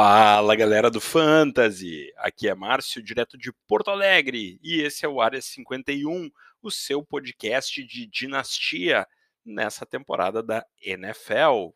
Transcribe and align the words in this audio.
Fala 0.00 0.54
galera 0.54 0.92
do 0.92 1.00
Fantasy! 1.00 2.12
Aqui 2.18 2.48
é 2.48 2.54
Márcio, 2.54 3.02
direto 3.02 3.36
de 3.36 3.52
Porto 3.66 3.90
Alegre, 3.90 4.60
e 4.62 4.80
esse 4.80 5.04
é 5.04 5.08
o 5.08 5.20
Área 5.20 5.42
51, 5.42 6.30
o 6.62 6.70
seu 6.70 7.02
podcast 7.02 7.82
de 7.82 8.06
dinastia 8.06 9.04
nessa 9.44 9.84
temporada 9.84 10.40
da 10.40 10.64
NFL. 10.80 11.70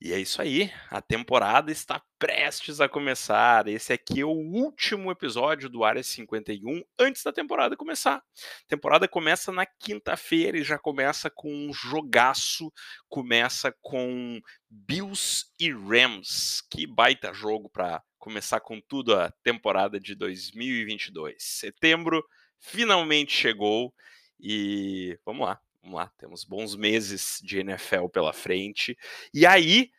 E 0.00 0.12
é 0.12 0.18
isso 0.18 0.42
aí, 0.42 0.70
a 0.90 1.00
temporada 1.00 1.72
está 1.72 2.02
prestes 2.18 2.80
a 2.80 2.88
começar. 2.88 3.66
Esse 3.68 3.92
aqui 3.92 4.20
é 4.20 4.24
o 4.24 4.28
último 4.28 5.10
episódio 5.10 5.68
do 5.68 5.82
Área 5.82 6.02
51 6.02 6.82
antes 6.98 7.22
da 7.22 7.32
temporada 7.32 7.76
começar. 7.76 8.16
A 8.16 8.22
temporada 8.68 9.08
começa 9.08 9.50
na 9.50 9.64
quinta-feira 9.64 10.58
e 10.58 10.64
já 10.64 10.78
começa 10.78 11.30
com 11.30 11.50
um 11.50 11.72
jogaço, 11.72 12.70
começa 13.08 13.74
com 13.80 14.40
Bills 14.68 15.46
e 15.58 15.72
Rams. 15.72 16.62
Que 16.70 16.86
baita 16.86 17.32
jogo 17.32 17.70
para 17.70 18.02
começar 18.18 18.60
com 18.60 18.80
tudo 18.80 19.14
a 19.14 19.30
temporada 19.42 19.98
de 19.98 20.14
2022. 20.14 21.36
Setembro 21.38 22.22
finalmente 22.58 23.32
chegou 23.32 23.94
e 24.40 25.18
vamos 25.24 25.46
lá, 25.46 25.60
vamos 25.84 25.96
lá, 25.98 26.10
temos 26.18 26.44
bons 26.44 26.74
meses 26.74 27.38
de 27.42 27.58
NFL 27.58 28.08
pela 28.08 28.32
frente. 28.32 28.96
E 29.32 29.44
aí, 29.44 29.90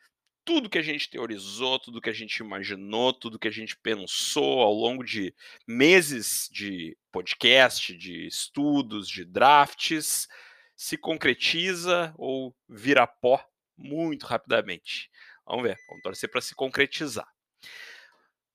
tudo 0.43 0.69
que 0.69 0.79
a 0.79 0.81
gente 0.81 1.09
teorizou, 1.09 1.79
tudo 1.79 2.01
que 2.01 2.09
a 2.09 2.13
gente 2.13 2.37
imaginou, 2.37 3.13
tudo 3.13 3.37
que 3.37 3.47
a 3.47 3.51
gente 3.51 3.77
pensou 3.77 4.61
ao 4.61 4.73
longo 4.73 5.03
de 5.03 5.33
meses 5.67 6.49
de 6.51 6.97
podcast, 7.11 7.95
de 7.95 8.25
estudos, 8.25 9.07
de 9.07 9.23
drafts, 9.23 10.27
se 10.75 10.97
concretiza 10.97 12.13
ou 12.17 12.55
vira 12.67 13.05
pó 13.05 13.43
muito 13.77 14.25
rapidamente. 14.25 15.09
Vamos 15.45 15.63
ver, 15.63 15.77
vamos 15.87 16.01
torcer 16.01 16.29
para 16.29 16.41
se 16.41 16.55
concretizar. 16.55 17.27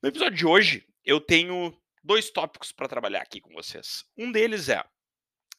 No 0.02 0.08
episódio 0.08 0.36
de 0.36 0.46
hoje, 0.46 0.86
eu 1.04 1.20
tenho 1.20 1.76
dois 2.02 2.30
tópicos 2.30 2.72
para 2.72 2.88
trabalhar 2.88 3.22
aqui 3.22 3.40
com 3.40 3.52
vocês. 3.52 4.04
Um 4.16 4.32
deles 4.32 4.68
é 4.68 4.84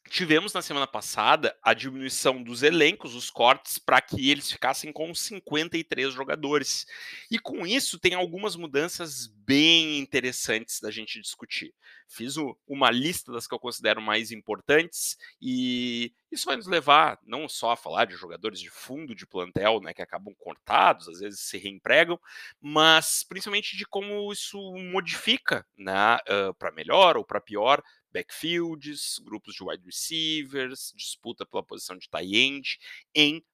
Tivemos 0.09 0.51
na 0.51 0.61
semana 0.61 0.87
passada 0.87 1.57
a 1.63 1.73
diminuição 1.73 2.43
dos 2.43 2.63
elencos, 2.63 3.15
os 3.15 3.29
cortes, 3.29 3.77
para 3.77 4.01
que 4.01 4.29
eles 4.29 4.51
ficassem 4.51 4.91
com 4.91 5.13
53 5.15 6.13
jogadores. 6.13 6.85
E 7.29 7.39
com 7.39 7.65
isso, 7.65 7.97
tem 7.97 8.13
algumas 8.13 8.55
mudanças 8.55 9.27
bem 9.27 9.99
interessantes 9.99 10.81
da 10.81 10.91
gente 10.91 11.21
discutir. 11.21 11.73
Fiz 12.09 12.35
o, 12.35 12.57
uma 12.67 12.91
lista 12.91 13.31
das 13.31 13.47
que 13.47 13.53
eu 13.53 13.59
considero 13.59 14.01
mais 14.01 14.31
importantes, 14.31 15.17
e 15.41 16.13
isso 16.29 16.45
vai 16.45 16.57
nos 16.57 16.67
levar 16.67 17.17
não 17.25 17.47
só 17.47 17.71
a 17.71 17.77
falar 17.77 18.05
de 18.05 18.15
jogadores 18.15 18.59
de 18.59 18.69
fundo 18.69 19.15
de 19.15 19.25
plantel, 19.25 19.79
né, 19.79 19.93
que 19.93 20.01
acabam 20.01 20.33
cortados, 20.37 21.07
às 21.07 21.19
vezes 21.19 21.39
se 21.39 21.57
reempregam, 21.57 22.19
mas 22.59 23.23
principalmente 23.23 23.77
de 23.77 23.85
como 23.85 24.31
isso 24.31 24.59
modifica 24.91 25.65
né, 25.77 26.17
uh, 26.29 26.53
para 26.55 26.71
melhor 26.71 27.15
ou 27.15 27.23
para 27.23 27.39
pior 27.39 27.81
backfields, 28.11 29.19
grupos 29.19 29.55
de 29.55 29.63
wide 29.63 29.83
receivers, 29.85 30.93
disputa 30.95 31.45
pela 31.45 31.63
posição 31.63 31.97
de 31.97 32.09
tight 32.09 32.35
end 32.35 32.79
em 33.13 33.45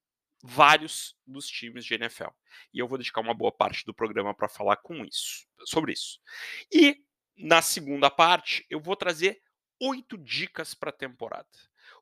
vários 0.44 1.16
dos 1.25 1.47
times 1.47 1.86
de 1.86 1.95
NFL. 1.95 2.30
E 2.73 2.80
eu 2.80 2.88
vou 2.88 2.97
dedicar 2.97 3.22
uma 3.22 3.33
boa 3.33 3.52
parte 3.52 3.86
do 3.86 3.94
programa 3.94 4.33
para 4.33 4.47
falar 4.49 4.77
com 4.77 5.03
isso, 5.03 5.47
sobre 5.66 5.94
isso. 5.94 6.19
E 6.72 7.03
na 7.36 7.61
segunda 7.61 8.09
parte, 8.09 8.66
eu 8.69 8.80
vou 8.80 8.95
trazer 8.95 9.41
oito 9.80 10.17
dicas 10.17 10.73
para 10.73 10.89
a 10.89 10.94
temporada. 10.94 11.47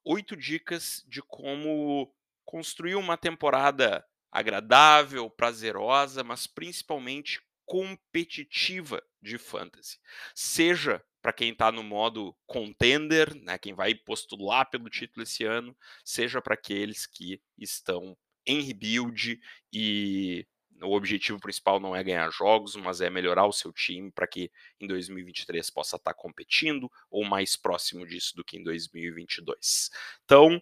Oito 0.04 0.36
dicas 0.36 1.04
de 1.08 1.22
como 1.22 2.14
construir 2.46 2.96
uma 2.96 3.18
temporada 3.18 4.06
agradável, 4.32 5.30
prazerosa, 5.30 6.24
mas 6.24 6.46
principalmente 6.46 7.42
competitiva 7.66 9.02
de 9.22 9.38
fantasy. 9.38 10.00
Seja 10.36 11.04
para 11.26 11.34
quem 11.34 11.50
está 11.54 11.72
no 11.72 11.82
modo 11.82 12.36
contender, 12.46 13.34
né, 13.34 13.58
quem 13.58 13.74
vai 13.74 13.96
postular 13.96 14.70
pelo 14.70 14.92
título 14.92 15.24
esse 15.24 15.44
ano, 15.44 15.76
seja 16.04 16.40
para 16.40 16.54
aqueles 16.54 17.08
que 17.08 17.42
estão 17.58 18.16
em 18.46 18.62
rebuild 18.62 19.42
e 19.74 20.46
o 20.84 20.96
objetivo 20.96 21.40
principal 21.40 21.80
não 21.80 21.96
é 21.96 22.04
ganhar 22.04 22.30
jogos, 22.30 22.76
mas 22.76 23.02
é 23.02 23.10
melhorar 23.10 23.48
o 23.48 23.52
seu 23.52 23.74
time 23.74 24.12
para 24.12 24.28
que 24.28 24.52
em 24.80 24.86
2023 24.86 25.68
possa 25.72 25.96
estar 25.96 26.14
tá 26.14 26.16
competindo 26.16 26.92
ou 27.10 27.26
mais 27.26 27.56
próximo 27.56 28.06
disso 28.06 28.36
do 28.36 28.44
que 28.44 28.60
em 28.60 28.64
2022. 28.64 29.90
Então, 30.26 30.62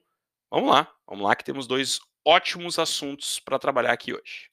vamos 0.49 0.69
lá, 0.69 0.89
vamos 1.05 1.25
lá 1.25 1.35
que 1.35 1.43
temos 1.43 1.67
dois 1.67 1.99
ótimos 2.23 2.79
assuntos 2.79 3.37
para 3.37 3.59
trabalhar 3.59 3.91
aqui 3.91 4.13
hoje. 4.13 4.49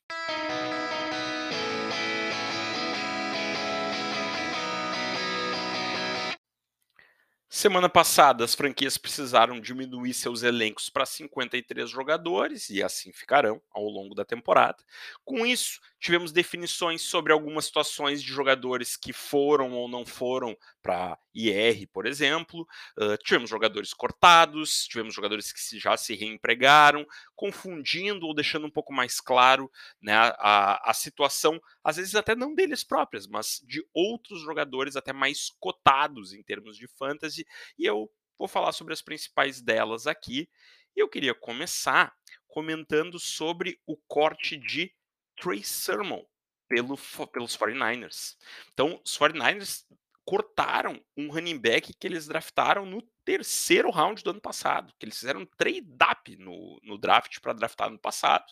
Semana 7.52 7.88
passada, 7.88 8.44
as 8.44 8.54
franquias 8.54 8.96
precisaram 8.96 9.60
diminuir 9.60 10.14
seus 10.14 10.44
elencos 10.44 10.88
para 10.88 11.04
53 11.04 11.90
jogadores 11.90 12.70
e 12.70 12.80
assim 12.80 13.10
ficarão 13.10 13.60
ao 13.72 13.82
longo 13.88 14.14
da 14.14 14.24
temporada. 14.24 14.76
Com 15.24 15.44
isso, 15.44 15.80
tivemos 15.98 16.30
definições 16.30 17.02
sobre 17.02 17.32
algumas 17.32 17.64
situações 17.64 18.22
de 18.22 18.28
jogadores 18.28 18.96
que 18.96 19.12
foram 19.12 19.72
ou 19.72 19.88
não 19.88 20.06
foram 20.06 20.56
para 20.80 21.18
IR, 21.34 21.88
por 21.92 22.06
exemplo. 22.06 22.64
Uh, 22.96 23.16
tivemos 23.24 23.50
jogadores 23.50 23.92
cortados, 23.92 24.86
tivemos 24.86 25.12
jogadores 25.12 25.52
que 25.52 25.76
já 25.76 25.96
se 25.96 26.14
reempregaram, 26.14 27.04
confundindo 27.40 28.26
ou 28.26 28.34
deixando 28.34 28.66
um 28.66 28.70
pouco 28.70 28.92
mais 28.92 29.18
claro 29.18 29.72
né, 29.98 30.12
a, 30.14 30.90
a 30.90 30.92
situação, 30.92 31.58
às 31.82 31.96
vezes 31.96 32.14
até 32.14 32.36
não 32.36 32.54
deles 32.54 32.84
próprios, 32.84 33.26
mas 33.26 33.64
de 33.66 33.82
outros 33.94 34.42
jogadores 34.42 34.94
até 34.94 35.10
mais 35.10 35.48
cotados 35.58 36.34
em 36.34 36.42
termos 36.42 36.76
de 36.76 36.86
fantasy. 36.86 37.46
E 37.78 37.86
eu 37.86 38.12
vou 38.38 38.46
falar 38.46 38.72
sobre 38.72 38.92
as 38.92 39.00
principais 39.00 39.62
delas 39.62 40.06
aqui. 40.06 40.50
E 40.94 41.00
eu 41.00 41.08
queria 41.08 41.34
começar 41.34 42.14
comentando 42.46 43.18
sobre 43.18 43.80
o 43.86 43.96
corte 44.06 44.58
de 44.58 44.92
Trey 45.34 45.64
Sermon 45.64 46.22
pelo, 46.68 46.98
pelos 47.32 47.56
49ers. 47.56 48.36
Então, 48.74 49.00
os 49.02 49.18
49ers 49.18 49.86
cortaram 50.30 51.04
um 51.16 51.28
running 51.28 51.58
back 51.58 51.92
que 51.92 52.06
eles 52.06 52.28
draftaram 52.28 52.86
no 52.86 53.02
terceiro 53.24 53.90
round 53.90 54.22
do 54.22 54.30
ano 54.30 54.40
passado, 54.40 54.94
que 54.96 55.04
eles 55.04 55.18
fizeram 55.18 55.40
um 55.40 55.46
trade-up 55.58 56.36
no, 56.36 56.78
no 56.84 56.96
draft 56.96 57.40
para 57.40 57.52
draftar 57.52 57.90
no 57.90 57.98
passado. 57.98 58.44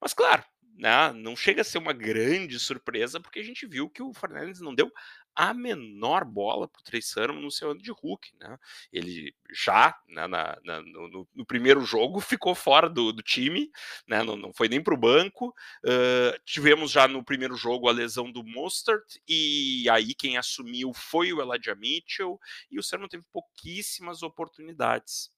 Mas, 0.00 0.12
claro, 0.12 0.42
né, 0.76 1.12
não 1.12 1.36
chega 1.36 1.60
a 1.60 1.64
ser 1.64 1.78
uma 1.78 1.92
grande 1.92 2.58
surpresa, 2.58 3.20
porque 3.20 3.38
a 3.38 3.44
gente 3.44 3.64
viu 3.64 3.88
que 3.88 4.02
o 4.02 4.12
Fernandes 4.12 4.60
não 4.60 4.74
deu 4.74 4.90
a 5.34 5.54
menor 5.54 6.24
bola 6.24 6.68
para 6.68 6.80
o 6.80 6.82
Trey 6.82 7.00
Sermon 7.00 7.40
no 7.40 7.50
seu 7.50 7.70
ano 7.70 7.80
de 7.80 7.90
Hulk. 7.90 8.30
Né? 8.38 8.58
Ele 8.92 9.34
já 9.52 9.96
né, 10.08 10.26
na, 10.26 10.58
na, 10.64 10.82
no, 10.82 11.28
no, 11.34 11.46
primeiro 11.46 11.82
jogo 11.82 12.20
ficou 12.20 12.54
fora 12.54 12.88
do, 12.88 13.12
do 13.12 13.22
time, 13.22 13.70
né? 14.06 14.22
não, 14.22 14.36
não, 14.36 14.52
foi 14.52 14.68
nem 14.68 14.82
para 14.82 14.94
o 14.94 14.98
banco. 14.98 15.54
Uh, 15.84 16.38
tivemos 16.44 16.90
já 16.90 17.08
no 17.08 17.24
primeiro 17.24 17.54
jogo 17.54 17.88
a 17.88 17.92
lesão 17.92 18.30
do 18.30 18.44
Mostert, 18.44 19.04
e 19.26 19.88
aí 19.90 20.14
quem 20.14 20.36
assumiu 20.36 20.92
foi 20.92 21.32
o 21.32 21.40
Elijah 21.40 21.74
Mitchell, 21.74 22.38
e 22.70 22.78
o 22.78 22.82
Sermon 22.82 23.08
teve 23.08 23.24
pouquíssimas 23.32 24.22
oportunidades. 24.22 25.30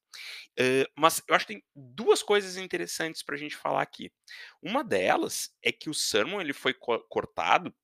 Uh, 0.59 0.85
mas 0.97 1.23
eu 1.27 1.35
acho 1.35 1.47
que 1.47 1.55
tem 1.55 1.65
duas 1.75 2.23
coisas 2.23 2.57
interessantes 2.57 3.23
para 3.23 3.35
a 3.35 3.39
gente 3.39 3.57
falar 3.57 3.83
aqui. 3.83 4.13
Uma 4.61 4.85
delas 4.85 5.51
é 5.63 5.73
que 5.73 5.89
o 5.89 5.95
Sermon 5.95 6.41
ele 6.41 6.53
foi 6.53 6.75
co 6.75 6.99
cortado 7.09 7.75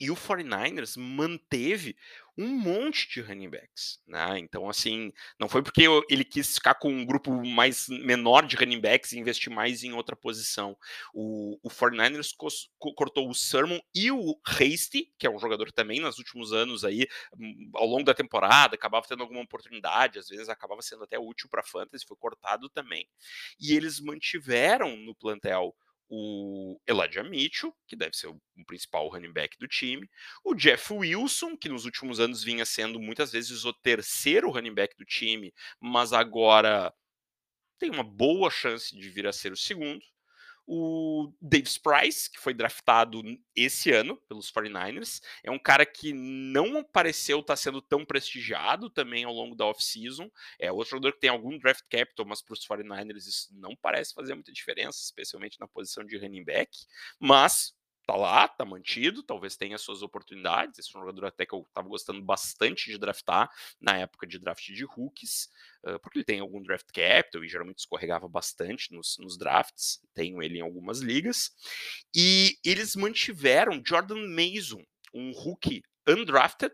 e 0.00 0.10
o 0.10 0.16
49ers 0.16 0.96
manteve 0.96 1.96
um 2.38 2.48
monte 2.48 3.08
de 3.08 3.20
running 3.22 3.48
backs, 3.48 3.98
né? 4.06 4.38
Então, 4.38 4.68
assim, 4.68 5.10
não 5.40 5.48
foi 5.48 5.62
porque 5.62 5.86
ele 6.10 6.22
quis 6.24 6.54
ficar 6.56 6.74
com 6.74 6.90
um 6.90 7.04
grupo 7.04 7.32
mais 7.46 7.88
menor 7.88 8.46
de 8.46 8.56
running 8.56 8.80
backs 8.80 9.12
e 9.12 9.18
investir 9.18 9.50
mais 9.50 9.82
em 9.82 9.94
outra 9.94 10.14
posição. 10.14 10.76
O, 11.14 11.58
o 11.62 11.70
49ers 11.70 12.34
cortou 12.78 13.30
o 13.30 13.34
Sermon 13.34 13.80
e 13.94 14.10
o 14.10 14.38
Hasty, 14.46 15.10
que 15.18 15.26
é 15.26 15.30
um 15.30 15.38
jogador 15.38 15.72
também 15.72 15.98
nos 15.98 16.18
últimos 16.18 16.52
anos 16.52 16.84
aí, 16.84 17.06
hum, 17.38 17.70
ao 17.74 17.86
longo 17.86 18.04
da 18.04 18.12
temporada, 18.12 18.74
acabava 18.74 19.06
tendo 19.08 19.22
alguma 19.22 19.40
oportunidade, 19.40 20.18
às 20.18 20.28
vezes 20.28 20.50
acabava 20.50 20.82
sendo 20.82 21.04
até 21.04 21.18
útil 21.18 21.48
para 21.48 21.62
fantasy, 21.62 22.04
foi 22.06 22.16
cortado 22.18 22.68
também. 22.68 23.08
E 23.58 23.74
eles 23.74 23.98
mantiveram 23.98 24.94
no 24.96 25.14
plantel 25.14 25.74
o 26.08 26.80
Elijah 26.86 27.24
Mitchell, 27.24 27.74
que 27.86 27.96
deve 27.96 28.16
ser 28.16 28.28
o, 28.28 28.40
principal 28.66 29.08
running 29.08 29.32
back 29.32 29.56
do 29.58 29.68
time, 29.68 30.08
o 30.44 30.54
Jeff 30.54 30.92
Wilson, 30.92 31.56
que 31.56 31.68
nos 31.68 31.84
últimos 31.84 32.20
anos 32.20 32.42
vinha 32.42 32.64
sendo 32.64 33.00
muitas 33.00 33.32
vezes 33.32 33.64
o 33.64 33.72
terceiro 33.72 34.50
running 34.50 34.74
back 34.74 34.96
do 34.96 35.04
time, 35.04 35.52
mas 35.80 36.12
agora 36.12 36.92
tem 37.78 37.90
uma 37.90 38.04
boa 38.04 38.50
chance 38.50 38.96
de 38.96 39.08
vir 39.08 39.26
a 39.26 39.32
ser 39.32 39.52
o 39.52 39.56
segundo, 39.56 40.00
o 40.66 41.32
Davis 41.40 41.78
Price, 41.78 42.30
que 42.30 42.40
foi 42.40 42.52
draftado 42.52 43.22
esse 43.54 43.92
ano 43.92 44.16
pelos 44.28 44.50
49ers, 44.50 45.22
é 45.44 45.50
um 45.50 45.58
cara 45.58 45.86
que 45.86 46.12
não 46.12 46.82
pareceu 46.82 47.40
estar 47.40 47.52
tá 47.52 47.56
sendo 47.56 47.80
tão 47.80 48.04
prestigiado 48.04 48.90
também 48.90 49.24
ao 49.24 49.32
longo 49.32 49.54
da 49.54 49.64
off-season. 49.66 50.28
É 50.58 50.72
outro 50.72 50.90
jogador 50.92 51.12
que 51.12 51.20
tem 51.20 51.30
algum 51.30 51.56
draft 51.58 51.84
capital, 51.88 52.26
mas 52.26 52.42
para 52.42 52.54
os 52.54 52.66
49ers 52.66 53.26
isso 53.26 53.48
não 53.52 53.76
parece 53.76 54.12
fazer 54.12 54.34
muita 54.34 54.52
diferença, 54.52 54.98
especialmente 55.02 55.60
na 55.60 55.68
posição 55.68 56.04
de 56.04 56.18
running 56.18 56.44
back. 56.44 56.70
Mas 57.20 57.72
tá 58.06 58.14
lá, 58.14 58.46
tá 58.46 58.64
mantido, 58.64 59.22
talvez 59.22 59.56
tenha 59.56 59.76
suas 59.76 60.00
oportunidades. 60.00 60.78
Esse 60.78 60.94
é 60.94 60.98
um 60.98 61.02
jogador 61.02 61.26
até 61.26 61.44
que 61.44 61.54
eu 61.54 61.66
tava 61.74 61.88
gostando 61.88 62.22
bastante 62.22 62.90
de 62.90 62.98
draftar 62.98 63.50
na 63.80 63.98
época 63.98 64.26
de 64.26 64.38
draft 64.38 64.64
de 64.64 64.84
rookies, 64.84 65.50
porque 66.02 66.18
ele 66.18 66.24
tem 66.24 66.40
algum 66.40 66.62
draft 66.62 66.86
capital 66.92 67.44
e 67.44 67.48
geralmente 67.48 67.80
escorregava 67.80 68.28
bastante 68.28 68.92
nos, 68.92 69.16
nos 69.18 69.36
drafts. 69.36 70.00
Tenho 70.14 70.42
ele 70.42 70.58
em 70.58 70.62
algumas 70.62 71.00
ligas. 71.00 71.50
E 72.14 72.56
eles 72.64 72.94
mantiveram 72.94 73.82
Jordan 73.84 74.28
Mason, 74.28 74.82
um 75.12 75.32
rookie 75.32 75.82
undrafted, 76.08 76.72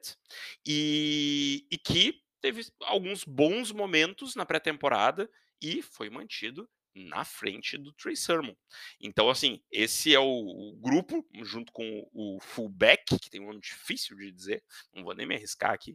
e, 0.67 1.67
e 1.71 1.79
que 1.79 2.21
teve 2.43 2.67
alguns 2.83 3.25
bons 3.25 3.73
momentos 3.73 4.35
na 4.35 4.45
pré-temporada 4.45 5.31
e 5.63 5.81
foi 5.81 6.11
mantido 6.11 6.69
na 6.95 7.25
frente 7.25 7.77
do 7.79 7.93
Trey 7.93 8.17
Sermon. 8.17 8.55
Então, 9.01 9.31
assim, 9.31 9.63
esse 9.71 10.15
é 10.15 10.19
o, 10.19 10.77
grupo, 10.81 11.27
junto 11.43 11.73
com 11.73 12.09
o 12.13 12.39
fullback, 12.41 13.19
que 13.19 13.31
tem 13.31 13.41
um 13.41 13.47
nome 13.47 13.61
difícil 13.61 14.17
de 14.17 14.31
dizer, 14.31 14.65
não 14.95 15.05
vou 15.05 15.15
nem 15.15 15.27
me 15.27 15.35
arriscar 15.35 15.73
aqui, 15.73 15.93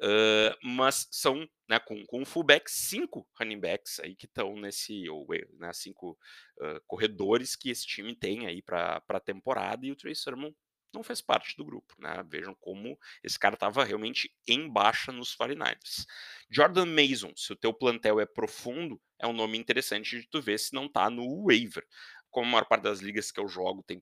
uh, 0.00 0.56
mas 0.62 1.08
são, 1.10 1.48
né, 1.68 1.78
com, 1.78 2.04
com 2.06 2.22
o 2.22 2.26
fullback, 2.26 2.70
cinco 2.70 3.26
running 3.38 3.60
backs 3.60 4.00
aí 4.00 4.14
que 4.14 4.26
estão 4.26 4.56
nesse, 4.56 5.08
ou 5.08 5.26
né, 5.58 5.72
cinco 5.72 6.18
uh, 6.60 6.80
corredores 6.86 7.56
que 7.56 7.70
esse 7.70 7.86
time 7.86 8.14
tem 8.14 8.46
aí 8.46 8.62
para 8.62 9.02
a 9.08 9.20
temporada, 9.20 9.86
e 9.86 9.92
o 9.92 9.96
Trey 9.96 10.14
Sermon 10.14 10.52
não 10.92 11.02
fez 11.02 11.20
parte 11.20 11.56
do 11.56 11.64
grupo. 11.64 11.94
Né? 11.98 12.22
Vejam 12.28 12.54
como 12.60 12.98
esse 13.22 13.38
cara 13.38 13.54
estava 13.54 13.84
realmente 13.84 14.32
em 14.46 14.68
baixa 14.68 15.12
nos 15.12 15.36
49ers. 15.36 16.06
Jordan 16.50 16.86
Mason, 16.86 17.32
se 17.36 17.52
o 17.52 17.56
teu 17.56 17.72
plantel 17.72 18.20
é 18.20 18.26
profundo, 18.26 19.00
é 19.18 19.26
um 19.26 19.32
nome 19.32 19.58
interessante 19.58 20.20
de 20.20 20.28
tu 20.28 20.40
ver 20.40 20.58
se 20.58 20.74
não 20.74 20.86
está 20.86 21.08
no 21.10 21.44
waiver. 21.46 21.86
Como 22.30 22.46
a 22.46 22.50
maior 22.52 22.64
parte 22.64 22.84
das 22.84 23.00
ligas 23.00 23.32
que 23.32 23.40
eu 23.40 23.48
jogo 23.48 23.82
tem, 23.82 24.00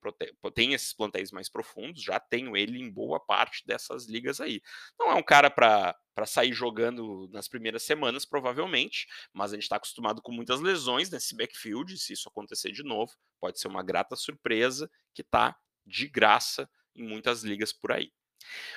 tem 0.55 0.75
esses 0.75 0.93
plantéis 0.93 1.33
mais 1.33 1.49
profundos, 1.49 2.03
já 2.03 2.21
tenho 2.21 2.55
ele 2.57 2.79
em 2.79 2.91
boa 2.91 3.19
parte 3.19 3.67
dessas 3.67 4.07
ligas 4.07 4.39
aí. 4.39 4.61
Não 4.99 5.11
é 5.11 5.15
um 5.15 5.23
cara 5.23 5.51
para 5.51 5.97
sair 6.27 6.53
jogando 6.53 7.27
nas 7.33 7.49
primeiras 7.49 7.85
semanas, 7.85 8.27
provavelmente, 8.27 9.07
mas 9.33 9.53
a 9.53 9.55
gente 9.55 9.63
está 9.63 9.77
acostumado 9.77 10.21
com 10.21 10.31
muitas 10.31 10.61
lesões 10.61 11.11
nesse 11.11 11.35
backfield. 11.35 11.97
Se 11.97 12.13
isso 12.13 12.29
acontecer 12.29 12.71
de 12.71 12.83
novo, 12.83 13.11
pode 13.41 13.59
ser 13.59 13.69
uma 13.69 13.83
grata 13.83 14.15
surpresa 14.15 14.91
que 15.15 15.23
está 15.23 15.57
de 15.89 16.09
graça 16.09 16.69
em 16.95 17.03
muitas 17.03 17.43
ligas 17.43 17.73
por 17.73 17.93
aí. 17.93 18.13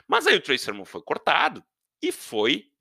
Mas 0.07 0.27
aí 0.27 0.35
o 0.35 0.41
Trey 0.41 0.57
Sermon 0.57 0.85
foi 0.85 1.01
cortado 1.01 1.63
e 2.01 2.11
foi 2.11 2.71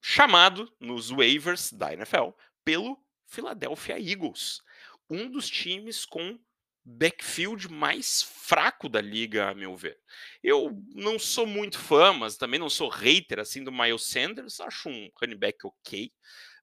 chamado 0.00 0.72
nos 0.80 1.10
waivers 1.10 1.72
da 1.72 1.92
NFL 1.92 2.30
pelo 2.64 2.98
Philadelphia 3.26 3.98
Eagles, 3.98 4.60
um 5.08 5.30
dos 5.30 5.48
times 5.48 6.04
com 6.04 6.38
backfield 6.84 7.70
mais 7.70 8.22
fraco 8.22 8.88
da 8.88 9.00
liga, 9.00 9.48
a 9.48 9.54
meu 9.54 9.76
ver. 9.76 9.98
Eu 10.42 10.82
não 10.94 11.18
sou 11.18 11.46
muito 11.46 11.78
fã, 11.78 12.12
mas 12.12 12.36
também 12.36 12.58
não 12.58 12.68
sou 12.68 12.88
hater 12.88 13.38
assim 13.38 13.62
do 13.62 13.70
Miles 13.70 14.02
Sanders, 14.02 14.60
acho 14.60 14.88
um 14.88 15.08
running 15.20 15.36
back 15.36 15.58
ok, 15.64 16.12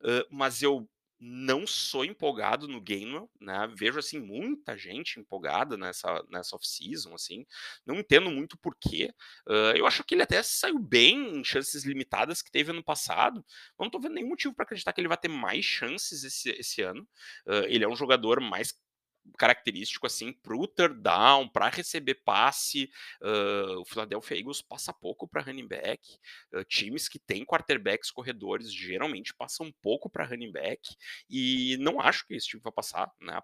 uh, 0.01 0.27
mas 0.29 0.61
eu 0.61 0.89
não 1.19 1.67
sou 1.67 2.05
empolgado 2.05 2.67
no 2.67 2.79
Gainwell, 2.79 3.29
né? 3.39 3.67
Vejo 3.75 3.99
assim 3.99 4.19
muita 4.19 4.77
gente 4.77 5.19
empolgada 5.19 5.75
nessa 5.75 6.23
nessa 6.29 6.55
off-season, 6.55 7.13
assim. 7.13 7.45
Não 7.85 7.95
entendo 7.95 8.31
muito 8.31 8.57
porquê. 8.57 9.13
Uh, 9.47 9.75
eu 9.75 9.85
acho 9.85 10.03
que 10.03 10.15
ele 10.15 10.23
até 10.23 10.41
saiu 10.41 10.79
bem 10.79 11.39
em 11.39 11.43
chances 11.43 11.83
limitadas 11.83 12.41
que 12.41 12.51
teve 12.51 12.71
ano 12.71 12.83
passado. 12.83 13.43
Não 13.77 13.87
estou 13.87 13.99
vendo 14.01 14.13
nenhum 14.15 14.29
motivo 14.29 14.53
para 14.53 14.63
acreditar 14.63 14.93
que 14.93 15.01
ele 15.01 15.07
vai 15.07 15.17
ter 15.17 15.27
mais 15.27 15.65
chances 15.65 16.23
esse, 16.23 16.49
esse 16.51 16.81
ano. 16.81 17.01
Uh, 17.45 17.65
ele 17.67 17.83
é 17.83 17.87
um 17.87 17.95
jogador 17.95 18.39
mais 18.39 18.73
característico 19.37 20.05
assim 20.05 20.33
para 20.33 20.55
o 20.55 20.67
down, 20.93 21.47
para 21.47 21.69
receber 21.69 22.15
passe. 22.25 22.89
Uh, 23.21 23.79
o 23.79 23.85
Philadelphia 23.85 24.37
Eagles 24.37 24.61
passa 24.61 24.93
pouco 24.93 25.27
para 25.27 25.41
running 25.41 25.67
back. 25.67 26.01
Uh, 26.53 26.63
times 26.65 27.07
que 27.07 27.19
têm 27.19 27.45
quarterbacks 27.45 28.11
corredores 28.11 28.73
geralmente 28.73 29.33
passam 29.33 29.71
pouco 29.81 30.09
para 30.09 30.25
running 30.25 30.51
back. 30.51 30.81
E 31.29 31.77
não 31.79 31.99
acho 31.99 32.25
que 32.25 32.35
esse 32.35 32.47
time 32.47 32.61
vai 32.61 32.73
passar, 32.73 33.11
né, 33.19 33.39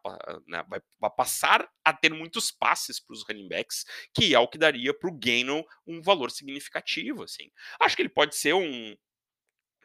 né 0.47 0.63
vai, 0.67 0.81
vai, 0.99 1.11
passar 1.11 1.69
a 1.83 1.93
ter 1.93 2.11
muitos 2.13 2.51
passes 2.51 2.99
para 2.99 3.13
os 3.13 3.23
running 3.23 3.47
backs, 3.47 3.85
que 4.13 4.33
é 4.33 4.39
o 4.39 4.47
que 4.47 4.57
daria 4.57 4.93
para 4.93 5.09
o 5.09 5.17
Gaino 5.17 5.65
um 5.85 6.01
valor 6.01 6.31
significativo. 6.31 7.23
Assim. 7.23 7.49
Acho 7.79 7.95
que 7.95 8.01
ele 8.01 8.09
pode 8.09 8.35
ser 8.35 8.53
um, 8.53 8.95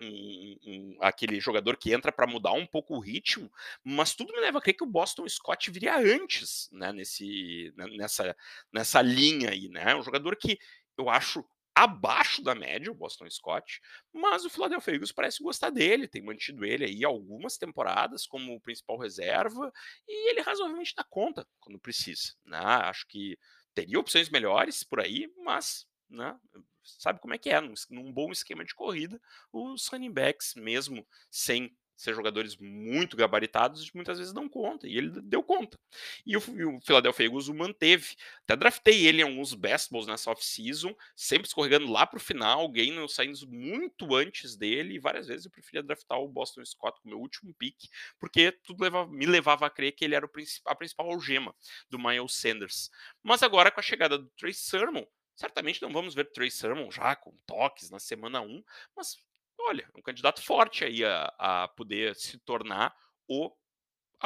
um, 0.00 0.56
um, 0.66 0.98
aquele 1.00 1.40
jogador 1.40 1.76
que 1.76 1.92
entra 1.92 2.10
para 2.12 2.26
mudar 2.26 2.52
um 2.52 2.66
pouco 2.66 2.94
o 2.94 3.00
ritmo, 3.00 3.50
mas 3.84 4.14
tudo 4.14 4.32
me 4.32 4.40
leva 4.40 4.58
a 4.58 4.60
crer 4.60 4.74
que 4.74 4.84
o 4.84 4.86
Boston 4.86 5.28
Scott 5.28 5.70
viria 5.70 5.96
antes, 5.96 6.68
né, 6.72 6.92
nesse, 6.92 7.72
né, 7.76 7.86
nessa, 7.96 8.36
nessa 8.72 9.02
linha 9.02 9.50
aí, 9.50 9.68
né, 9.68 9.94
um 9.94 10.02
jogador 10.02 10.36
que 10.36 10.58
eu 10.96 11.08
acho 11.08 11.44
abaixo 11.74 12.42
da 12.42 12.54
média, 12.54 12.90
o 12.90 12.94
Boston 12.94 13.30
Scott, 13.30 13.80
mas 14.12 14.44
o 14.44 14.50
Philadelphia 14.50 14.94
Eagles 14.94 15.12
parece 15.12 15.42
gostar 15.42 15.70
dele, 15.70 16.08
tem 16.08 16.22
mantido 16.22 16.64
ele 16.64 16.84
aí 16.84 17.04
algumas 17.04 17.56
temporadas 17.56 18.26
como 18.26 18.60
principal 18.60 18.98
reserva, 18.98 19.72
e 20.06 20.30
ele 20.30 20.40
razoavelmente 20.42 20.94
dá 20.96 21.04
conta 21.04 21.46
quando 21.60 21.78
precisa, 21.78 22.34
né, 22.44 22.58
acho 22.58 23.06
que 23.06 23.38
teria 23.74 23.98
opções 23.98 24.28
melhores 24.28 24.82
por 24.82 25.00
aí, 25.00 25.32
mas 25.44 25.86
né, 26.08 26.36
sabe 26.82 27.20
como 27.20 27.34
é 27.34 27.38
que 27.38 27.50
é, 27.50 27.60
num, 27.60 27.74
num 27.90 28.12
bom 28.12 28.30
esquema 28.32 28.64
de 28.64 28.74
corrida, 28.74 29.20
os 29.52 29.86
running 29.88 30.12
backs, 30.12 30.54
mesmo 30.54 31.06
sem 31.30 31.74
ser 32.00 32.14
jogadores 32.14 32.56
muito 32.56 33.14
gabaritados, 33.14 33.92
muitas 33.92 34.18
vezes 34.18 34.32
dão 34.32 34.48
conta, 34.48 34.88
e 34.88 34.96
ele 34.96 35.20
deu 35.20 35.42
conta. 35.42 35.78
E 36.24 36.34
o, 36.34 36.42
e 36.56 36.64
o 36.64 36.80
Philadelphia 36.80 37.26
Eagles 37.26 37.48
o 37.48 37.54
manteve. 37.54 38.16
Até 38.44 38.56
draftei 38.56 39.06
ele 39.06 39.20
em 39.20 39.24
alguns 39.24 39.52
best 39.52 39.90
balls 39.90 40.06
nessa 40.06 40.30
off-season, 40.30 40.96
sempre 41.14 41.46
escorregando 41.46 41.92
lá 41.92 42.06
para 42.06 42.16
o 42.16 42.20
final, 42.20 42.64
o 42.64 42.70
Gainwell 42.70 43.06
saindo 43.06 43.46
muito 43.46 44.14
antes 44.16 44.56
dele, 44.56 44.94
e 44.94 44.98
várias 44.98 45.26
vezes 45.26 45.44
eu 45.44 45.50
preferia 45.50 45.82
draftar 45.82 46.18
o 46.18 46.28
Boston 46.28 46.64
Scott 46.64 46.98
como 47.02 47.14
meu 47.14 47.20
último 47.20 47.52
pick, 47.54 47.76
porque 48.18 48.50
tudo 48.50 48.82
levava, 48.82 49.10
me 49.10 49.26
levava 49.26 49.66
a 49.66 49.70
crer 49.70 49.92
que 49.92 50.04
ele 50.04 50.14
era 50.14 50.24
o, 50.24 50.30
a 50.66 50.74
principal 50.74 51.10
algema 51.10 51.54
do 51.90 51.98
Miles 51.98 52.32
Sanders. 52.32 52.90
Mas 53.22 53.42
agora, 53.42 53.70
com 53.70 53.80
a 53.80 53.82
chegada 53.82 54.16
do 54.16 54.26
Trey 54.38 54.54
Sermon, 54.54 55.04
Certamente 55.40 55.80
não 55.80 55.90
vamos 55.90 56.14
ver 56.14 56.30
Trey 56.32 56.50
Sermon 56.50 56.90
já 56.90 57.16
com 57.16 57.34
toques 57.46 57.88
na 57.88 57.98
semana 57.98 58.42
1, 58.42 58.62
mas 58.94 59.16
olha, 59.58 59.88
um 59.96 60.02
candidato 60.02 60.44
forte 60.44 60.84
aí 60.84 61.02
a, 61.02 61.34
a 61.38 61.68
poder 61.68 62.14
se 62.14 62.38
tornar 62.40 62.94
o 63.26 63.50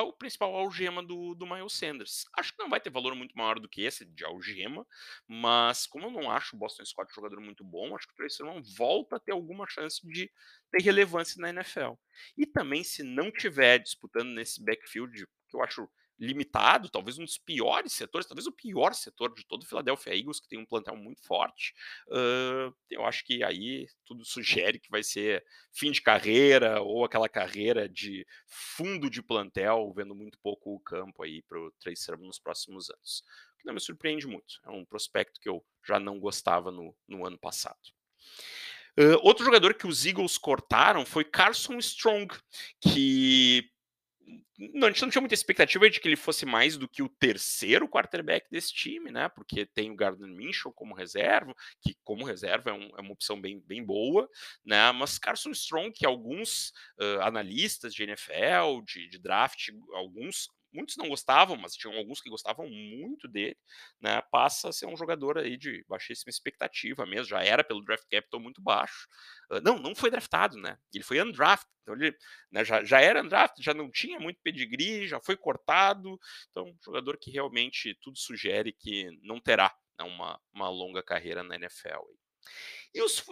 o 0.02 0.12
principal 0.12 0.52
algema 0.56 1.04
do, 1.04 1.36
do 1.36 1.46
Miles 1.46 1.74
Sanders. 1.74 2.24
Acho 2.36 2.52
que 2.52 2.60
não 2.60 2.68
vai 2.68 2.80
ter 2.80 2.90
valor 2.90 3.14
muito 3.14 3.32
maior 3.38 3.60
do 3.60 3.68
que 3.68 3.82
esse 3.82 4.04
de 4.04 4.24
algema, 4.24 4.84
mas 5.28 5.86
como 5.86 6.06
eu 6.06 6.10
não 6.10 6.28
acho 6.28 6.56
o 6.56 6.58
Boston 6.58 6.84
Scott 6.84 7.14
jogador 7.14 7.40
muito 7.40 7.62
bom, 7.62 7.94
acho 7.94 8.08
que 8.08 8.12
o 8.12 8.16
Trey 8.16 8.28
Sermon 8.28 8.60
volta 8.76 9.14
a 9.14 9.20
ter 9.20 9.30
alguma 9.30 9.68
chance 9.68 10.04
de 10.04 10.28
ter 10.72 10.82
relevância 10.82 11.40
na 11.40 11.50
NFL. 11.50 11.92
E 12.36 12.44
também, 12.44 12.82
se 12.82 13.04
não 13.04 13.30
tiver 13.30 13.78
disputando 13.78 14.30
nesse 14.30 14.64
backfield, 14.64 15.24
que 15.48 15.56
eu 15.56 15.62
acho 15.62 15.88
limitado, 16.18 16.88
talvez 16.88 17.18
um 17.18 17.24
dos 17.24 17.38
piores 17.38 17.92
setores, 17.92 18.26
talvez 18.26 18.46
o 18.46 18.52
pior 18.52 18.94
setor 18.94 19.34
de 19.34 19.44
todo 19.44 19.62
o 19.62 19.66
Philadelphia 19.66 20.16
Eagles, 20.16 20.40
que 20.40 20.48
tem 20.48 20.58
um 20.58 20.66
plantel 20.66 20.96
muito 20.96 21.22
forte. 21.22 21.74
Uh, 22.08 22.74
eu 22.90 23.04
acho 23.04 23.24
que 23.24 23.42
aí 23.42 23.86
tudo 24.04 24.24
sugere 24.24 24.78
que 24.78 24.90
vai 24.90 25.02
ser 25.02 25.44
fim 25.72 25.90
de 25.90 26.00
carreira 26.00 26.80
ou 26.80 27.04
aquela 27.04 27.28
carreira 27.28 27.88
de 27.88 28.26
fundo 28.46 29.10
de 29.10 29.22
plantel, 29.22 29.92
vendo 29.94 30.14
muito 30.14 30.38
pouco 30.38 30.74
o 30.74 30.80
campo 30.80 31.22
aí 31.22 31.42
para 31.42 31.58
o 31.58 31.72
Sermon 31.96 32.26
nos 32.26 32.38
próximos 32.38 32.90
anos. 32.90 33.24
O 33.54 33.58
que 33.58 33.66
não 33.66 33.74
me 33.74 33.80
surpreende 33.80 34.26
muito. 34.26 34.60
É 34.64 34.70
um 34.70 34.84
prospecto 34.84 35.40
que 35.40 35.48
eu 35.48 35.64
já 35.86 35.98
não 35.98 36.18
gostava 36.20 36.70
no, 36.70 36.94
no 37.08 37.26
ano 37.26 37.38
passado. 37.38 37.78
Uh, 38.96 39.18
outro 39.22 39.44
jogador 39.44 39.74
que 39.74 39.88
os 39.88 40.06
Eagles 40.06 40.38
cortaram 40.38 41.04
foi 41.04 41.24
Carson 41.24 41.78
Strong, 41.78 42.32
que 42.80 43.68
não, 44.58 44.86
a 44.86 44.90
gente 44.90 45.02
não 45.02 45.10
tinha 45.10 45.20
muita 45.20 45.34
expectativa 45.34 45.90
de 45.90 46.00
que 46.00 46.06
ele 46.06 46.16
fosse 46.16 46.46
mais 46.46 46.76
do 46.76 46.88
que 46.88 47.02
o 47.02 47.08
terceiro 47.08 47.88
quarterback 47.88 48.48
desse 48.50 48.72
time, 48.72 49.10
né? 49.10 49.28
Porque 49.28 49.66
tem 49.66 49.90
o 49.90 49.96
Gardner 49.96 50.28
Minshew 50.28 50.72
como 50.72 50.94
reserva, 50.94 51.54
que 51.82 51.96
como 52.04 52.24
reserva 52.24 52.70
é, 52.70 52.72
um, 52.72 52.90
é, 52.96 53.00
uma 53.00 53.12
opção 53.12 53.40
bem, 53.40 53.60
bem 53.66 53.84
boa, 53.84 54.28
né? 54.64 54.92
Mas 54.92 55.18
Carson 55.18 55.50
Strong, 55.50 55.92
que 55.92 56.06
alguns 56.06 56.72
uh, 57.00 57.20
analistas 57.22 57.92
de 57.92 58.04
NFL, 58.04 58.82
de, 58.86 59.08
de 59.08 59.18
draft, 59.18 59.70
alguns 59.92 60.48
muitos 60.74 60.96
não 60.96 61.08
gostavam, 61.08 61.56
mas 61.56 61.74
tinham 61.74 61.96
alguns 61.96 62.20
que 62.20 62.28
gostavam 62.28 62.68
muito 62.68 63.28
dele, 63.28 63.56
né? 64.00 64.20
Passa 64.30 64.68
a 64.68 64.72
ser 64.72 64.86
um 64.86 64.96
jogador 64.96 65.38
aí 65.38 65.56
de 65.56 65.84
baixíssima 65.88 66.30
expectativa 66.30 67.06
mesmo, 67.06 67.26
já 67.26 67.42
era 67.42 67.62
pelo 67.62 67.84
draft 67.84 68.04
capital 68.10 68.40
muito 68.40 68.60
baixo. 68.60 69.06
Uh, 69.50 69.60
não, 69.62 69.78
não 69.78 69.94
foi 69.94 70.10
draftado, 70.10 70.58
né? 70.58 70.76
Ele 70.92 71.04
foi 71.04 71.22
undrafted, 71.22 71.70
então 71.82 71.94
ele 71.94 72.16
né, 72.50 72.64
já, 72.64 72.84
já 72.84 73.00
era 73.00 73.22
undrafted, 73.22 73.64
já 73.64 73.72
não 73.72 73.90
tinha 73.90 74.18
muito 74.18 74.40
pedigree, 74.42 75.06
já 75.06 75.20
foi 75.20 75.36
cortado, 75.36 76.18
então 76.50 76.64
um 76.64 76.78
jogador 76.84 77.16
que 77.18 77.30
realmente 77.30 77.96
tudo 78.02 78.18
sugere 78.18 78.72
que 78.72 79.10
não 79.22 79.40
terá 79.40 79.74
né, 79.98 80.04
uma, 80.04 80.40
uma 80.52 80.68
longa 80.68 81.02
carreira 81.02 81.42
na 81.42 81.54
NFL. 81.56 82.02
E 82.94 83.02
os, 83.02 83.24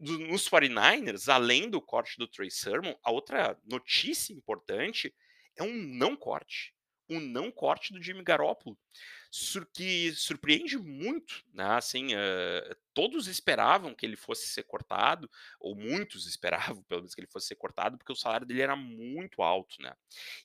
nos 0.00 0.48
49ers, 0.48 1.32
além 1.32 1.70
do 1.70 1.80
corte 1.80 2.16
do 2.18 2.28
Trey 2.28 2.50
Sermon, 2.50 2.94
a 3.02 3.10
outra 3.10 3.58
notícia 3.64 4.32
importante 4.32 5.14
é 5.56 5.62
um 5.62 5.72
não 5.72 6.16
corte 6.16 6.74
um 7.08 7.20
não 7.20 7.50
corte 7.50 7.92
do 7.92 8.02
Jimmy 8.02 8.22
Garoppolo. 8.22 8.76
Sur 9.30 9.66
que 9.72 10.12
surpreende 10.14 10.78
muito, 10.78 11.44
né, 11.52 11.64
assim, 11.76 12.14
hã, 12.14 12.62
todos 12.94 13.28
esperavam 13.28 13.94
que 13.94 14.04
ele 14.06 14.16
fosse 14.16 14.48
ser 14.48 14.64
cortado, 14.64 15.30
ou 15.60 15.74
muitos 15.76 16.26
esperavam 16.76 16.82
pelo 16.84 17.02
menos 17.02 17.14
que 17.14 17.20
ele 17.20 17.28
fosse 17.28 17.48
ser 17.48 17.56
cortado, 17.56 17.98
porque 17.98 18.12
o 18.12 18.16
salário 18.16 18.46
dele 18.46 18.62
era 18.62 18.74
muito 18.76 19.42
alto, 19.42 19.80
né. 19.82 19.92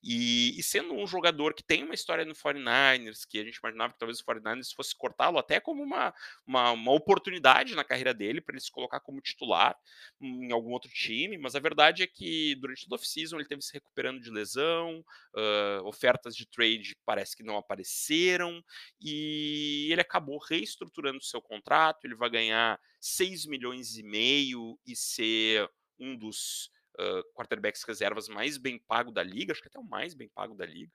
E 0.04 0.58
e 0.60 0.64
sendo 0.64 0.94
um 0.94 1.08
jogador 1.08 1.54
que 1.54 1.64
tem 1.64 1.84
uma 1.84 1.94
história 1.96 2.26
no 2.26 2.36
49ers, 2.36 3.26
que 3.28 3.40
a 3.40 3.44
gente 3.44 3.56
imaginava 3.58 3.94
que 3.94 4.00
talvez 4.00 4.20
o 4.20 4.26
49ers 4.26 4.74
fosse 4.74 4.96
cortá-lo 4.96 5.38
até 5.40 5.60
como 5.60 5.82
uma 5.84 6.14
uma 6.46 6.72
uma 6.72 6.92
oportunidade 6.92 7.76
na 7.76 7.84
carreira 7.84 8.14
dele, 8.14 8.42
para 8.42 8.54
ele 8.56 8.62
se 8.62 8.72
colocar 8.72 9.00
como 9.00 9.22
titular 9.22 9.76
em 10.22 10.52
algum 10.52 10.72
outro 10.72 10.90
time, 10.92 11.38
mas 11.38 11.56
a 11.56 11.60
verdade 11.60 12.04
é 12.04 12.08
que 12.08 12.56
durante 12.56 12.84
toda 12.84 12.96
a 12.96 12.98
off-season 12.98 13.36
ele 13.38 13.44
esteve 13.44 13.62
se 13.62 13.74
recuperando 13.74 14.20
de 14.22 14.30
lesão, 14.30 15.04
hã, 15.36 15.82
ofertas 15.84 16.36
de 16.36 16.46
trade 16.46 16.96
parece 17.06 17.36
que 17.36 17.44
não 17.44 17.58
apareceram, 17.58 18.64
e 19.02 19.90
ele 19.92 20.02
acabou 20.02 20.38
reestruturando 20.40 21.24
seu 21.24 21.42
contrato, 21.42 22.06
ele 22.06 22.16
vai 22.16 22.30
ganhar 22.30 22.80
6 23.00 23.46
milhões 23.46 23.98
e 23.98 24.04
meio 24.04 24.80
e 24.86 24.96
ser 24.96 25.70
um 26.00 26.18
dos, 26.18 26.70
hã, 27.00 27.22
quarterbacks 27.36 27.84
reservas 27.84 28.28
mais 28.28 28.58
bem 28.58 28.80
pago 28.80 29.12
da 29.12 29.24
liga, 29.24 29.52
acho 29.54 29.62
que 29.62 29.68
até 29.68 29.80
o 29.80 29.84
mais 29.84 30.14
bem 30.14 30.30
pago 30.30 30.56
da 30.56 30.66
liga. 30.66 30.92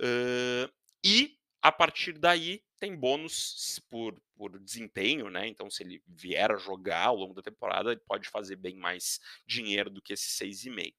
Hã, 0.00 0.70
e 1.04 1.36
a 1.62 1.70
partir 1.72 2.18
daí 2.18 2.62
tem 2.78 2.96
bônus 2.96 3.80
por 3.90 4.20
por 4.36 4.58
desempenho, 4.58 5.28
né, 5.28 5.46
então 5.48 5.70
se 5.70 5.82
ele 5.82 6.02
vier 6.06 6.50
a 6.50 6.56
jogar 6.56 7.08
ao 7.08 7.16
longo 7.16 7.34
da 7.34 7.42
temporada, 7.42 7.92
ele 7.92 8.00
pode 8.06 8.26
fazer 8.30 8.56
bem 8.56 8.74
mais 8.74 9.20
dinheiro 9.46 9.90
do 9.90 10.00
que 10.00 10.14
esses 10.14 10.32
6,5. 10.32 10.96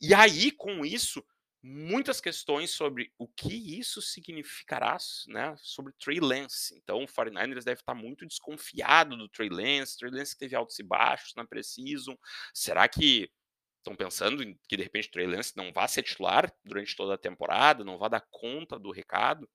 E 0.00 0.12
aí, 0.14 0.50
com 0.50 0.84
isso, 0.84 1.24
muitas 1.62 2.20
questões 2.20 2.70
sobre 2.72 3.12
o 3.18 3.28
que 3.28 3.78
isso 3.78 4.02
significará, 4.02 4.96
né, 5.28 5.54
sobre 5.58 5.92
Trey 5.92 6.18
Lance. 6.20 6.76
Então 6.76 7.04
o 7.04 7.06
49ers 7.06 7.64
deve 7.64 7.80
estar 7.80 7.94
muito 7.94 8.26
desconfiado 8.26 9.16
do 9.16 9.28
Trey 9.28 9.48
Lance, 9.48 9.96
Trey 9.96 10.10
Lance 10.10 10.36
teve 10.36 10.56
altos 10.56 10.78
e 10.78 10.82
baixos 10.82 11.34
na 11.36 11.46
pre-season. 11.46 12.16
Será 12.52 12.88
que 12.88 13.30
estão 13.78 13.94
pensando 13.94 14.44
que 14.68 14.76
de 14.76 14.82
repente 14.82 15.08
o 15.08 15.12
Trey 15.12 15.26
Lance 15.26 15.56
não 15.56 15.72
vá 15.72 15.86
ser 15.86 16.02
titular 16.02 16.52
durante 16.64 16.96
toda 16.96 17.14
a 17.14 17.18
temporada, 17.18 17.84
não 17.84 17.98
vá 17.98 18.08
dar 18.08 18.26
conta 18.30 18.78
do 18.78 18.90
recado? 18.90 19.48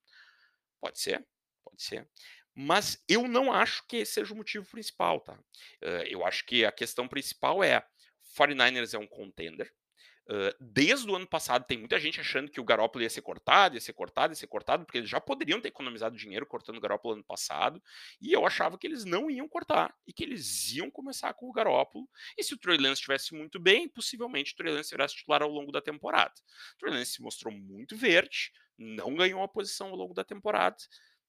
Pode 0.81 0.99
ser, 0.99 1.25
pode 1.63 1.81
ser. 1.83 2.07
Mas 2.55 3.03
eu 3.07 3.27
não 3.27 3.51
acho 3.51 3.85
que 3.87 3.97
esse 3.97 4.13
seja 4.13 4.33
o 4.33 4.37
motivo 4.37 4.65
principal, 4.69 5.21
tá? 5.21 5.39
Hã, 5.83 6.03
eu 6.07 6.25
acho 6.25 6.45
que 6.45 6.65
a 6.65 6.71
questão 6.71 7.07
principal 7.07 7.63
é, 7.63 7.85
49ers 8.35 8.93
é 8.93 8.97
um 8.97 9.07
contender, 9.07 9.71
desde 10.59 11.09
o 11.09 11.15
ano 11.15 11.27
passado 11.27 11.65
tem 11.65 11.77
muita 11.77 11.99
gente 11.99 12.19
achando 12.19 12.51
que 12.51 12.59
o 12.59 12.63
Garoppolo 12.63 13.03
ia 13.03 13.09
ser 13.09 13.21
cortado, 13.21 13.75
ia 13.75 13.81
ser 13.81 13.93
cortado, 13.93 14.31
ia 14.33 14.35
ser 14.35 14.47
cortado, 14.47 14.85
porque 14.85 14.97
eles 14.97 15.09
já 15.09 15.21
poderiam 15.21 15.61
ter 15.61 15.69
economizado 15.69 16.17
dinheiro 16.17 16.45
cortando 16.45 16.77
o 16.77 16.81
Garoppolo 16.81 17.15
ano 17.15 17.23
passado, 17.23 17.81
e 18.19 18.33
eu 18.33 18.45
achava 18.45 18.77
que 18.77 18.85
eles 18.85 19.05
não 19.05 19.31
iam 19.31 19.47
cortar, 19.47 19.95
e 20.05 20.11
que 20.11 20.23
eles 20.23 20.71
iam 20.73 20.91
começar 20.91 21.33
com 21.33 21.49
o 21.49 21.53
Garoppolo, 21.53 22.07
e 22.37 22.43
se 22.43 22.53
o 22.53 22.57
Trey 22.57 22.77
Lance 22.77 22.95
estivesse 22.95 23.33
muito 23.33 23.59
bem, 23.59 23.87
possivelmente 23.87 24.53
o 24.53 24.55
Trey 24.55 24.73
Lance 24.73 24.91
virasse 24.91 25.15
titular 25.15 25.41
ao 25.41 25.49
longo 25.49 25.71
da 25.71 25.81
temporada. 25.81 26.33
O 26.75 26.77
Trey 26.79 26.93
Lance 26.93 27.13
se 27.13 27.21
mostrou 27.21 27.53
muito 27.53 27.95
verde, 27.95 28.51
não 28.77 29.15
ganhou 29.15 29.39
uma 29.39 29.47
posição 29.47 29.87
ao 29.89 29.95
longo 29.95 30.13
da 30.13 30.23
temporada, 30.23 30.77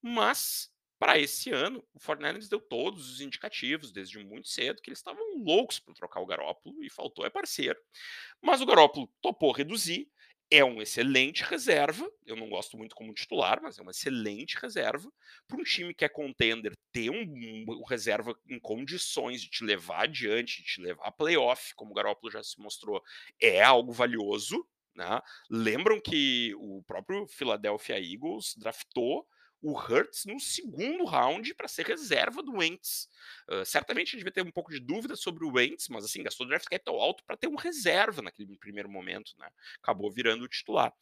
mas 0.03 0.71
para 0.99 1.19
esse 1.19 1.51
ano, 1.51 1.85
o 1.95 2.01
49ers 2.01 2.49
deu 2.49 2.61
todos 2.61 3.09
os 3.11 3.21
indicativos, 3.21 3.93
desde 3.93 4.19
muito 4.19 4.49
cedo, 4.49 4.83
que 4.83 4.91
eles 4.91 4.99
estavam 4.99 5.23
loucos 5.45 5.79
para 5.79 5.95
trocar 5.95 6.21
o 6.21 6.27
Garoppolo 6.27 6.83
e 6.83 6.91
faltou 6.91 7.25
é 7.25 7.31
parceiro. 7.31 7.79
Mas 8.43 8.61
o 8.61 8.67
Garoppolo 8.67 9.09
topou 9.21 9.53
reduzir, 9.53 10.11
é 10.51 10.65
um 10.65 10.81
excelente 10.81 11.45
reserva, 11.45 12.11
eu 12.27 12.35
não 12.35 12.49
gosto 12.49 12.77
muito 12.77 12.97
como 12.97 13.13
titular, 13.13 13.61
mas 13.63 13.79
é 13.79 13.83
uma 13.83 13.91
excelente 13.91 14.57
reserva 14.57 15.13
para 15.47 15.59
um 15.59 15.63
time 15.63 15.95
que 15.95 16.05
é 16.05 16.09
contender 16.09 16.73
ter 16.91 17.11
um, 17.11 17.65
um 17.69 17.85
reserva 17.85 18.35
em 18.49 18.59
condições 18.59 19.43
de 19.43 19.51
te 19.51 19.65
levar 19.65 20.05
adiante, 20.05 20.63
de 20.63 20.69
te 20.69 20.81
levar 20.81 21.07
a 21.07 21.13
playoff, 21.13 21.75
como 21.75 21.91
o 21.91 21.95
Garoppolo 21.95 22.33
já 22.33 22.43
se 22.43 22.59
mostrou, 22.61 23.03
é 23.41 23.63
algo 23.63 23.93
valioso. 23.93 24.67
Né? 24.95 25.21
Lembram 25.49 26.01
que 26.01 26.55
o 26.57 26.83
próprio 26.83 27.27
Philadelphia 27.29 28.01
Eagles 28.01 28.55
draftou 28.57 29.27
o 29.61 29.73
Hurts 29.77 30.25
no 30.25 30.39
segundo 30.39 31.05
round 31.05 31.53
para 31.55 31.69
ser 31.69 31.87
reserva 31.87 32.43
do 32.43 32.59
Wentz. 32.59 33.09
Uh, 33.51 33.65
certamente 33.65 34.09
a 34.09 34.11
gente 34.11 34.19
devia 34.19 34.33
ter 34.33 34.43
um 34.43 34.51
pouco 34.51 34.71
de 34.71 34.79
dúvida 34.79 35.17
sobre 35.17 35.45
o 35.45 35.53
Wentz, 35.53 35.89
mas 35.89 36.05
assim, 36.05 36.23
gastou 36.23 36.47
draft 36.47 36.67
capital 36.69 37.01
alto 37.01 37.25
para 37.25 37.37
ter 37.37 37.49
um 37.49 37.57
reserva 37.57 38.23
naquele 38.23 38.57
primeiro 38.57 38.89
momento, 38.89 39.33
né? 39.39 39.49
Acabou 39.83 40.11
virando 40.11 40.45
o 40.45 40.49
titular. 40.49 40.93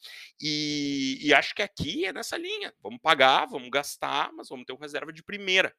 E, 0.41 1.19
e, 1.21 1.35
acho 1.35 1.55
que 1.55 1.63
aqui 1.63 2.07
é 2.07 2.13
nessa 2.13 2.37
linha. 2.37 2.73
Vamos 2.83 3.01
pagar, 3.01 3.47
vamos 3.47 3.69
gastar, 3.69 4.33
mas 4.33 4.49
vamos 4.49 4.65
ter 4.65 4.73
um 4.73 4.79
reserva 4.79 5.13
de 5.13 5.23
primeira. 5.23 5.75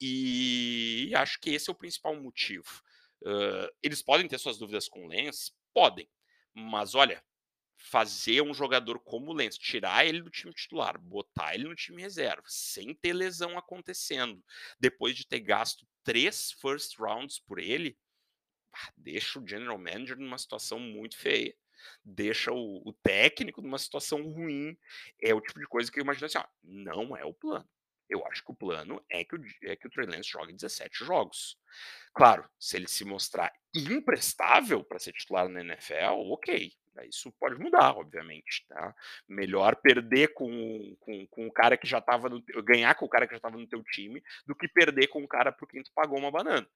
E, 0.00 1.08
e 1.10 1.14
acho 1.14 1.38
que 1.40 1.50
esse 1.50 1.70
é 1.70 1.72
o 1.72 1.76
principal 1.76 2.14
motivo. 2.16 2.82
Uh, 3.22 3.68
eles 3.82 4.02
podem 4.02 4.28
ter 4.28 4.38
suas 4.38 4.58
dúvidas 4.58 4.88
com 4.88 5.04
o 5.04 5.08
Lens? 5.08 5.52
Podem. 5.72 6.08
Mas 6.54 6.94
olha, 6.94 7.22
fazer 7.88 8.42
um 8.42 8.52
jogador 8.52 8.98
como 9.00 9.30
o 9.30 9.34
Lance, 9.34 9.58
tirar 9.58 10.06
ele 10.06 10.20
do 10.20 10.30
time 10.30 10.52
titular, 10.52 10.98
botar 11.00 11.54
ele 11.54 11.64
no 11.64 11.74
time 11.74 12.02
reserva, 12.02 12.42
sem 12.46 12.94
ter 12.94 13.12
lesão 13.12 13.56
acontecendo, 13.56 14.44
depois 14.78 15.16
de 15.16 15.26
ter 15.26 15.40
gasto 15.40 15.86
três 16.04 16.52
first 16.52 16.98
rounds 16.98 17.38
por 17.38 17.58
ele, 17.58 17.98
deixa 18.96 19.40
o 19.40 19.46
general 19.46 19.78
manager 19.78 20.18
numa 20.18 20.38
situação 20.38 20.78
muito 20.78 21.16
feia. 21.16 21.54
Deixa 22.04 22.52
o, 22.52 22.88
o 22.88 22.92
técnico 22.92 23.62
numa 23.62 23.78
situação 23.78 24.22
ruim. 24.22 24.76
É 25.22 25.32
o 25.32 25.40
tipo 25.40 25.60
de 25.60 25.66
coisa 25.66 25.90
que 25.90 25.98
eu 25.98 26.02
imagino 26.02 26.26
assim: 26.26 26.38
ó, 26.38 26.44
não 26.62 27.16
é 27.16 27.24
o 27.24 27.32
plano. 27.32 27.68
Eu 28.08 28.26
acho 28.26 28.42
que 28.42 28.50
o 28.50 28.56
plano 28.56 29.04
é 29.08 29.22
que 29.24 29.36
o, 29.36 29.44
é 29.64 29.76
que 29.76 29.86
o 29.86 29.90
Trey 29.90 30.06
Lance 30.06 30.28
jogue 30.30 30.52
17 30.52 31.04
jogos. 31.04 31.58
Claro, 32.12 32.48
se 32.58 32.76
ele 32.76 32.88
se 32.88 33.04
mostrar 33.04 33.52
imprestável 33.74 34.82
para 34.82 34.98
ser 34.98 35.12
titular 35.12 35.48
na 35.48 35.60
NFL, 35.60 36.32
ok. 36.32 36.72
Isso 37.06 37.30
pode 37.32 37.58
mudar, 37.58 37.96
obviamente, 37.96 38.64
tá? 38.68 38.94
Melhor 39.28 39.76
perder 39.76 40.28
com, 40.34 40.96
com, 41.00 41.26
com 41.26 41.46
o 41.46 41.52
cara 41.52 41.76
que 41.76 41.86
já 41.86 41.98
estava 41.98 42.28
no 42.28 42.42
ganhar 42.64 42.94
com 42.94 43.04
o 43.04 43.08
cara 43.08 43.26
que 43.26 43.32
já 43.32 43.36
estava 43.36 43.56
no 43.56 43.66
teu 43.66 43.82
time 43.84 44.22
do 44.46 44.54
que 44.54 44.66
perder 44.66 45.08
com 45.08 45.22
o 45.22 45.28
cara 45.28 45.52
por 45.52 45.68
quem 45.68 45.82
tu 45.82 45.92
pagou 45.94 46.18
uma 46.18 46.30
banana. 46.30 46.66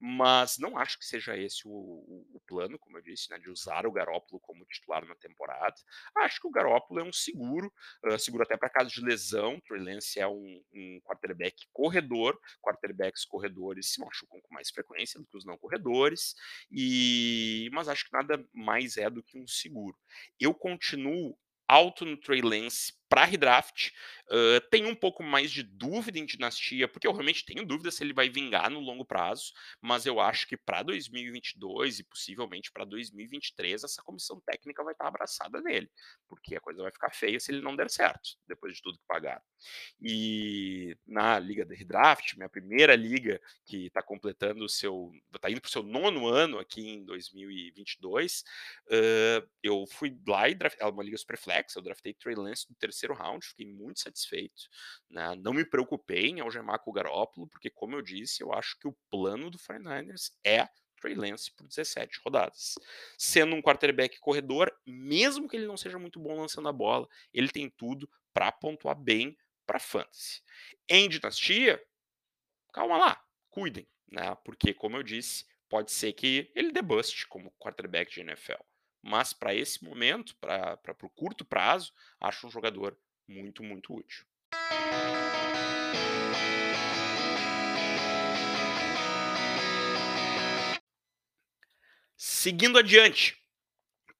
Mas 0.00 0.58
não 0.58 0.78
acho 0.78 0.98
que 0.98 1.04
seja 1.04 1.36
esse 1.36 1.66
o, 1.66 1.70
o, 1.70 2.26
o 2.34 2.40
plano, 2.46 2.78
como 2.78 2.98
eu 2.98 3.02
disse, 3.02 3.30
né, 3.30 3.38
de 3.38 3.50
usar 3.50 3.86
o 3.86 3.92
Garópolo 3.92 4.40
como 4.40 4.64
titular 4.66 5.04
na 5.04 5.14
temporada. 5.16 5.74
Acho 6.16 6.40
que 6.40 6.46
o 6.48 6.52
Garópolo 6.52 7.00
é 7.00 7.04
um 7.04 7.12
seguro, 7.12 7.72
uh, 8.04 8.18
seguro 8.18 8.44
até 8.44 8.56
para 8.56 8.70
caso 8.70 8.90
de 8.90 9.00
lesão. 9.00 9.60
Trey 9.60 9.80
Lance 9.80 10.20
é 10.20 10.26
um, 10.26 10.62
um 10.72 11.00
quarterback 11.04 11.66
corredor, 11.72 12.38
quarterbacks 12.62 13.24
corredores 13.24 13.92
se 13.92 14.00
machucam 14.00 14.40
com 14.40 14.54
mais 14.54 14.70
frequência 14.70 15.20
do 15.20 15.26
que 15.26 15.36
os 15.36 15.44
não 15.44 15.58
corredores, 15.58 16.34
e 16.70 17.68
mas 17.72 17.88
acho 17.88 18.04
que 18.04 18.12
nada 18.12 18.44
mais 18.54 18.96
é 18.96 19.08
do 19.08 19.22
que 19.22 19.38
um 19.38 19.46
seguro. 19.46 19.96
Eu 20.38 20.54
continuo 20.54 21.36
alto 21.68 22.04
no 22.04 22.16
Trey 22.16 22.40
Lance 22.40 22.94
para 23.08 23.24
redraft. 23.24 23.90
Uh, 24.30 24.60
tenho 24.70 24.88
um 24.88 24.94
pouco 24.94 25.22
mais 25.22 25.50
de 25.50 25.62
dúvida 25.62 26.18
em 26.18 26.26
dinastia, 26.26 26.86
porque 26.86 27.06
eu 27.06 27.12
realmente 27.12 27.46
tenho 27.46 27.64
dúvida 27.64 27.90
se 27.90 28.04
ele 28.04 28.12
vai 28.12 28.28
vingar 28.28 28.70
no 28.70 28.78
longo 28.78 29.04
prazo, 29.04 29.54
mas 29.80 30.04
eu 30.04 30.20
acho 30.20 30.46
que 30.46 30.54
para 30.54 30.82
2022 30.82 32.00
e 32.00 32.04
possivelmente 32.04 32.70
para 32.70 32.84
2023 32.84 33.84
essa 33.84 34.02
comissão 34.02 34.38
técnica 34.40 34.84
vai 34.84 34.92
estar 34.92 35.04
tá 35.04 35.08
abraçada 35.08 35.62
nele, 35.62 35.90
porque 36.28 36.54
a 36.54 36.60
coisa 36.60 36.82
vai 36.82 36.92
ficar 36.92 37.10
feia 37.10 37.40
se 37.40 37.50
ele 37.50 37.62
não 37.62 37.74
der 37.74 37.88
certo, 37.88 38.36
depois 38.46 38.76
de 38.76 38.82
tudo 38.82 38.98
que 38.98 39.06
pagar. 39.06 39.42
E 39.98 40.94
na 41.06 41.38
liga 41.38 41.64
de 41.64 41.74
redraft, 41.74 42.36
minha 42.36 42.50
primeira 42.50 42.94
liga 42.94 43.40
que 43.64 43.86
está 43.86 44.02
completando 44.02 44.62
o 44.62 44.68
seu, 44.68 45.10
está 45.34 45.50
indo 45.50 45.62
para 45.62 45.68
o 45.68 45.72
seu 45.72 45.82
nono 45.82 46.26
ano 46.26 46.58
aqui 46.58 46.86
em 46.86 47.02
2022, 47.02 48.44
uh, 48.88 49.48
eu 49.62 49.86
fui 49.86 50.14
lá 50.26 50.50
e 50.50 50.54
draftei, 50.54 50.86
é 50.86 50.90
uma 50.90 51.02
liga 51.02 51.16
superflex, 51.16 51.74
eu 51.74 51.82
draftei 51.82 52.12
Trey 52.12 52.34
Lance 52.34 52.66
no 52.68 52.76
terceiro 52.76 52.97
terceiro 52.98 53.14
round, 53.14 53.46
fiquei 53.46 53.66
muito 53.66 54.00
satisfeito. 54.00 54.68
Né? 55.08 55.34
Não 55.36 55.52
me 55.52 55.64
preocupei 55.64 56.26
em 56.26 56.40
algemar 56.40 56.80
com 56.80 56.90
o 56.90 56.92
Garópolo, 56.94 57.46
porque, 57.46 57.70
como 57.70 57.94
eu 57.94 58.02
disse, 58.02 58.42
eu 58.42 58.52
acho 58.52 58.78
que 58.78 58.88
o 58.88 58.96
plano 59.10 59.50
do 59.50 59.58
49ers 59.58 60.32
é 60.44 60.68
Trey 61.00 61.14
Lance 61.14 61.52
por 61.52 61.66
17 61.66 62.20
rodadas. 62.24 62.74
Sendo 63.16 63.54
um 63.54 63.62
quarterback 63.62 64.18
corredor, 64.18 64.72
mesmo 64.84 65.48
que 65.48 65.56
ele 65.56 65.66
não 65.66 65.76
seja 65.76 65.98
muito 65.98 66.18
bom 66.18 66.40
lançando 66.40 66.68
a 66.68 66.72
bola, 66.72 67.08
ele 67.32 67.48
tem 67.48 67.70
tudo 67.70 68.10
para 68.34 68.50
pontuar 68.50 68.96
bem 68.96 69.36
para 69.64 69.78
fantasy. 69.78 70.42
Em 70.88 71.08
dinastia, 71.08 71.80
calma 72.72 72.96
lá, 72.96 73.24
cuidem, 73.50 73.86
né? 74.10 74.34
Porque 74.44 74.74
como 74.74 74.96
eu 74.96 75.02
disse, 75.02 75.46
pode 75.68 75.92
ser 75.92 76.12
que 76.14 76.50
ele 76.54 76.72
debuste 76.72 77.28
como 77.28 77.52
quarterback 77.60 78.10
de 78.12 78.20
NFL. 78.22 78.62
Mas 79.08 79.32
para 79.32 79.54
esse 79.54 79.82
momento, 79.82 80.36
para 80.36 80.78
o 81.02 81.08
curto 81.08 81.42
prazo, 81.42 81.94
acho 82.20 82.46
um 82.46 82.50
jogador 82.50 82.94
muito, 83.26 83.62
muito 83.62 83.94
útil. 83.94 84.26
Seguindo 92.14 92.78
adiante, 92.78 93.34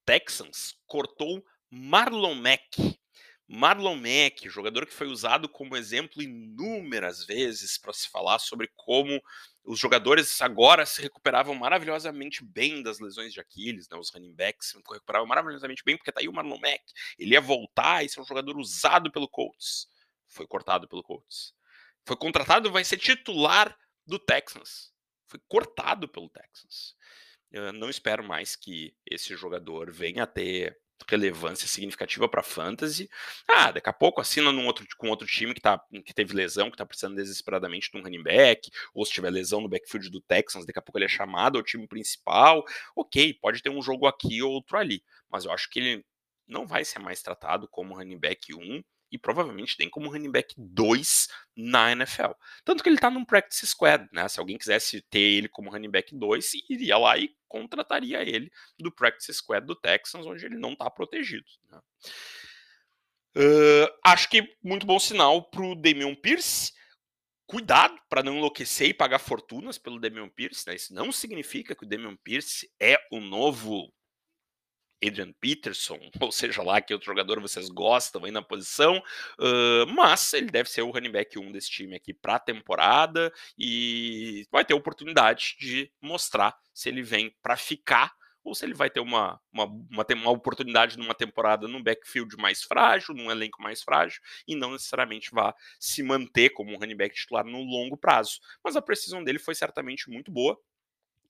Texans 0.06 0.74
cortou 0.86 1.44
Marlon 1.70 2.34
Mack. 2.36 2.98
Marlon 3.46 3.96
Mack, 3.96 4.48
jogador 4.48 4.86
que 4.86 4.94
foi 4.94 5.08
usado 5.08 5.50
como 5.50 5.76
exemplo 5.76 6.22
inúmeras 6.22 7.26
vezes 7.26 7.76
para 7.76 7.92
se 7.92 8.08
falar 8.08 8.38
sobre 8.38 8.70
como 8.74 9.22
os 9.68 9.78
jogadores 9.78 10.40
agora 10.40 10.86
se 10.86 11.02
recuperavam 11.02 11.54
maravilhosamente 11.54 12.42
bem 12.42 12.82
das 12.82 12.98
lesões 12.98 13.34
de 13.34 13.40
Aquiles, 13.40 13.86
né? 13.90 13.98
Os 13.98 14.08
running 14.08 14.34
backs 14.34 14.70
se 14.70 14.76
recuperavam 14.78 15.28
maravilhosamente 15.28 15.84
bem, 15.84 15.94
porque 15.94 16.10
tá 16.10 16.20
aí 16.20 16.28
o 16.28 16.32
Marlon 16.32 16.58
Mack. 16.58 16.82
Ele 17.18 17.34
ia 17.34 17.40
voltar 17.40 18.02
e 18.02 18.08
ser 18.08 18.18
um 18.18 18.24
jogador 18.24 18.56
usado 18.56 19.12
pelo 19.12 19.28
Colts. 19.28 19.86
Foi 20.26 20.46
cortado 20.46 20.88
pelo 20.88 21.02
Colts. 21.02 21.52
Foi 22.06 22.16
contratado, 22.16 22.72
vai 22.72 22.82
ser 22.82 22.96
titular 22.96 23.76
do 24.06 24.18
Texans. 24.18 24.90
Foi 25.26 25.38
cortado 25.46 26.08
pelo 26.08 26.30
Texans. 26.30 26.96
Eu 27.50 27.70
não 27.70 27.90
espero 27.90 28.24
mais 28.24 28.56
que 28.56 28.96
esse 29.04 29.36
jogador 29.36 29.92
venha 29.92 30.22
a 30.22 30.26
ter 30.26 30.78
relevância 31.08 31.68
significativa 31.68 32.28
para 32.28 32.42
fantasy. 32.42 33.08
Ah, 33.46 33.70
daqui 33.70 33.88
a 33.88 33.92
pouco 33.92 34.20
assina 34.20 34.50
num 34.52 34.66
outro, 34.66 34.86
com 34.96 35.08
outro 35.08 35.26
time 35.26 35.54
que, 35.54 35.60
tá, 35.60 35.80
que 36.04 36.14
teve 36.14 36.34
lesão, 36.34 36.70
que 36.70 36.74
está 36.74 36.86
precisando 36.86 37.16
desesperadamente 37.16 37.90
de 37.90 37.98
um 37.98 38.02
running 38.02 38.22
back, 38.22 38.70
ou 38.94 39.04
se 39.04 39.12
tiver 39.12 39.30
lesão 39.30 39.60
no 39.60 39.68
backfield 39.68 40.10
do 40.10 40.20
Texans, 40.20 40.66
daqui 40.66 40.78
a 40.78 40.82
pouco 40.82 40.98
ele 40.98 41.04
é 41.04 41.08
chamado 41.08 41.58
ao 41.58 41.64
time 41.64 41.86
principal. 41.86 42.64
Ok, 42.96 43.34
pode 43.34 43.62
ter 43.62 43.70
um 43.70 43.82
jogo 43.82 44.06
aqui 44.06 44.42
ou 44.42 44.52
outro 44.52 44.76
ali, 44.76 45.02
mas 45.30 45.44
eu 45.44 45.52
acho 45.52 45.68
que 45.70 45.78
ele 45.78 46.04
não 46.46 46.66
vai 46.66 46.84
ser 46.84 46.98
mais 46.98 47.22
tratado 47.22 47.68
como 47.68 47.94
running 47.94 48.18
back 48.18 48.54
1 48.54 48.82
e 49.10 49.18
provavelmente 49.18 49.76
tem 49.76 49.88
como 49.88 50.10
running 50.10 50.30
back 50.30 50.54
2 50.56 51.28
na 51.56 51.92
NFL. 51.92 52.32
Tanto 52.64 52.82
que 52.82 52.88
ele 52.88 52.96
está 52.96 53.10
num 53.10 53.24
practice 53.24 53.66
squad, 53.66 54.06
né? 54.12 54.28
Se 54.28 54.38
alguém 54.38 54.58
quisesse 54.58 55.00
ter 55.02 55.18
ele 55.18 55.48
como 55.48 55.70
running 55.70 55.90
back 55.90 56.14
2, 56.14 56.52
iria 56.68 56.98
lá 56.98 57.16
e 57.16 57.30
contrataria 57.48 58.22
ele 58.22 58.50
do 58.78 58.92
practice 58.92 59.32
squad 59.34 59.66
do 59.66 59.74
Texans, 59.74 60.26
onde 60.26 60.44
ele 60.44 60.56
não 60.56 60.72
está 60.72 60.90
protegido. 60.90 61.46
Né? 61.70 61.80
Uh, 63.36 63.88
acho 64.04 64.28
que 64.28 64.56
muito 64.62 64.86
bom 64.86 64.98
sinal 64.98 65.48
para 65.50 65.62
o 65.62 65.74
Damian 65.74 66.14
Pierce. 66.14 66.72
Cuidado 67.46 67.98
para 68.10 68.22
não 68.22 68.36
enlouquecer 68.36 68.88
e 68.88 68.94
pagar 68.94 69.18
fortunas 69.18 69.78
pelo 69.78 69.98
Damian 69.98 70.28
Pierce. 70.28 70.66
Né? 70.66 70.74
Isso 70.74 70.92
não 70.92 71.10
significa 71.10 71.74
que 71.74 71.84
o 71.84 71.88
Damian 71.88 72.16
Pierce 72.16 72.70
é 72.80 72.98
o 73.10 73.20
novo 73.20 73.92
Adrian 75.04 75.32
Peterson, 75.40 75.98
ou 76.20 76.32
seja 76.32 76.62
lá 76.62 76.80
que 76.80 76.92
outro 76.92 77.06
jogador 77.06 77.40
vocês 77.40 77.68
gostam 77.68 78.24
aí 78.24 78.30
na 78.30 78.42
posição, 78.42 78.98
uh, 79.38 79.86
mas 79.94 80.32
ele 80.32 80.50
deve 80.50 80.68
ser 80.68 80.82
o 80.82 80.90
running 80.90 81.12
back 81.12 81.38
1 81.38 81.52
desse 81.52 81.70
time 81.70 81.96
aqui 81.96 82.12
para 82.12 82.36
a 82.36 82.40
temporada 82.40 83.32
e 83.58 84.46
vai 84.50 84.64
ter 84.64 84.74
oportunidade 84.74 85.56
de 85.58 85.90
mostrar 86.00 86.56
se 86.72 86.88
ele 86.88 87.02
vem 87.02 87.34
para 87.42 87.56
ficar 87.56 88.12
ou 88.48 88.54
se 88.54 88.64
ele 88.64 88.74
vai 88.74 88.88
ter 88.88 89.00
uma, 89.00 89.40
uma, 89.52 89.64
uma, 89.64 90.06
uma 90.14 90.30
oportunidade 90.30 90.98
numa 90.98 91.14
temporada 91.14 91.68
num 91.68 91.82
backfield 91.82 92.36
mais 92.36 92.62
frágil, 92.62 93.14
num 93.14 93.30
elenco 93.30 93.62
mais 93.62 93.82
frágil, 93.82 94.20
e 94.46 94.54
não 94.54 94.72
necessariamente 94.72 95.30
vá 95.30 95.54
se 95.78 96.02
manter 96.02 96.50
como 96.50 96.72
um 96.72 96.78
running 96.78 96.96
back 96.96 97.14
titular 97.14 97.44
no 97.44 97.62
longo 97.62 97.96
prazo. 97.96 98.40
Mas 98.64 98.74
a 98.74 98.82
precisão 98.82 99.22
dele 99.22 99.38
foi 99.38 99.54
certamente 99.54 100.08
muito 100.08 100.32
boa, 100.32 100.58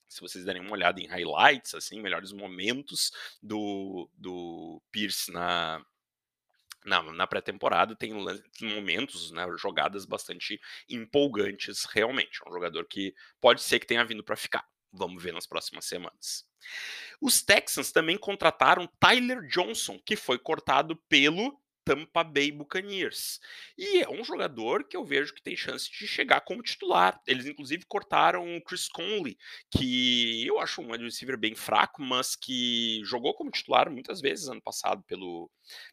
se 0.09 0.19
vocês 0.21 0.43
derem 0.43 0.61
uma 0.61 0.71
olhada 0.71 0.99
em 0.99 1.07
highlights, 1.07 1.75
assim, 1.75 2.01
melhores 2.01 2.31
momentos 2.31 3.11
do, 3.41 4.09
do 4.17 4.81
Pierce 4.91 5.31
na, 5.31 5.85
na, 6.83 7.03
na 7.03 7.27
pré-temporada, 7.27 7.95
tem 7.95 8.11
momentos, 8.61 9.31
né, 9.31 9.45
jogadas 9.57 10.05
bastante 10.05 10.59
empolgantes, 10.89 11.85
realmente. 11.85 12.41
É 12.43 12.49
um 12.49 12.53
jogador 12.53 12.85
que 12.85 13.13
pode 13.39 13.61
ser 13.61 13.79
que 13.79 13.87
tenha 13.87 14.03
vindo 14.03 14.23
para 14.23 14.35
ficar. 14.35 14.67
Vamos 14.91 15.21
ver 15.21 15.31
nas 15.31 15.45
próximas 15.45 15.85
semanas. 15.85 16.47
Os 17.21 17.43
Texans 17.43 17.91
também 17.91 18.17
contrataram 18.17 18.87
Tyler 18.99 19.45
Johnson, 19.47 19.99
que 20.03 20.15
foi 20.15 20.39
cortado 20.39 20.95
pelo 21.07 21.61
Tampa 21.89 22.23
Bay 22.23 22.51
Buccaneers. 22.51 23.39
E 23.75 24.03
é 24.03 24.07
um 24.07 24.23
jogador 24.23 24.83
que 24.83 24.95
eu 24.95 25.03
vejo 25.03 25.33
que 25.33 25.41
tem 25.41 25.57
chance 25.57 25.89
de 25.89 26.05
chegar 26.07 26.41
como 26.41 26.61
titular. 26.61 27.19
Eles, 27.25 27.47
inclusive, 27.47 27.83
cortaram 27.87 28.55
o 28.55 28.61
Chris 28.61 28.87
Conley, 28.87 29.35
que 29.71 30.45
eu 30.45 30.59
acho 30.59 30.81
um 30.81 30.91
receiver 30.91 31.35
bem 31.35 31.55
fraco, 31.55 31.99
mas 31.99 32.35
que 32.35 33.01
jogou 33.03 33.33
como 33.33 33.49
titular 33.49 33.89
muitas 33.89 34.21
vezes 34.21 34.49
ano 34.49 34.61
passado 34.61 35.03
pelo, 35.07 35.49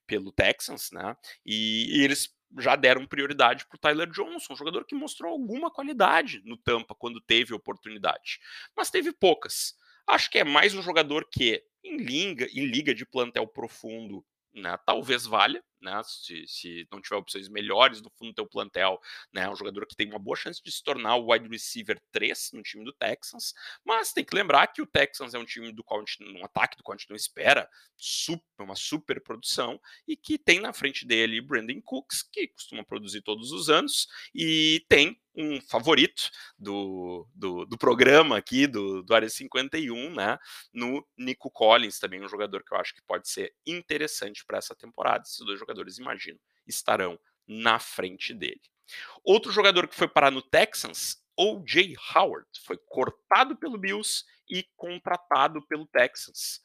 pelo 0.06 0.30
Texans, 0.30 0.90
né? 0.92 1.16
E, 1.46 1.98
e 1.98 2.04
eles 2.04 2.28
já 2.58 2.76
deram 2.76 3.06
prioridade 3.06 3.66
para 3.66 3.76
o 3.76 3.80
Tyler 3.80 4.10
Johnson, 4.10 4.52
um 4.52 4.56
jogador 4.56 4.84
que 4.84 4.94
mostrou 4.94 5.32
alguma 5.32 5.70
qualidade 5.70 6.42
no 6.44 6.58
Tampa 6.58 6.94
quando 6.94 7.22
teve 7.22 7.54
oportunidade, 7.54 8.38
mas 8.76 8.90
teve 8.90 9.12
poucas. 9.12 9.74
Acho 10.06 10.30
que 10.30 10.38
é 10.38 10.44
mais 10.44 10.74
um 10.74 10.82
jogador 10.82 11.26
que, 11.32 11.64
em 11.82 11.96
liga, 11.96 12.46
em 12.52 12.66
liga 12.66 12.94
de 12.94 13.06
plantel 13.06 13.46
profundo, 13.46 14.22
né, 14.56 14.76
talvez 14.86 15.26
valha, 15.26 15.62
né, 15.80 16.00
se, 16.04 16.46
se, 16.46 16.88
não 16.90 17.00
tiver 17.00 17.16
opções 17.16 17.48
melhores 17.48 18.00
no 18.00 18.10
fundo 18.10 18.30
do 18.30 18.34
teu 18.34 18.46
plantel, 18.46 19.00
né, 19.32 19.48
um 19.48 19.56
jogador 19.56 19.86
que 19.86 19.96
tem 19.96 20.08
uma 20.08 20.18
boa 20.18 20.36
chance 20.36 20.62
de 20.62 20.70
se 20.70 20.82
tornar 20.82 21.16
o 21.16 21.32
wide 21.32 21.48
receiver 21.48 22.00
3 22.12 22.50
no 22.52 22.62
time 22.62 22.84
do 22.84 22.92
Texans, 22.92 23.52
mas 23.84 24.12
tem 24.12 24.24
que 24.24 24.34
lembrar 24.34 24.66
que 24.68 24.82
o 24.82 24.86
Texans 24.86 25.34
é 25.34 25.38
um 25.38 25.44
time 25.44 25.72
do 25.72 25.84
qual 25.84 26.00
a 26.00 26.04
gente, 26.04 26.22
um 26.22 26.44
ataque 26.44 26.76
do 26.76 26.82
qual 26.82 26.94
a 26.94 26.98
gente 26.98 27.10
não 27.10 27.16
espera 27.16 27.68
super, 27.96 28.62
uma 28.62 28.76
super 28.76 29.22
produção 29.22 29.80
e 30.06 30.16
que 30.16 30.38
tem 30.38 30.60
na 30.60 30.72
frente 30.72 31.06
dele 31.06 31.40
Brandon 31.40 31.80
Cooks, 31.80 32.22
que 32.22 32.48
costuma 32.48 32.84
produzir 32.84 33.22
todos 33.22 33.52
os 33.52 33.68
anos, 33.68 34.06
e 34.34 34.84
tem 34.88 35.20
um 35.36 35.60
favorito 35.60 36.30
do, 36.58 37.28
do, 37.34 37.66
do, 37.66 37.76
programa 37.76 38.38
aqui, 38.38 38.66
do, 38.66 39.02
do 39.02 39.14
Área 39.14 39.28
51, 39.28 40.14
né? 40.14 40.38
No 40.72 41.06
Nico 41.16 41.50
Collins, 41.50 41.98
também 41.98 42.24
um 42.24 42.28
jogador 42.28 42.64
que 42.64 42.72
eu 42.72 42.78
acho 42.78 42.94
que 42.94 43.02
pode 43.02 43.28
ser 43.28 43.54
interessante 43.66 44.44
para 44.46 44.58
essa 44.58 44.74
temporada. 44.74 45.24
Esses 45.26 45.44
dois 45.44 45.58
jogadores, 45.58 45.75
imagino, 45.98 46.38
estarão 46.66 47.18
na 47.46 47.78
frente 47.78 48.34
dele. 48.34 48.60
Outro 49.24 49.50
jogador 49.50 49.88
que 49.88 49.94
foi 49.94 50.08
parar 50.08 50.30
no 50.30 50.42
Texans, 50.42 51.22
O.J. 51.36 51.96
Howard, 52.14 52.48
foi 52.64 52.76
cortado 52.76 53.56
pelo 53.56 53.78
Bills 53.78 54.24
e 54.48 54.64
contratado 54.76 55.60
pelo 55.66 55.86
Texans. 55.86 56.60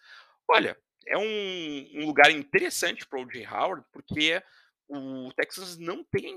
Olha, 0.49 0.77
é 1.07 1.17
um, 1.17 1.89
um 1.95 2.05
lugar 2.05 2.31
interessante 2.31 3.05
para 3.07 3.19
o 3.19 3.23
O.J. 3.23 3.45
Howard, 3.47 3.85
porque 3.91 4.41
o 4.93 5.31
Texas 5.37 5.77
não 5.77 6.03
tem 6.03 6.35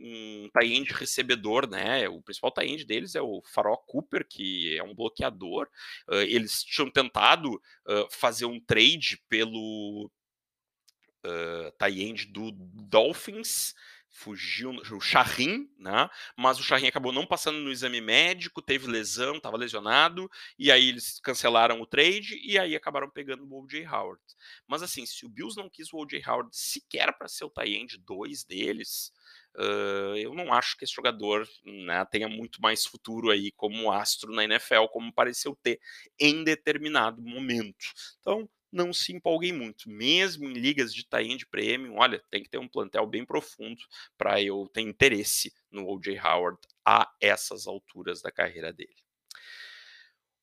um 0.00 0.48
tie-end 0.56 0.92
recebedor, 0.92 1.68
né? 1.68 2.08
O 2.08 2.22
principal 2.22 2.52
tie-end 2.52 2.84
deles 2.84 3.16
é 3.16 3.20
o 3.20 3.42
Farol 3.52 3.78
Cooper, 3.78 4.24
que 4.28 4.76
é 4.78 4.82
um 4.82 4.94
bloqueador. 4.94 5.68
Uh, 6.08 6.22
eles 6.22 6.62
tinham 6.62 6.88
tentado 6.88 7.54
uh, 7.54 8.08
fazer 8.10 8.46
um 8.46 8.60
trade 8.60 9.20
pelo 9.28 10.08
uh, 11.26 11.72
tie-end 11.78 12.26
do 12.26 12.52
Dolphins, 12.52 13.74
fugiu 14.16 14.70
o 14.70 15.00
Charrin, 15.00 15.68
né? 15.78 16.08
Mas 16.36 16.58
o 16.58 16.62
Charrin 16.62 16.86
acabou 16.86 17.12
não 17.12 17.26
passando 17.26 17.58
no 17.58 17.70
exame 17.70 18.00
médico, 18.00 18.62
teve 18.62 18.86
lesão, 18.86 19.36
estava 19.36 19.58
lesionado, 19.58 20.30
e 20.58 20.72
aí 20.72 20.88
eles 20.88 21.20
cancelaram 21.20 21.82
o 21.82 21.86
trade 21.86 22.40
e 22.42 22.58
aí 22.58 22.74
acabaram 22.74 23.10
pegando 23.10 23.44
o 23.44 23.62
O.J. 23.62 23.86
Howard. 23.86 24.22
Mas 24.66 24.82
assim, 24.82 25.04
se 25.04 25.26
o 25.26 25.28
Bills 25.28 25.56
não 25.60 25.68
quis 25.68 25.92
o 25.92 25.98
O.J. 25.98 26.22
Howard 26.26 26.48
sequer 26.56 27.12
para 27.18 27.28
ser 27.28 27.44
o 27.44 27.50
tie-end 27.50 27.98
2 27.98 28.44
deles, 28.44 29.12
uh, 29.54 30.16
eu 30.16 30.32
não 30.34 30.50
acho 30.50 30.78
que 30.78 30.84
esse 30.84 30.94
jogador 30.94 31.46
né, 31.62 32.02
tenha 32.06 32.28
muito 32.28 32.60
mais 32.62 32.86
futuro 32.86 33.30
aí 33.30 33.52
como 33.52 33.92
astro 33.92 34.32
na 34.32 34.44
NFL, 34.44 34.86
como 34.90 35.12
pareceu 35.12 35.54
ter 35.62 35.78
em 36.18 36.42
determinado 36.42 37.20
momento. 37.20 37.84
Então, 38.20 38.48
não 38.72 38.92
se 38.92 39.12
empolguem 39.12 39.52
muito. 39.52 39.88
Mesmo 39.88 40.48
em 40.48 40.52
ligas 40.52 40.94
de 40.94 41.04
tie 41.04 41.36
de 41.36 41.46
premium, 41.46 41.96
olha, 41.96 42.22
tem 42.30 42.42
que 42.42 42.48
ter 42.48 42.58
um 42.58 42.68
plantel 42.68 43.06
bem 43.06 43.24
profundo 43.24 43.82
para 44.16 44.40
eu 44.40 44.68
ter 44.72 44.82
interesse 44.82 45.52
no 45.70 45.88
O.J. 45.88 46.18
Howard 46.18 46.58
a 46.84 47.10
essas 47.20 47.66
alturas 47.66 48.22
da 48.22 48.30
carreira 48.30 48.72
dele. 48.72 48.96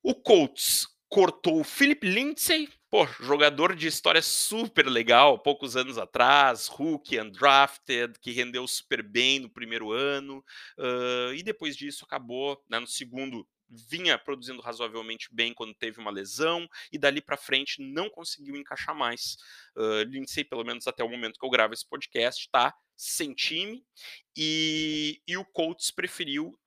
O 0.02 0.14
Colts 0.14 0.88
cortou 1.14 1.60
o 1.60 1.64
Philip 1.64 2.06
Lindsay, 2.08 2.68
pô, 2.90 3.06
jogador 3.20 3.76
de 3.76 3.86
história 3.88 4.22
super 4.22 4.88
legal, 4.88 5.38
poucos 5.38 5.78
anos 5.78 5.98
atrás, 5.98 6.66
rookie, 6.66 7.20
undrafted, 7.20 8.20
que 8.20 8.32
rendeu 8.32 8.68
super 8.68 9.04
bem 9.04 9.40
no 9.40 9.48
primeiro 9.48 9.92
ano, 9.92 10.44
uh, 10.80 11.34
e 11.36 11.44
depois 11.44 11.78
disso 11.78 12.04
acabou, 12.04 12.60
né, 12.68 12.80
no 12.80 12.88
segundo 12.88 13.48
vinha 13.90 14.18
produzindo 14.18 14.62
razoavelmente 14.62 15.28
bem 15.32 15.54
quando 15.54 15.74
teve 15.74 16.00
uma 16.00 16.12
lesão 16.12 16.68
e 16.92 16.98
dali 16.98 17.22
para 17.22 17.38
frente 17.38 17.82
não 17.82 18.10
conseguiu 18.10 18.56
encaixar 18.56 18.96
mais. 18.96 19.38
Uh, 19.76 20.04
Lindsay, 20.04 20.44
pelo 20.44 20.64
menos 20.64 20.88
até 20.88 21.04
o 21.04 21.10
momento 21.10 21.40
que 21.40 21.46
eu 21.46 21.50
gravo 21.50 21.74
esse 21.74 21.88
podcast, 21.88 22.46
está 22.46 22.74
sem 22.96 23.34
time 23.34 23.84
e, 24.36 25.22
e 25.28 25.36
o 25.36 25.46
Colts 25.46 25.92
preferiu 25.92 26.58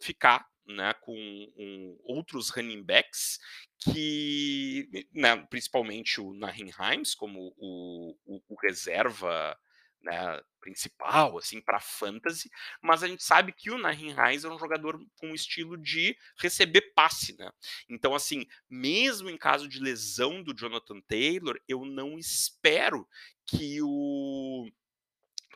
ficar 0.00 0.46
né, 0.66 0.94
com 0.94 1.14
um, 1.56 1.98
outros 2.04 2.50
running 2.50 2.82
backs 2.82 3.38
que, 3.80 4.88
né, 5.12 5.36
principalmente 5.50 6.20
o 6.20 6.32
Nahin 6.32 6.70
Himes, 6.70 7.14
como 7.14 7.52
o, 7.56 8.16
o, 8.24 8.42
o 8.48 8.60
reserva 8.60 9.58
né, 10.02 10.40
principal, 10.60 11.38
assim, 11.38 11.60
para 11.60 11.80
fantasy, 11.80 12.50
mas 12.80 13.02
a 13.02 13.08
gente 13.08 13.22
sabe 13.22 13.52
que 13.52 13.70
o 13.70 13.78
Nahin 13.78 14.14
Hines 14.16 14.44
é 14.44 14.48
um 14.48 14.58
jogador 14.58 14.98
com 15.16 15.28
um 15.28 15.34
estilo 15.34 15.76
de 15.76 16.16
receber 16.38 16.92
passe, 16.94 17.36
né? 17.36 17.50
Então, 17.88 18.14
assim, 18.14 18.46
mesmo 18.68 19.28
em 19.28 19.36
caso 19.36 19.68
de 19.68 19.80
lesão 19.80 20.42
do 20.42 20.54
Jonathan 20.54 21.00
Taylor, 21.02 21.58
eu 21.68 21.84
não 21.84 22.18
espero 22.18 23.08
que 23.46 23.80
o 23.82 24.68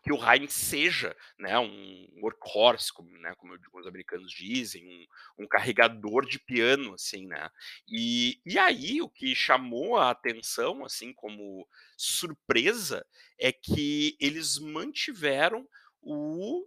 que 0.07 0.13
o 0.13 0.25
Heinz 0.25 0.53
seja 0.53 1.17
né, 1.37 1.59
um 1.59 2.07
workhorse, 2.23 2.93
como, 2.93 3.11
né, 3.19 3.35
como 3.35 3.59
os 3.75 3.87
americanos 3.89 4.31
dizem, 4.31 4.87
um, 4.87 5.43
um, 5.43 5.49
carregador 5.49 6.25
de 6.25 6.39
piano, 6.39 6.95
assim, 6.95 7.27
né? 7.27 7.51
E, 7.89 8.41
e 8.47 8.57
aí 8.57 9.03
o 9.03 9.09
que 9.09 9.35
chamou 9.35 9.97
a 9.97 10.11
atenção, 10.11 10.85
assim, 10.85 11.13
como 11.13 11.67
surpresa, 11.97 13.05
é 13.37 13.51
que 13.51 14.17
eles 14.21 14.61
mantiveram 14.61 15.67
o 16.01 16.65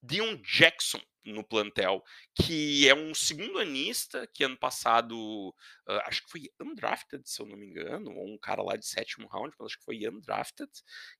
Dion 0.00 0.36
Jackson 0.36 1.02
no 1.24 1.44
plantel, 1.44 2.02
que 2.34 2.88
é 2.88 2.94
um 2.94 3.14
segundo 3.14 3.58
anista, 3.58 4.26
que 4.26 4.44
ano 4.44 4.56
passado, 4.56 5.50
uh, 5.88 6.00
acho 6.06 6.22
que 6.24 6.30
foi 6.30 6.50
undrafted, 6.60 7.22
se 7.28 7.40
eu 7.40 7.46
não 7.46 7.56
me 7.56 7.66
engano, 7.66 8.10
ou 8.10 8.26
um 8.34 8.38
cara 8.38 8.62
lá 8.62 8.76
de 8.76 8.86
sétimo 8.86 9.28
round, 9.28 9.54
mas 9.58 9.66
acho 9.66 9.78
que 9.78 9.84
foi 9.84 10.08
undrafted, 10.08 10.70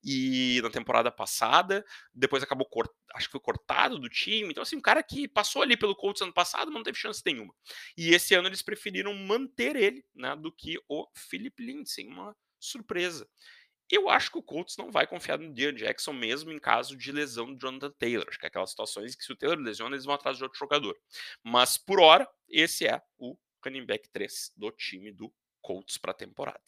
e 0.02 0.60
na 0.62 0.70
temporada 0.70 1.10
passada, 1.10 1.84
depois 2.12 2.42
acabou, 2.42 2.68
acho 3.14 3.26
que 3.28 3.32
foi 3.32 3.40
cortado 3.40 3.98
do 3.98 4.08
time, 4.08 4.50
então 4.50 4.62
assim, 4.62 4.76
um 4.76 4.80
cara 4.80 5.02
que 5.02 5.28
passou 5.28 5.62
ali 5.62 5.76
pelo 5.76 5.96
Colts 5.96 6.22
ano 6.22 6.32
passado, 6.32 6.66
mas 6.66 6.74
não 6.74 6.82
teve 6.82 6.98
chance 6.98 7.22
nenhuma. 7.24 7.54
E 7.96 8.14
esse 8.14 8.34
ano 8.34 8.48
eles 8.48 8.62
preferiram 8.62 9.14
manter 9.14 9.76
ele, 9.76 10.04
né, 10.14 10.34
do 10.36 10.50
que 10.52 10.78
o 10.88 11.06
Philip 11.14 11.62
Lindsay, 11.62 12.06
uma 12.06 12.36
surpresa. 12.58 13.28
Eu 13.92 14.08
acho 14.08 14.30
que 14.30 14.38
o 14.38 14.42
Colts 14.42 14.78
não 14.78 14.90
vai 14.90 15.06
confiar 15.06 15.38
no 15.38 15.52
Deion 15.52 15.74
Jackson 15.74 16.14
mesmo 16.14 16.50
em 16.50 16.58
caso 16.58 16.96
de 16.96 17.12
lesão 17.12 17.52
do 17.52 17.60
Jonathan 17.60 17.90
Taylor. 17.98 18.24
Acho 18.26 18.38
que 18.38 18.46
é 18.46 18.48
aquelas 18.48 18.70
situações 18.70 19.14
que 19.14 19.22
se 19.22 19.30
o 19.30 19.36
Taylor 19.36 19.58
lesiona, 19.58 19.94
eles 19.94 20.06
vão 20.06 20.14
atrás 20.14 20.38
de 20.38 20.42
outro 20.42 20.58
jogador. 20.58 20.98
Mas 21.44 21.76
por 21.76 22.00
hora, 22.00 22.26
esse 22.48 22.86
é 22.86 23.02
o 23.18 23.36
running 23.62 23.84
back 23.84 24.08
3 24.08 24.52
do 24.56 24.70
time 24.70 25.12
do 25.12 25.30
Colts 25.60 25.98
para 25.98 26.12
a 26.12 26.14
temporada. 26.14 26.62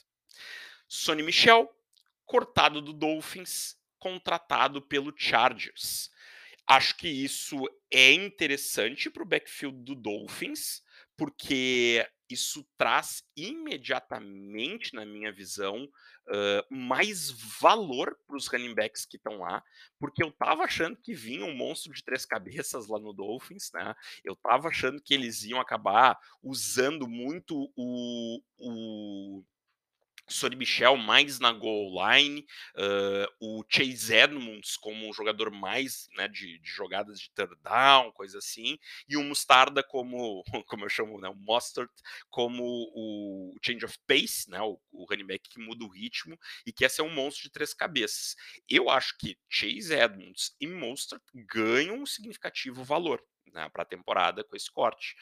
Sonny 0.86 1.22
Michel, 1.22 1.74
cortado 2.26 2.82
do 2.82 2.92
Dolphins, 2.92 3.74
contratado 3.98 4.82
pelo 4.82 5.10
Chargers. 5.16 6.10
Acho 6.66 6.94
que 6.98 7.08
isso 7.08 7.56
é 7.90 8.12
interessante 8.12 9.08
para 9.08 9.22
o 9.22 9.26
backfield 9.26 9.82
do 9.82 9.94
Dolphins, 9.94 10.82
porque 11.16 12.06
isso 12.28 12.66
traz 12.76 13.22
imediatamente, 13.36 14.94
na 14.94 15.04
minha 15.04 15.32
visão, 15.32 15.84
uh, 15.84 16.74
mais 16.74 17.30
valor 17.60 18.18
para 18.26 18.36
os 18.36 18.46
running 18.46 18.74
backs 18.74 19.04
que 19.04 19.16
estão 19.16 19.38
lá, 19.38 19.62
porque 19.98 20.22
eu 20.22 20.28
estava 20.28 20.64
achando 20.64 20.96
que 20.96 21.14
vinha 21.14 21.44
um 21.44 21.54
monstro 21.54 21.92
de 21.92 22.02
três 22.02 22.24
cabeças 22.24 22.88
lá 22.88 22.98
no 22.98 23.12
Dolphins, 23.12 23.70
né? 23.72 23.94
Eu 24.24 24.34
estava 24.34 24.68
achando 24.68 25.02
que 25.02 25.14
eles 25.14 25.44
iam 25.44 25.60
acabar 25.60 26.18
usando 26.42 27.06
muito 27.06 27.70
o, 27.76 28.40
o 28.58 29.44
Sonny 30.28 30.56
Michel 30.56 30.96
mais 30.96 31.38
na 31.38 31.52
goal 31.52 31.92
line, 31.94 32.46
uh, 32.76 33.26
o 33.40 33.64
Chase 33.68 34.14
Edmonds 34.14 34.76
como 34.76 35.08
um 35.08 35.12
jogador 35.12 35.50
mais 35.50 36.08
né, 36.16 36.28
de, 36.28 36.58
de, 36.58 36.68
jogadas 36.70 37.20
de 37.20 37.30
third 37.30 37.54
down, 37.62 38.10
coisa 38.12 38.38
assim, 38.38 38.78
e 39.08 39.16
o 39.16 39.22
Mustarda 39.22 39.82
como, 39.82 40.42
como 40.66 40.84
eu 40.84 40.88
chamo, 40.88 41.20
né, 41.20 41.28
o 41.28 41.34
Mustard, 41.34 41.90
como 42.30 42.62
o 42.94 43.54
change 43.64 43.84
of 43.84 43.96
pace, 44.06 44.48
né, 44.50 44.60
o, 44.60 44.80
o 44.92 45.04
running 45.08 45.26
back 45.26 45.48
que 45.48 45.60
muda 45.60 45.84
o 45.84 45.88
ritmo 45.88 46.38
e 46.66 46.72
que 46.72 46.84
esse 46.84 47.00
é 47.00 47.04
um 47.04 47.12
monstro 47.12 47.44
de 47.44 47.50
três 47.50 47.74
cabeças. 47.74 48.34
Eu 48.68 48.88
acho 48.88 49.16
que 49.18 49.36
Chase 49.48 49.92
Edmonds 49.92 50.54
e 50.60 50.66
Mustard 50.66 51.24
ganham 51.34 51.96
um 51.96 52.06
significativo 52.06 52.82
valor 52.82 53.22
né, 53.52 53.68
para 53.70 53.82
a 53.82 53.86
temporada 53.86 54.44
com 54.44 54.56
esse 54.56 54.70
corte. 54.70 55.14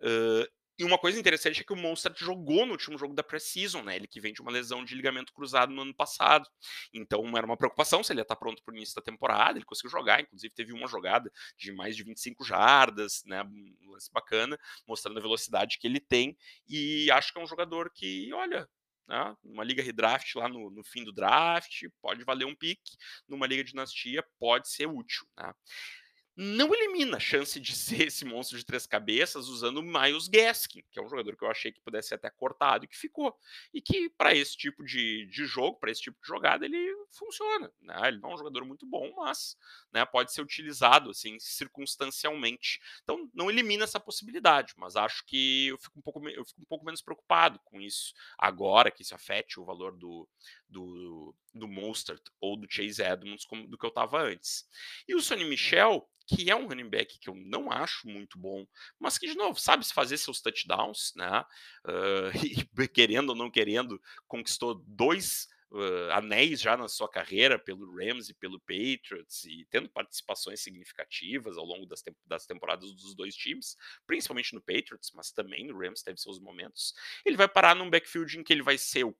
Uh, 0.00 0.46
e 0.80 0.84
uma 0.84 0.96
coisa 0.96 1.20
interessante 1.20 1.60
é 1.60 1.64
que 1.64 1.74
o 1.74 1.76
Monster 1.76 2.10
jogou 2.16 2.64
no 2.64 2.72
último 2.72 2.96
jogo 2.96 3.12
da 3.12 3.22
Precision, 3.22 3.84
né? 3.84 3.96
Ele 3.96 4.06
que 4.06 4.18
vem 4.18 4.32
de 4.32 4.40
uma 4.40 4.50
lesão 4.50 4.82
de 4.82 4.94
ligamento 4.94 5.30
cruzado 5.30 5.70
no 5.70 5.82
ano 5.82 5.94
passado. 5.94 6.48
Então 6.90 7.36
era 7.36 7.44
uma 7.44 7.54
preocupação 7.54 8.02
se 8.02 8.14
ele 8.14 8.20
ia 8.20 8.22
estar 8.22 8.36
pronto 8.36 8.62
para 8.64 8.72
o 8.72 8.76
início 8.76 8.94
da 8.94 9.02
temporada. 9.02 9.58
Ele 9.58 9.64
conseguiu 9.66 9.90
jogar, 9.90 10.22
inclusive 10.22 10.54
teve 10.54 10.72
uma 10.72 10.88
jogada 10.88 11.30
de 11.58 11.70
mais 11.70 11.94
de 11.94 12.02
25 12.02 12.42
jardas, 12.42 13.22
né? 13.26 13.42
Um 13.42 13.90
lance 13.90 14.10
bacana, 14.10 14.58
mostrando 14.88 15.18
a 15.18 15.20
velocidade 15.20 15.78
que 15.78 15.86
ele 15.86 16.00
tem. 16.00 16.34
E 16.66 17.10
acho 17.10 17.30
que 17.30 17.38
é 17.38 17.42
um 17.42 17.46
jogador 17.46 17.90
que, 17.94 18.32
olha, 18.32 18.66
né? 19.06 19.36
Numa 19.44 19.64
liga 19.64 19.82
redraft 19.82 20.34
lá 20.36 20.48
no, 20.48 20.70
no, 20.70 20.82
fim 20.82 21.04
do 21.04 21.12
draft, 21.12 21.82
pode 22.00 22.24
valer 22.24 22.46
um 22.46 22.54
pique. 22.54 22.96
Numa 23.28 23.46
liga 23.46 23.62
dinastia, 23.62 24.24
pode 24.38 24.70
ser 24.70 24.86
útil. 24.86 25.26
Né? 25.36 25.52
Não 26.36 26.72
elimina 26.74 27.16
a 27.16 27.20
chance 27.20 27.58
de 27.60 27.74
ser 27.74 28.06
esse 28.06 28.24
monstro 28.24 28.56
de 28.56 28.64
três 28.64 28.86
cabeças 28.86 29.48
usando 29.48 29.82
Miles 29.82 30.28
Gaskin, 30.28 30.82
que 30.90 30.98
é 30.98 31.02
um 31.02 31.08
jogador 31.08 31.36
que 31.36 31.44
eu 31.44 31.50
achei 31.50 31.72
que 31.72 31.80
pudesse 31.80 32.08
ser 32.08 32.14
até 32.14 32.30
cortado 32.30 32.84
e 32.84 32.88
que 32.88 32.96
ficou. 32.96 33.36
E 33.74 33.80
que, 33.80 34.08
para 34.10 34.34
esse 34.34 34.56
tipo 34.56 34.84
de, 34.84 35.26
de 35.26 35.44
jogo, 35.44 35.78
para 35.78 35.90
esse 35.90 36.02
tipo 36.02 36.20
de 36.20 36.26
jogada, 36.26 36.64
ele 36.64 36.78
funciona. 37.10 37.70
Né? 37.80 37.94
Ele 38.08 38.18
não 38.20 38.30
é 38.30 38.34
um 38.34 38.38
jogador 38.38 38.64
muito 38.64 38.86
bom, 38.86 39.12
mas 39.16 39.56
né, 39.92 40.04
pode 40.04 40.32
ser 40.32 40.42
utilizado 40.42 41.10
assim, 41.10 41.38
circunstancialmente. 41.38 42.80
Então, 43.02 43.28
não 43.34 43.50
elimina 43.50 43.84
essa 43.84 44.00
possibilidade, 44.00 44.74
mas 44.76 44.96
acho 44.96 45.24
que 45.26 45.68
eu 45.68 45.78
fico 45.78 45.98
um 45.98 46.02
pouco, 46.02 46.28
eu 46.28 46.44
fico 46.44 46.62
um 46.62 46.66
pouco 46.66 46.84
menos 46.84 47.02
preocupado 47.02 47.58
com 47.64 47.80
isso 47.80 48.14
agora, 48.38 48.90
que 48.90 49.02
isso 49.02 49.14
afete 49.14 49.60
o 49.60 49.64
valor 49.64 49.96
do, 49.96 50.28
do, 50.70 51.34
do 51.54 51.68
Mostert 51.68 52.22
ou 52.40 52.56
do 52.56 52.66
Chase 52.70 53.02
Edmonds 53.02 53.44
como, 53.44 53.66
do 53.66 53.76
que 53.76 53.84
eu 53.84 53.90
estava 53.90 54.22
antes. 54.22 54.64
E 55.06 55.14
o 55.14 55.20
Sonny 55.20 55.44
Michel 55.44 56.08
que 56.30 56.48
é 56.48 56.54
um 56.54 56.68
running 56.68 56.88
back 56.88 57.18
que 57.18 57.28
eu 57.28 57.34
não 57.34 57.72
acho 57.72 58.06
muito 58.06 58.38
bom, 58.38 58.64
mas 59.00 59.18
que, 59.18 59.26
de 59.26 59.34
novo, 59.34 59.58
sabe 59.58 59.84
se 59.84 59.92
fazer 59.92 60.16
seus 60.16 60.40
touchdowns, 60.40 61.12
né? 61.16 61.44
Uh, 61.84 62.30
e 62.84 62.88
querendo 62.88 63.30
ou 63.30 63.34
não 63.34 63.50
querendo, 63.50 64.00
conquistou 64.28 64.76
dois 64.86 65.48
uh, 65.72 66.12
anéis 66.12 66.60
já 66.60 66.76
na 66.76 66.88
sua 66.88 67.08
carreira 67.08 67.58
pelo 67.58 67.96
Rams 67.96 68.28
e 68.28 68.34
pelo 68.34 68.60
Patriots 68.60 69.44
e 69.44 69.66
tendo 69.70 69.88
participações 69.88 70.60
significativas 70.60 71.56
ao 71.56 71.64
longo 71.64 71.86
das, 71.86 72.02
das 72.26 72.46
temporadas 72.46 72.92
dos 72.92 73.14
dois 73.14 73.34
times, 73.34 73.76
principalmente 74.06 74.54
no 74.54 74.60
Patriots, 74.60 75.10
mas 75.14 75.32
também 75.32 75.66
no 75.66 75.78
Rams 75.78 76.02
teve 76.02 76.18
seus 76.18 76.38
momentos. 76.38 76.94
Ele 77.24 77.36
vai 77.36 77.48
parar 77.48 77.74
num 77.74 77.90
backfield 77.90 78.38
em 78.38 78.44
que 78.44 78.52
ele 78.52 78.62
vai 78.62 78.78
ser 78.78 79.04
o 79.04 79.16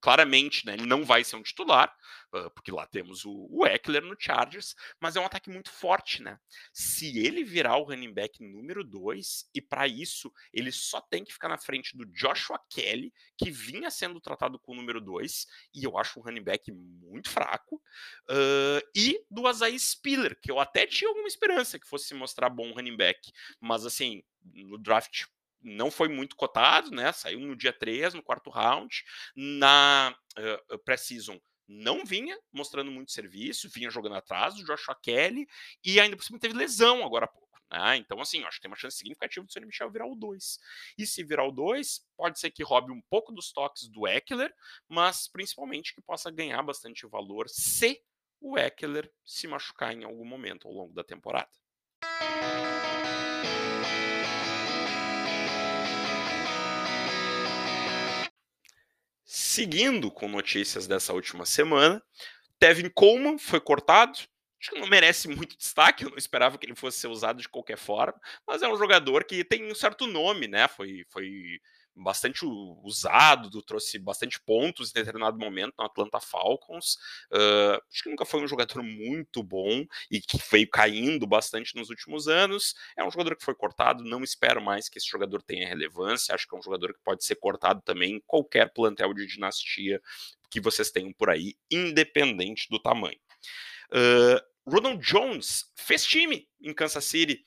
claramente, 0.00 0.64
né, 0.66 0.74
ele 0.74 0.86
não 0.86 1.04
vai 1.04 1.22
ser 1.24 1.36
um 1.36 1.42
titular, 1.42 1.94
porque 2.54 2.70
lá 2.70 2.86
temos 2.86 3.24
o, 3.24 3.46
o 3.50 3.66
Eckler 3.66 4.02
no 4.02 4.16
Chargers, 4.18 4.74
mas 5.00 5.16
é 5.16 5.20
um 5.20 5.24
ataque 5.24 5.50
muito 5.50 5.70
forte, 5.70 6.22
né? 6.22 6.38
Se 6.72 7.18
ele 7.18 7.44
virar 7.44 7.76
o 7.76 7.84
running 7.84 8.12
back 8.12 8.42
número 8.42 8.84
2, 8.84 9.48
e 9.54 9.60
para 9.60 9.86
isso 9.86 10.32
ele 10.52 10.70
só 10.72 11.00
tem 11.00 11.24
que 11.24 11.32
ficar 11.32 11.48
na 11.48 11.58
frente 11.58 11.96
do 11.96 12.04
Joshua 12.06 12.58
Kelly, 12.70 13.12
que 13.38 13.50
vinha 13.50 13.90
sendo 13.90 14.20
tratado 14.20 14.58
com 14.58 14.72
o 14.72 14.76
número 14.76 15.00
2, 15.00 15.46
e 15.74 15.84
eu 15.84 15.96
acho 15.98 16.18
um 16.18 16.22
running 16.22 16.44
back 16.44 16.70
muito 16.72 17.30
fraco, 17.30 17.76
uh, 17.76 18.88
e 18.94 19.18
do 19.30 19.46
Azai 19.46 19.78
Spiller, 19.78 20.38
que 20.40 20.50
eu 20.50 20.58
até 20.58 20.86
tinha 20.86 21.08
alguma 21.08 21.28
esperança 21.28 21.78
que 21.78 21.88
fosse 21.88 22.14
mostrar 22.14 22.50
bom 22.50 22.72
running 22.72 22.96
back, 22.96 23.20
mas 23.60 23.86
assim, 23.86 24.22
no 24.42 24.78
draft 24.78 25.24
não 25.62 25.90
foi 25.90 26.08
muito 26.08 26.36
cotado, 26.36 26.90
né? 26.90 27.12
Saiu 27.12 27.40
no 27.40 27.56
dia 27.56 27.72
3, 27.72 28.14
no 28.14 28.22
quarto 28.22 28.50
round. 28.50 29.02
Na 29.34 30.14
uh, 30.38 30.78
pré-season 30.80 31.40
não 31.68 32.04
vinha 32.04 32.38
mostrando 32.52 32.90
muito 32.90 33.10
serviço, 33.10 33.68
vinha 33.68 33.90
jogando 33.90 34.14
atrás 34.14 34.54
do 34.54 34.64
Joshua 34.64 34.94
Kelly 35.02 35.46
e 35.84 35.98
ainda 35.98 36.16
por 36.16 36.22
cima 36.22 36.38
teve 36.38 36.54
lesão 36.54 37.04
agora 37.04 37.24
há 37.24 37.28
pouco. 37.28 37.46
Né? 37.70 37.96
Então, 37.96 38.20
assim, 38.20 38.44
acho 38.44 38.56
que 38.58 38.62
tem 38.62 38.70
uma 38.70 38.76
chance 38.76 38.96
significativa 38.96 39.44
do 39.44 39.52
Sonny 39.52 39.66
Michel 39.66 39.90
virar 39.90 40.06
o 40.06 40.14
2. 40.14 40.58
E 40.98 41.06
se 41.06 41.24
virar 41.24 41.44
o 41.46 41.52
2, 41.52 42.06
pode 42.16 42.38
ser 42.38 42.50
que 42.50 42.62
roube 42.62 42.92
um 42.92 43.02
pouco 43.10 43.32
dos 43.32 43.52
toques 43.52 43.88
do 43.88 44.06
Eckler, 44.06 44.54
mas 44.88 45.28
principalmente 45.28 45.94
que 45.94 46.00
possa 46.00 46.30
ganhar 46.30 46.62
bastante 46.62 47.06
valor 47.06 47.48
se 47.48 48.00
o 48.40 48.56
Eckler 48.58 49.10
se 49.24 49.48
machucar 49.48 49.92
em 49.92 50.04
algum 50.04 50.24
momento 50.24 50.68
ao 50.68 50.74
longo 50.74 50.94
da 50.94 51.02
temporada. 51.02 51.50
Seguindo 59.56 60.10
com 60.10 60.28
notícias 60.28 60.86
dessa 60.86 61.14
última 61.14 61.46
semana, 61.46 62.02
Tevin 62.58 62.90
Coleman 62.90 63.38
foi 63.38 63.58
cortado. 63.58 64.18
Acho 64.60 64.70
que 64.70 64.78
não 64.78 64.86
merece 64.86 65.28
muito 65.28 65.56
destaque, 65.56 66.04
eu 66.04 66.10
não 66.10 66.18
esperava 66.18 66.58
que 66.58 66.66
ele 66.66 66.74
fosse 66.74 66.98
ser 66.98 67.06
usado 67.06 67.40
de 67.40 67.48
qualquer 67.48 67.78
forma, 67.78 68.20
mas 68.46 68.60
é 68.60 68.68
um 68.68 68.76
jogador 68.76 69.24
que 69.24 69.42
tem 69.42 69.64
um 69.64 69.74
certo 69.74 70.06
nome, 70.06 70.46
né? 70.46 70.68
Foi, 70.68 71.06
foi 71.08 71.58
bastante 71.96 72.44
usado, 72.82 73.62
trouxe 73.62 73.98
bastante 73.98 74.38
pontos 74.40 74.90
em 74.90 74.94
determinado 74.94 75.38
momento 75.38 75.74
no 75.78 75.84
Atlanta 75.84 76.20
Falcons. 76.20 76.96
Uh, 77.32 77.80
acho 77.90 78.02
que 78.02 78.10
nunca 78.10 78.24
foi 78.26 78.42
um 78.42 78.46
jogador 78.46 78.82
muito 78.82 79.42
bom 79.42 79.84
e 80.10 80.20
que 80.20 80.38
veio 80.50 80.68
caindo 80.68 81.26
bastante 81.26 81.74
nos 81.74 81.88
últimos 81.88 82.28
anos. 82.28 82.74
É 82.96 83.02
um 83.02 83.10
jogador 83.10 83.34
que 83.36 83.44
foi 83.44 83.54
cortado, 83.54 84.04
não 84.04 84.22
espero 84.22 84.60
mais 84.60 84.88
que 84.88 84.98
esse 84.98 85.08
jogador 85.08 85.42
tenha 85.42 85.66
relevância. 85.66 86.34
Acho 86.34 86.46
que 86.46 86.54
é 86.54 86.58
um 86.58 86.62
jogador 86.62 86.92
que 86.92 87.00
pode 87.02 87.24
ser 87.24 87.36
cortado 87.36 87.80
também 87.82 88.16
em 88.16 88.22
qualquer 88.26 88.72
plantel 88.72 89.14
de 89.14 89.26
dinastia 89.26 90.00
que 90.50 90.60
vocês 90.60 90.90
tenham 90.90 91.12
por 91.12 91.30
aí, 91.30 91.54
independente 91.70 92.68
do 92.70 92.78
tamanho. 92.78 93.18
Uh, 93.90 94.40
Ronald 94.68 95.00
Jones 95.00 95.70
fez 95.76 96.04
time 96.04 96.48
em 96.60 96.74
Kansas 96.74 97.04
City 97.04 97.44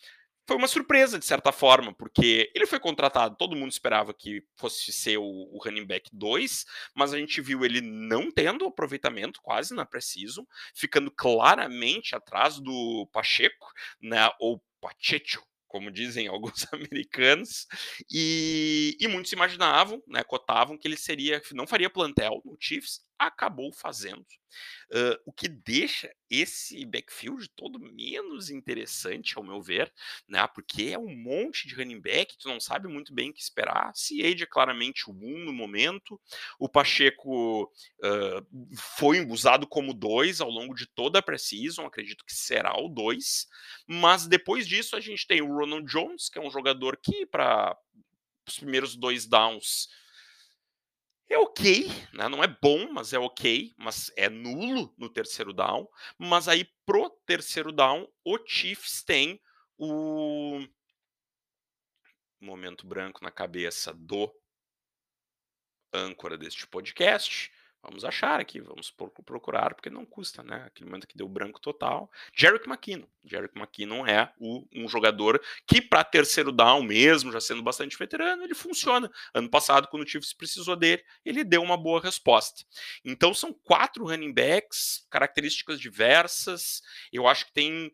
foi 0.49 0.57
uma 0.57 0.67
surpresa, 0.67 1.19
de 1.19 1.25
certa 1.25 1.51
forma, 1.51 1.93
porque 1.93 2.51
ele 2.55 2.65
foi 2.65 2.79
contratado, 2.79 3.35
todo 3.37 3.55
mundo 3.55 3.71
esperava 3.71 4.11
que 4.15 4.43
fosse 4.55 4.91
ser 4.91 5.19
o, 5.19 5.23
o 5.23 5.59
running 5.63 5.85
back 5.85 6.09
2, 6.11 6.65
mas 6.95 7.13
a 7.13 7.19
gente 7.19 7.39
viu 7.39 7.63
ele 7.63 7.81
não 7.81 8.31
tendo 8.31 8.65
aproveitamento 8.65 9.39
quase 9.43 9.75
na 9.75 9.85
precision, 9.85 10.43
ficando 10.73 11.11
claramente 11.11 12.15
atrás 12.15 12.59
do 12.59 13.07
Pacheco, 13.13 13.71
né, 14.01 14.27
ou 14.39 14.59
Pacheco, 14.81 15.47
como 15.67 15.91
dizem 15.91 16.25
alguns 16.27 16.65
americanos, 16.73 17.67
e, 18.11 18.97
e, 18.99 19.07
muitos 19.07 19.31
imaginavam, 19.31 20.01
né, 20.07 20.23
cotavam 20.23 20.79
que 20.79 20.87
ele 20.87 20.97
seria, 20.97 21.39
não 21.51 21.67
faria 21.67 21.91
plantel 21.91 22.41
no 22.43 22.57
Chiefs, 22.59 23.01
acabou 23.19 23.71
fazendo. 23.73 24.25
Uh, 24.91 25.19
o 25.25 25.31
que 25.31 25.47
deixa 25.47 26.11
esse 26.29 26.83
backfield 26.85 27.47
todo 27.49 27.79
menos 27.79 28.49
interessante, 28.49 29.37
ao 29.37 29.43
meu 29.43 29.61
ver, 29.61 29.93
né? 30.27 30.47
Porque 30.47 30.85
é 30.85 30.97
um 30.97 31.15
monte 31.15 31.67
de 31.67 31.75
running 31.75 31.99
back, 31.99 32.35
tu 32.37 32.47
não 32.47 32.59
sabe 32.59 32.87
muito 32.87 33.13
bem 33.13 33.29
o 33.29 33.33
que 33.33 33.41
esperar. 33.41 33.91
Ciade 33.93 34.43
é 34.43 34.47
claramente 34.47 35.09
o 35.09 35.13
1 35.13 35.45
no 35.45 35.53
momento. 35.53 36.19
O 36.57 36.67
Pacheco 36.67 37.63
uh, 37.63 38.75
foi 38.75 39.23
usado 39.25 39.67
como 39.67 39.93
2 39.93 40.41
ao 40.41 40.49
longo 40.49 40.73
de 40.73 40.87
toda 40.87 41.19
a 41.19 41.23
preseason, 41.23 41.85
acredito 41.85 42.25
que 42.25 42.33
será 42.33 42.75
o 42.79 42.87
2. 42.87 43.47
Mas 43.85 44.25
depois 44.25 44.67
disso 44.67 44.95
a 44.95 44.99
gente 44.99 45.27
tem 45.27 45.41
o 45.41 45.53
Ronald 45.53 45.85
Jones, 45.85 46.29
que 46.29 46.39
é 46.39 46.41
um 46.41 46.49
jogador 46.49 46.97
que, 46.97 47.25
para 47.25 47.77
os 48.47 48.57
primeiros 48.57 48.95
dois 48.95 49.27
downs, 49.27 49.87
é 51.29 51.37
ok, 51.37 51.87
né? 52.13 52.27
não 52.27 52.43
é 52.43 52.47
bom, 52.47 52.91
mas 52.91 53.13
é 53.13 53.19
ok, 53.19 53.73
mas 53.77 54.11
é 54.15 54.29
nulo 54.29 54.93
no 54.97 55.09
terceiro 55.09 55.53
down. 55.53 55.87
Mas 56.17 56.47
aí 56.47 56.65
pro 56.85 57.09
terceiro 57.25 57.71
down, 57.71 58.07
o 58.25 58.37
Chiefs 58.45 59.03
tem 59.03 59.39
o 59.77 60.59
momento 62.41 62.87
branco 62.87 63.23
na 63.23 63.31
cabeça 63.31 63.93
do 63.93 64.33
âncora 65.93 66.37
deste 66.37 66.67
podcast, 66.67 67.51
Vamos 67.81 68.03
achar 68.03 68.41
aqui, 68.41 68.59
vamos 68.59 68.93
procurar, 69.25 69.73
porque 69.73 69.89
não 69.89 70.05
custa, 70.05 70.43
né? 70.43 70.63
Aquele 70.65 70.89
momento 70.89 71.07
que 71.07 71.17
deu 71.17 71.29
branco 71.29 71.61
total. 71.61 72.11
Jerick 72.35 72.67
McKinnon. 72.67 73.07
Jerick 73.23 73.57
McKinnon 73.57 74.05
é 74.05 74.33
o, 74.37 74.65
um 74.75 74.87
jogador 74.87 75.41
que, 75.65 75.81
para 75.81 76.03
terceiro 76.03 76.51
down 76.51 76.83
mesmo, 76.83 77.31
já 77.31 77.39
sendo 77.39 77.63
bastante 77.63 77.97
veterano, 77.97 78.43
ele 78.43 78.53
funciona. 78.53 79.09
Ano 79.33 79.49
passado, 79.49 79.87
quando 79.87 80.03
o 80.03 80.07
Chiefs 80.07 80.33
precisou 80.33 80.75
dele, 80.75 81.03
ele 81.23 81.43
deu 81.43 81.63
uma 81.63 81.77
boa 81.77 82.01
resposta. 82.01 82.65
Então, 83.03 83.33
são 83.33 83.53
quatro 83.53 84.05
running 84.05 84.33
backs, 84.33 85.07
características 85.09 85.79
diversas. 85.79 86.81
Eu 87.13 87.27
acho 87.27 87.45
que 87.45 87.53
tem 87.53 87.93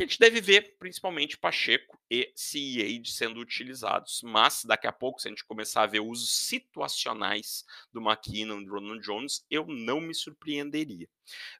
que 0.00 0.04
a 0.04 0.06
gente 0.06 0.18
deve 0.18 0.40
ver 0.40 0.76
principalmente 0.78 1.36
Pacheco 1.36 2.00
e 2.10 2.32
CEA 2.34 3.02
sendo 3.04 3.38
utilizados. 3.38 4.22
Mas 4.24 4.64
daqui 4.64 4.86
a 4.86 4.92
pouco, 4.92 5.20
se 5.20 5.28
a 5.28 5.30
gente 5.30 5.44
começar 5.44 5.82
a 5.82 5.86
ver 5.86 6.00
usos 6.00 6.30
situacionais 6.30 7.64
do 7.92 8.00
McKinnon 8.00 8.60
e 8.60 8.64
do 8.64 8.72
Ronald 8.72 9.04
Jones, 9.04 9.44
eu 9.50 9.66
não 9.66 10.00
me 10.00 10.14
surpreenderia. 10.14 11.06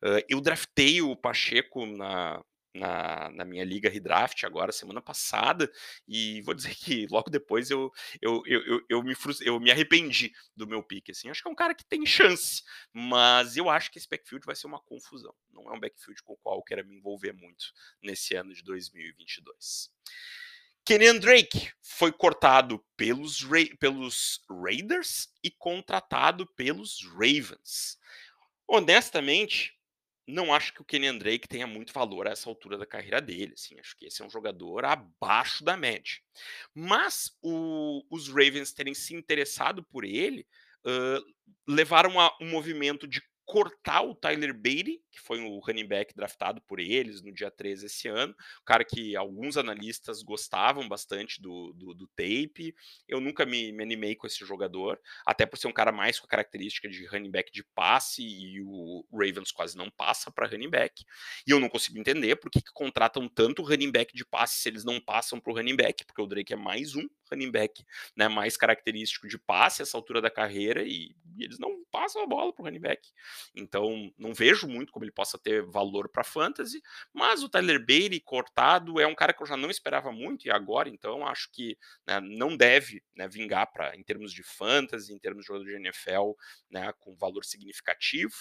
Uh, 0.02 0.24
eu 0.26 0.40
draftei 0.40 1.02
o 1.02 1.14
Pacheco 1.14 1.84
na, 1.84 2.42
na, 2.74 3.30
na, 3.30 3.44
minha 3.44 3.64
liga 3.64 3.90
redraft 3.90 4.44
agora 4.44 4.72
semana 4.72 5.02
passada 5.02 5.70
e 6.06 6.40
vou 6.42 6.54
dizer 6.54 6.74
que 6.74 7.06
logo 7.10 7.30
depois 7.30 7.70
eu 7.70 7.90
eu, 8.20 8.42
eu, 8.46 8.62
eu, 8.64 8.84
eu 8.88 9.02
me 9.02 9.14
eu 9.40 9.58
me 9.58 9.70
arrependi 9.70 10.32
do 10.54 10.66
meu 10.66 10.82
pique 10.82 11.10
assim. 11.10 11.28
Acho 11.28 11.42
que 11.42 11.48
é 11.48 11.50
um 11.50 11.56
cara 11.56 11.74
que 11.74 11.84
tem 11.84 12.06
chance 12.06 12.62
mas 12.92 13.56
eu 13.56 13.68
acho 13.68 13.90
que 13.90 13.98
esse 13.98 14.08
backfield 14.08 14.44
vai 14.46 14.54
ser 14.54 14.66
uma 14.66 14.80
confusão. 14.80 15.34
Não 15.52 15.64
é 15.72 15.76
um 15.76 15.80
backfield 15.80 16.22
com 16.22 16.34
o 16.34 16.36
qual 16.36 16.56
eu 16.56 16.62
quero 16.62 16.86
me 16.86 16.96
envolver 16.96 17.32
muito 17.32 17.66
nesse 18.02 18.34
ano 18.34 18.54
de 18.54 18.62
2022 18.62 19.90
Kenyan 20.84 21.18
Drake 21.18 21.70
foi 21.80 22.10
cortado 22.10 22.84
pelos, 22.96 23.42
Ra 23.42 23.64
pelos 23.78 24.42
Raiders 24.50 25.28
e 25.42 25.50
contratado 25.50 26.46
pelos 26.56 27.04
Ravens. 27.12 27.98
Honestamente 28.66 29.78
não 30.30 30.52
acho 30.52 30.72
que 30.72 30.80
o 30.80 30.84
Kenyan 30.84 31.16
Drake 31.18 31.48
tenha 31.48 31.66
muito 31.66 31.92
valor 31.92 32.26
a 32.26 32.30
essa 32.30 32.48
altura 32.48 32.78
da 32.78 32.86
carreira 32.86 33.20
dele. 33.20 33.54
Assim, 33.54 33.78
acho 33.78 33.96
que 33.96 34.06
esse 34.06 34.22
é 34.22 34.24
um 34.24 34.30
jogador 34.30 34.84
abaixo 34.84 35.64
da 35.64 35.76
média. 35.76 36.14
Mas 36.74 37.36
o, 37.42 38.04
os 38.10 38.28
Ravens 38.28 38.72
terem 38.72 38.94
se 38.94 39.14
interessado 39.14 39.82
por 39.82 40.04
ele 40.04 40.46
uh, 40.86 41.24
levaram 41.66 42.18
a 42.20 42.36
um 42.40 42.50
movimento 42.50 43.06
de 43.06 43.22
cortar 43.50 44.02
o 44.02 44.14
Tyler 44.14 44.54
Beatty, 44.54 45.02
que 45.10 45.20
foi 45.20 45.40
o 45.40 45.58
running 45.58 45.88
back 45.88 46.14
draftado 46.14 46.62
por 46.62 46.78
eles 46.78 47.20
no 47.20 47.32
dia 47.32 47.50
13 47.50 47.86
esse 47.86 48.06
ano, 48.06 48.32
um 48.32 48.64
cara 48.64 48.84
que 48.84 49.16
alguns 49.16 49.56
analistas 49.56 50.22
gostavam 50.22 50.88
bastante 50.88 51.42
do, 51.42 51.72
do, 51.72 51.92
do 51.92 52.06
tape. 52.14 52.72
Eu 53.08 53.20
nunca 53.20 53.44
me, 53.44 53.72
me, 53.72 53.82
animei 53.82 54.14
com 54.14 54.24
esse 54.24 54.44
jogador, 54.44 55.00
até 55.26 55.44
por 55.44 55.58
ser 55.58 55.66
um 55.66 55.72
cara 55.72 55.90
mais 55.90 56.20
com 56.20 56.26
a 56.26 56.28
característica 56.28 56.88
de 56.88 57.04
running 57.06 57.32
back 57.32 57.50
de 57.50 57.64
passe, 57.74 58.22
e 58.22 58.62
o 58.62 59.04
Ravens 59.12 59.50
quase 59.50 59.76
não 59.76 59.90
passa 59.90 60.30
para 60.30 60.46
running 60.46 60.70
back. 60.70 61.04
E 61.44 61.50
eu 61.50 61.58
não 61.58 61.68
consigo 61.68 61.98
entender 61.98 62.36
por 62.36 62.52
que, 62.52 62.62
que 62.62 62.72
contratam 62.72 63.28
tanto 63.28 63.64
running 63.64 63.90
back 63.90 64.14
de 64.14 64.24
passe 64.24 64.60
se 64.60 64.68
eles 64.68 64.84
não 64.84 65.00
passam 65.00 65.40
para 65.40 65.52
o 65.52 65.56
running 65.56 65.76
back, 65.76 66.04
porque 66.04 66.22
o 66.22 66.26
Drake 66.26 66.52
é 66.52 66.56
mais 66.56 66.94
um 66.94 67.08
running 67.30 67.50
back 67.50 67.84
né, 68.16 68.28
mais 68.28 68.56
característico 68.56 69.28
de 69.28 69.38
passe 69.38 69.82
essa 69.82 69.96
altura 69.96 70.20
da 70.20 70.30
carreira 70.30 70.82
e, 70.82 71.14
e 71.36 71.44
eles 71.44 71.58
não 71.58 71.84
passam 71.90 72.22
a 72.22 72.26
bola 72.26 72.52
para 72.52 72.62
o 72.62 72.64
running 72.64 72.80
back. 72.80 73.08
Então, 73.54 74.12
não 74.18 74.32
vejo 74.32 74.66
muito 74.66 74.92
como 74.92 75.04
ele 75.04 75.12
possa 75.12 75.38
ter 75.38 75.62
valor 75.62 76.08
para 76.08 76.24
fantasy, 76.24 76.80
mas 77.12 77.42
o 77.42 77.48
Tyler 77.48 77.84
Beatty 77.84 78.20
cortado 78.20 79.00
é 79.00 79.06
um 79.06 79.14
cara 79.14 79.32
que 79.32 79.42
eu 79.42 79.46
já 79.46 79.56
não 79.56 79.70
esperava 79.70 80.12
muito 80.12 80.46
e 80.46 80.50
agora, 80.50 80.88
então, 80.88 81.26
acho 81.26 81.50
que 81.52 81.76
né, 82.06 82.20
não 82.20 82.56
deve 82.56 83.02
né, 83.14 83.28
vingar 83.28 83.72
para 83.72 83.96
em 83.96 84.02
termos 84.02 84.32
de 84.32 84.42
fantasy, 84.42 85.12
em 85.12 85.18
termos 85.18 85.42
de 85.42 85.48
jogador 85.48 85.66
de 85.66 85.76
NFL, 85.76 86.32
né, 86.70 86.92
com 86.98 87.16
valor 87.16 87.44
significativo. 87.44 88.34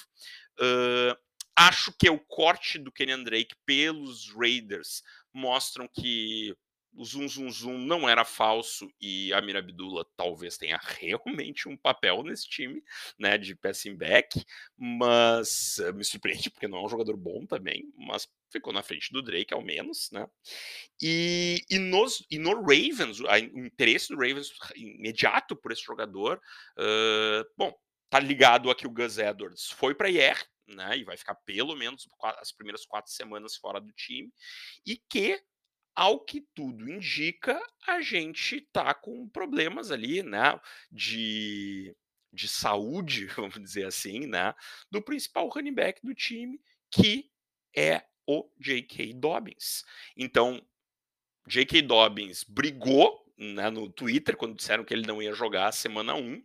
Uh, 0.59 1.17
acho 1.55 1.91
que 1.97 2.09
o 2.09 2.19
corte 2.19 2.77
do 2.77 2.91
Kenyan 2.91 3.23
Drake 3.23 3.55
pelos 3.65 4.33
Raiders 4.33 5.03
mostram 5.33 5.87
que 5.87 6.55
o 6.93 7.05
Zoom 7.05 7.27
Zoom 7.27 7.49
Zoom 7.49 7.77
não 7.77 8.07
era 8.07 8.25
falso 8.25 8.91
e 8.99 9.31
a 9.33 9.41
Mira 9.41 9.59
Abdullah 9.59 10.05
talvez 10.15 10.57
tenha 10.57 10.79
realmente 10.99 11.69
um 11.69 11.77
papel 11.77 12.23
nesse 12.23 12.47
time, 12.47 12.83
né, 13.17 13.37
de 13.37 13.55
passing 13.55 13.95
back, 13.95 14.43
mas 14.77 15.77
me 15.95 16.03
surpreende 16.03 16.49
porque 16.49 16.67
não 16.67 16.79
é 16.79 16.85
um 16.85 16.89
jogador 16.89 17.15
bom 17.15 17.45
também, 17.45 17.91
mas 17.95 18.27
ficou 18.51 18.73
na 18.73 18.83
frente 18.83 19.11
do 19.11 19.21
Drake 19.21 19.53
ao 19.53 19.61
menos, 19.61 20.09
né? 20.11 20.27
E, 21.01 21.63
e, 21.69 21.77
nos, 21.77 22.25
e 22.29 22.39
no 22.39 22.61
Ravens, 22.61 23.19
o 23.19 23.59
interesse 23.59 24.09
do 24.09 24.15
Ravens 24.15 24.51
imediato 24.75 25.55
por 25.55 25.71
esse 25.71 25.83
jogador, 25.83 26.41
uh, 26.77 27.45
bom, 27.55 27.73
tá 28.09 28.19
ligado 28.19 28.69
a 28.69 28.75
que 28.75 28.87
o 28.87 28.91
Gus 28.91 29.17
Edwards 29.17 29.69
foi 29.69 29.93
para 29.93 30.09
IR, 30.09 30.43
né, 30.67 30.97
e 30.97 31.03
vai 31.03 31.17
ficar 31.17 31.35
pelo 31.45 31.75
menos 31.75 32.07
as 32.39 32.51
primeiras 32.51 32.85
quatro 32.85 33.11
semanas 33.11 33.55
fora 33.55 33.79
do 33.79 33.91
time, 33.93 34.31
e 34.85 34.97
que 35.09 35.41
ao 35.99 36.17
que 36.17 36.39
tudo 36.55 36.89
indica, 36.89 37.61
a 37.85 37.99
gente 37.99 38.61
tá 38.71 38.93
com 38.93 39.27
problemas 39.27 39.91
ali, 39.91 40.23
né, 40.23 40.57
de, 40.89 41.93
de 42.31 42.47
saúde, 42.47 43.25
vamos 43.35 43.61
dizer 43.61 43.85
assim, 43.85 44.25
né, 44.25 44.55
do 44.89 45.01
principal 45.01 45.49
running 45.49 45.73
back 45.73 45.99
do 46.01 46.15
time, 46.15 46.57
que 46.89 47.29
é 47.75 48.01
o 48.25 48.49
J.K. 48.57 49.13
Dobbins. 49.15 49.83
Então, 50.15 50.65
J.K. 51.45 51.81
Dobbins 51.81 52.45
brigou 52.45 53.21
né, 53.37 53.69
no 53.69 53.91
Twitter 53.91 54.37
quando 54.37 54.55
disseram 54.55 54.85
que 54.85 54.93
ele 54.93 55.05
não 55.05 55.21
ia 55.21 55.33
jogar 55.33 55.69
semana 55.73 56.15
1, 56.15 56.35
uh, 56.37 56.43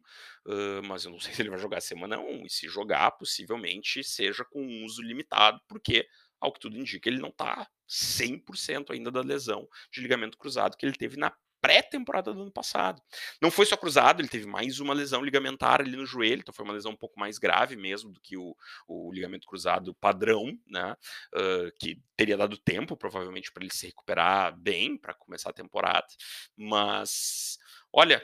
mas 0.83 1.05
eu 1.05 1.13
não 1.13 1.21
sei 1.21 1.33
se 1.33 1.43
ele 1.43 1.51
vai 1.51 1.61
jogar 1.61 1.81
semana 1.81 2.19
1, 2.19 2.45
e 2.45 2.51
se 2.51 2.67
jogar, 2.67 3.13
possivelmente 3.13 4.03
seja 4.03 4.45
com 4.45 4.85
uso 4.85 5.01
limitado, 5.01 5.61
porque 5.69 6.09
ao 6.45 6.53
que 6.53 6.61
tudo 6.61 6.79
indica, 6.79 7.09
ele 7.09 7.19
não 7.21 7.31
está 7.31 7.67
100% 7.89 8.91
ainda 8.91 9.11
da 9.11 9.21
lesão 9.21 9.67
de 9.91 10.01
ligamento 10.01 10.37
cruzado 10.37 10.77
que 10.77 10.85
ele 10.85 10.95
teve 10.95 11.17
na 11.17 11.33
pré-temporada 11.65 12.35
do 12.35 12.43
ano 12.43 12.53
passado. 12.53 13.01
Não 13.41 13.51
foi 13.51 13.65
só 13.65 13.75
cruzado, 13.75 14.21
ele 14.21 14.29
teve 14.29 14.47
mais 14.47 14.81
uma 14.81 14.93
lesão 14.93 15.25
ligamentar 15.25 15.81
ali 15.81 15.97
no 15.97 16.05
joelho, 16.05 16.41
então 16.41 16.53
foi 16.53 16.63
uma 16.63 16.75
lesão 16.75 16.93
um 16.93 16.97
pouco 16.97 17.19
mais 17.19 17.39
grave 17.39 17.75
mesmo 17.75 18.13
do 18.13 18.21
que 18.21 18.37
o, 18.37 18.55
o 18.87 19.11
ligamento 19.11 19.47
cruzado 19.47 19.95
padrão, 19.95 20.53
né? 20.67 20.95
Uh, 21.35 21.73
que 21.81 22.03
teria 22.19 22.37
dado 22.37 22.59
tempo, 22.59 22.99
provavelmente, 22.99 23.51
para 23.51 23.65
ele 23.65 23.73
se 23.73 23.87
recuperar 23.87 24.55
bem 24.59 24.99
para 24.99 25.15
começar 25.15 25.49
a 25.49 25.55
temporada. 25.55 26.07
Mas, 26.55 27.59
olha, 27.91 28.23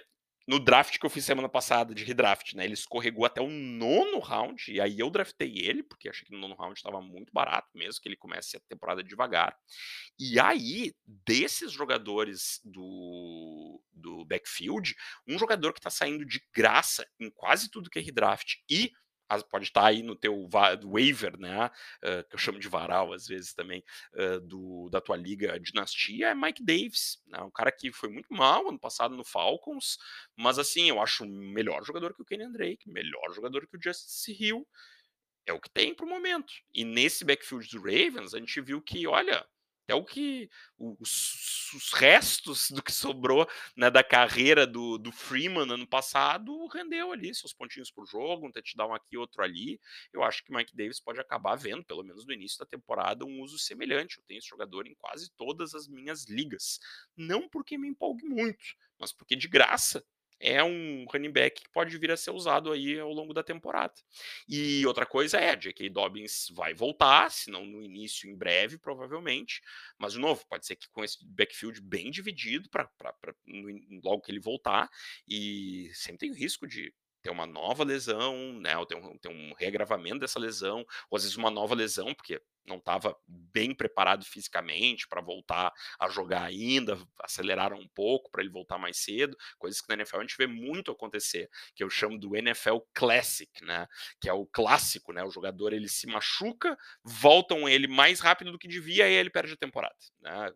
no 0.51 0.59
draft 0.59 0.99
que 0.99 1.07
eu 1.07 1.11
fiz 1.11 1.25
semana 1.25 1.49
passada, 1.49 1.95
de 1.95 2.03
redraft, 2.03 2.57
né? 2.57 2.65
Ele 2.65 2.75
escorregou 2.75 3.25
até 3.25 3.41
o 3.41 3.49
nono 3.49 4.19
round, 4.19 4.73
e 4.73 4.81
aí 4.81 4.99
eu 4.99 5.09
draftei 5.09 5.57
ele, 5.59 5.85
porque 5.85 6.09
achei 6.09 6.27
que 6.27 6.33
no 6.33 6.41
nono 6.41 6.57
round 6.57 6.77
estava 6.77 7.01
muito 7.01 7.33
barato, 7.33 7.69
mesmo 7.73 8.03
que 8.03 8.09
ele 8.09 8.17
comece 8.17 8.57
a 8.57 8.61
temporada 8.69 9.01
devagar. 9.01 9.57
E 10.19 10.41
aí, 10.41 10.93
desses 11.07 11.71
jogadores 11.71 12.61
do, 12.65 13.81
do 13.93 14.25
backfield, 14.25 14.97
um 15.25 15.39
jogador 15.39 15.73
que 15.73 15.79
está 15.79 15.89
saindo 15.89 16.27
de 16.27 16.43
graça 16.53 17.07
em 17.21 17.31
quase 17.31 17.71
tudo 17.71 17.89
que 17.89 18.01
é 18.01 18.03
redraft 18.03 18.57
e 18.69 18.91
pode 19.51 19.65
estar 19.65 19.87
aí 19.87 20.03
no 20.03 20.17
teu 20.17 20.49
waiver, 20.85 21.39
né? 21.39 21.71
Que 22.29 22.35
eu 22.35 22.39
chamo 22.39 22.59
de 22.59 22.69
varal 22.69 23.13
às 23.13 23.27
vezes 23.27 23.55
também, 23.55 23.85
do, 24.45 24.89
da 24.91 25.01
tua 25.01 25.17
liga 25.17 25.59
dinastia, 25.61 26.29
é 26.29 26.35
Mike 26.35 26.65
Davis, 26.65 27.23
né? 27.27 27.41
Um 27.41 27.51
cara 27.51 27.71
que 27.73 27.93
foi 27.93 28.09
muito 28.09 28.33
mal 28.33 28.69
ano 28.69 28.79
passado 28.79 29.17
no 29.17 29.25
Falcons, 29.25 29.99
mas 30.37 30.59
assim, 30.59 30.89
eu 30.89 31.01
acho 31.01 31.27
melhor 31.27 31.85
jogador 31.85 32.15
que 32.15 32.23
o 32.23 32.25
Kenny 32.25 32.51
Drake, 32.53 32.89
melhor 32.91 33.33
jogador 33.35 33.67
que 33.67 33.77
o 33.77 33.83
Justice 33.83 34.33
Hill. 34.33 34.67
É 35.47 35.53
o 35.53 35.61
que 35.61 35.71
tem 35.71 35.95
pro 35.95 36.07
momento. 36.07 36.53
E 36.73 36.85
nesse 36.85 37.25
backfield 37.25 37.69
do 37.71 37.81
Ravens, 37.81 38.35
a 38.35 38.39
gente 38.39 38.61
viu 38.61 38.81
que, 38.81 39.07
olha, 39.07 39.45
até 39.91 39.95
o 39.95 40.05
que 40.05 40.49
os, 40.79 41.73
os 41.75 41.93
restos 41.93 42.71
do 42.71 42.81
que 42.83 42.93
sobrou 42.93 43.49
né, 43.77 43.91
da 43.91 44.05
carreira 44.05 44.65
do, 44.65 44.97
do 44.97 45.11
Freeman 45.11 45.73
ano 45.73 45.87
passado 45.87 46.67
rendeu 46.69 47.11
ali 47.13 47.35
seus 47.35 47.53
pontinhos 47.53 47.91
por 47.91 48.07
jogo, 48.07 48.47
um 48.47 48.53
touchdown 48.53 48.95
aqui, 48.95 49.17
outro 49.17 49.43
ali. 49.43 49.81
Eu 50.13 50.23
acho 50.23 50.45
que 50.45 50.55
Mike 50.55 50.77
Davis 50.77 51.01
pode 51.01 51.21
acabar 51.21 51.57
vendo, 51.57 51.85
pelo 51.85 52.05
menos 52.05 52.25
no 52.25 52.33
início 52.33 52.59
da 52.59 52.67
temporada, 52.67 53.25
um 53.25 53.41
uso 53.41 53.59
semelhante. 53.59 54.19
Eu 54.19 54.25
tenho 54.25 54.39
esse 54.39 54.49
jogador 54.49 54.87
em 54.87 54.95
quase 54.95 55.31
todas 55.37 55.75
as 55.75 55.89
minhas 55.89 56.27
ligas. 56.27 56.79
Não 57.17 57.49
porque 57.49 57.77
me 57.77 57.89
empolgue 57.89 58.25
muito, 58.25 58.65
mas 58.99 59.13
porque 59.13 59.35
de 59.35 59.49
graça 59.49 60.05
é 60.41 60.65
um 60.65 61.05
running 61.13 61.31
back 61.31 61.63
que 61.63 61.69
pode 61.69 61.97
vir 61.99 62.11
a 62.11 62.17
ser 62.17 62.31
usado 62.31 62.73
aí 62.73 62.99
ao 62.99 63.13
longo 63.13 63.35
da 63.35 63.43
temporada. 63.43 63.95
E 64.49 64.85
outra 64.87 65.05
coisa 65.05 65.39
é, 65.39 65.55
J.K. 65.55 65.91
Dobbins 65.91 66.49
vai 66.53 66.73
voltar, 66.73 67.31
se 67.31 67.51
não 67.51 67.67
no 67.67 67.83
início, 67.83 68.29
em 68.29 68.35
breve, 68.35 68.79
provavelmente. 68.79 69.61
Mas, 69.99 70.15
de 70.15 70.19
novo, 70.19 70.45
pode 70.49 70.67
ser 70.67 70.77
que 70.77 70.89
com 70.91 71.05
esse 71.05 71.19
backfield 71.23 71.81
bem 71.83 72.11
dividido, 72.11 72.71
para 72.71 72.89
logo 74.03 74.23
que 74.23 74.33
ele 74.33 74.41
voltar, 74.41 74.89
e 75.29 75.91
sempre 75.93 76.19
tem 76.21 76.31
o 76.31 76.35
risco 76.35 76.67
de 76.67 76.93
ter 77.23 77.31
uma 77.31 77.47
nova 77.47 77.85
lesão, 77.85 78.53
né, 78.61 78.77
ou 78.77 78.87
ter 78.87 78.97
um, 78.97 79.17
ter 79.19 79.29
um 79.29 79.53
reagravamento 79.55 80.21
dessa 80.21 80.39
lesão, 80.39 80.85
ou 81.11 81.17
às 81.17 81.23
vezes 81.23 81.37
uma 81.37 81.51
nova 81.51 81.75
lesão, 81.75 82.15
porque 82.15 82.41
não 82.67 82.77
estava 82.77 83.17
bem 83.27 83.75
preparado 83.75 84.25
fisicamente 84.25 85.09
para 85.09 85.21
voltar 85.21 85.73
a 85.99 86.09
jogar 86.09 86.45
ainda, 86.45 86.99
aceleraram 87.23 87.79
um 87.79 87.89
pouco 87.89 88.31
para 88.31 88.43
ele 88.43 88.51
voltar 88.51 88.79
mais 88.79 88.99
cedo, 88.99 89.37
coisas 89.59 89.81
que 89.81 89.89
na 89.89 89.95
NFL 89.95 90.19
a 90.19 90.21
gente 90.21 90.37
vê 90.37 90.47
muito 90.47 90.91
acontecer, 90.91 91.49
que 91.75 91.83
eu 91.83 91.91
chamo 91.91 92.19
do 92.19 92.37
NFL 92.37 92.79
Classic, 92.95 93.51
né? 93.65 93.87
Que 94.21 94.29
é 94.29 94.33
o 94.33 94.47
clássico, 94.47 95.13
né? 95.13 95.25
O 95.25 95.31
jogador 95.31 95.73
ele 95.73 95.89
se 95.89 96.07
machuca, 96.07 96.77
voltam 97.03 97.69
ele 97.69 97.89
mais 97.89 98.21
rápido 98.21 98.53
do 98.53 98.59
que 98.59 98.69
devia 98.69 99.09
e 99.09 99.13
aí 99.13 99.15
ele 99.15 99.31
perde 99.31 99.55
a 99.55 99.57
temporada, 99.57 99.97
né? 100.21 100.53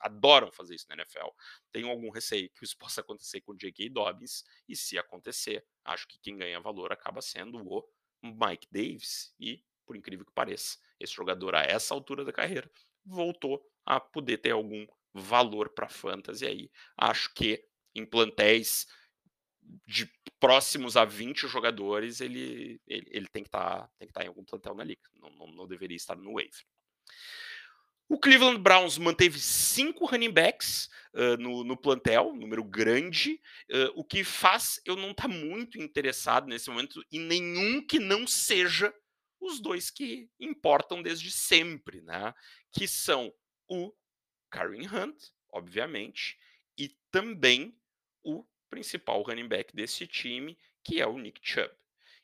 Adoram 0.00 0.50
fazer 0.50 0.74
isso 0.74 0.86
na 0.88 0.94
NFL. 0.96 1.28
Tenho 1.70 1.88
algum 1.88 2.10
receio 2.10 2.50
que 2.50 2.64
isso 2.64 2.76
possa 2.78 3.00
acontecer 3.00 3.40
com 3.40 3.52
o 3.52 3.56
J.K. 3.56 3.88
Dobbins 3.90 4.44
e 4.68 4.76
se 4.76 4.98
acontecer, 4.98 5.64
acho 5.84 6.06
que 6.08 6.18
quem 6.18 6.36
ganha 6.36 6.60
valor 6.60 6.92
acaba 6.92 7.20
sendo 7.20 7.58
o 7.58 7.88
Mike 8.22 8.68
Davis 8.70 9.34
e 9.38 9.64
por 9.84 9.96
incrível 9.96 10.24
que 10.24 10.32
pareça, 10.32 10.78
esse 10.98 11.12
jogador 11.12 11.54
a 11.54 11.62
essa 11.62 11.92
altura 11.92 12.24
da 12.24 12.32
carreira 12.32 12.70
voltou 13.04 13.62
a 13.84 14.00
poder 14.00 14.38
ter 14.38 14.52
algum 14.52 14.86
valor 15.12 15.68
para 15.70 15.88
fantasy 15.88 16.46
aí. 16.46 16.70
Acho 16.96 17.32
que 17.34 17.62
em 17.94 18.06
plantéis 18.06 18.86
de 19.86 20.10
próximos 20.40 20.96
a 20.96 21.04
20 21.04 21.46
jogadores, 21.46 22.20
ele, 22.20 22.80
ele, 22.86 23.06
ele 23.10 23.28
tem 23.28 23.42
que 23.42 23.48
estar 23.48 23.86
tá, 23.86 24.06
tá 24.12 24.24
em 24.24 24.28
algum 24.28 24.44
plantel 24.44 24.74
na 24.74 24.84
liga. 24.84 25.02
Não, 25.14 25.30
não, 25.30 25.46
não 25.48 25.66
deveria 25.66 25.96
estar 25.96 26.16
no 26.16 26.34
waiver. 26.34 26.64
O 28.12 28.18
Cleveland 28.18 28.58
Browns 28.58 28.98
manteve 28.98 29.38
cinco 29.40 30.04
running 30.04 30.30
backs 30.30 30.90
uh, 31.14 31.38
no, 31.38 31.64
no, 31.64 31.74
plantel, 31.74 32.36
número 32.36 32.62
grande, 32.62 33.40
uh, 33.70 33.90
o 33.94 34.04
que 34.04 34.22
faz 34.22 34.82
eu 34.84 34.96
não 34.96 35.12
estar 35.12 35.22
tá 35.22 35.28
muito 35.28 35.80
interessado 35.80 36.46
nesse 36.46 36.68
momento 36.68 37.02
em 37.10 37.18
nenhum 37.18 37.80
que 37.80 37.98
não 37.98 38.26
seja 38.26 38.94
os 39.40 39.60
dois 39.60 39.90
que 39.90 40.28
importam 40.38 41.02
desde 41.02 41.30
sempre, 41.30 42.02
né? 42.02 42.34
Que 42.70 42.86
são 42.86 43.32
o 43.66 43.90
Karen 44.50 44.86
Hunt, 44.86 45.16
obviamente, 45.50 46.38
e 46.76 46.94
também 47.10 47.74
o 48.22 48.44
principal 48.68 49.22
running 49.22 49.48
back 49.48 49.74
desse 49.74 50.06
time, 50.06 50.58
que 50.84 51.00
é 51.00 51.06
o 51.06 51.16
Nick 51.16 51.40
Chubb. 51.42 51.72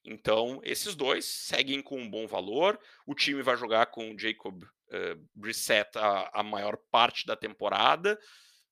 Então, 0.05 0.61
esses 0.65 0.95
dois 0.95 1.25
seguem 1.25 1.81
com 1.81 1.99
um 1.99 2.11
bom 2.11 2.27
valor. 2.27 2.79
O 3.07 3.15
time 3.15 3.41
vai 3.41 3.57
jogar 3.57 3.87
com 3.87 4.13
o 4.13 4.19
Jacob 4.19 4.69
uh, 4.91 5.29
Brissett 5.35 5.97
a, 5.97 6.31
a 6.33 6.43
maior 6.43 6.77
parte 6.91 7.27
da 7.27 7.37
temporada 7.37 8.19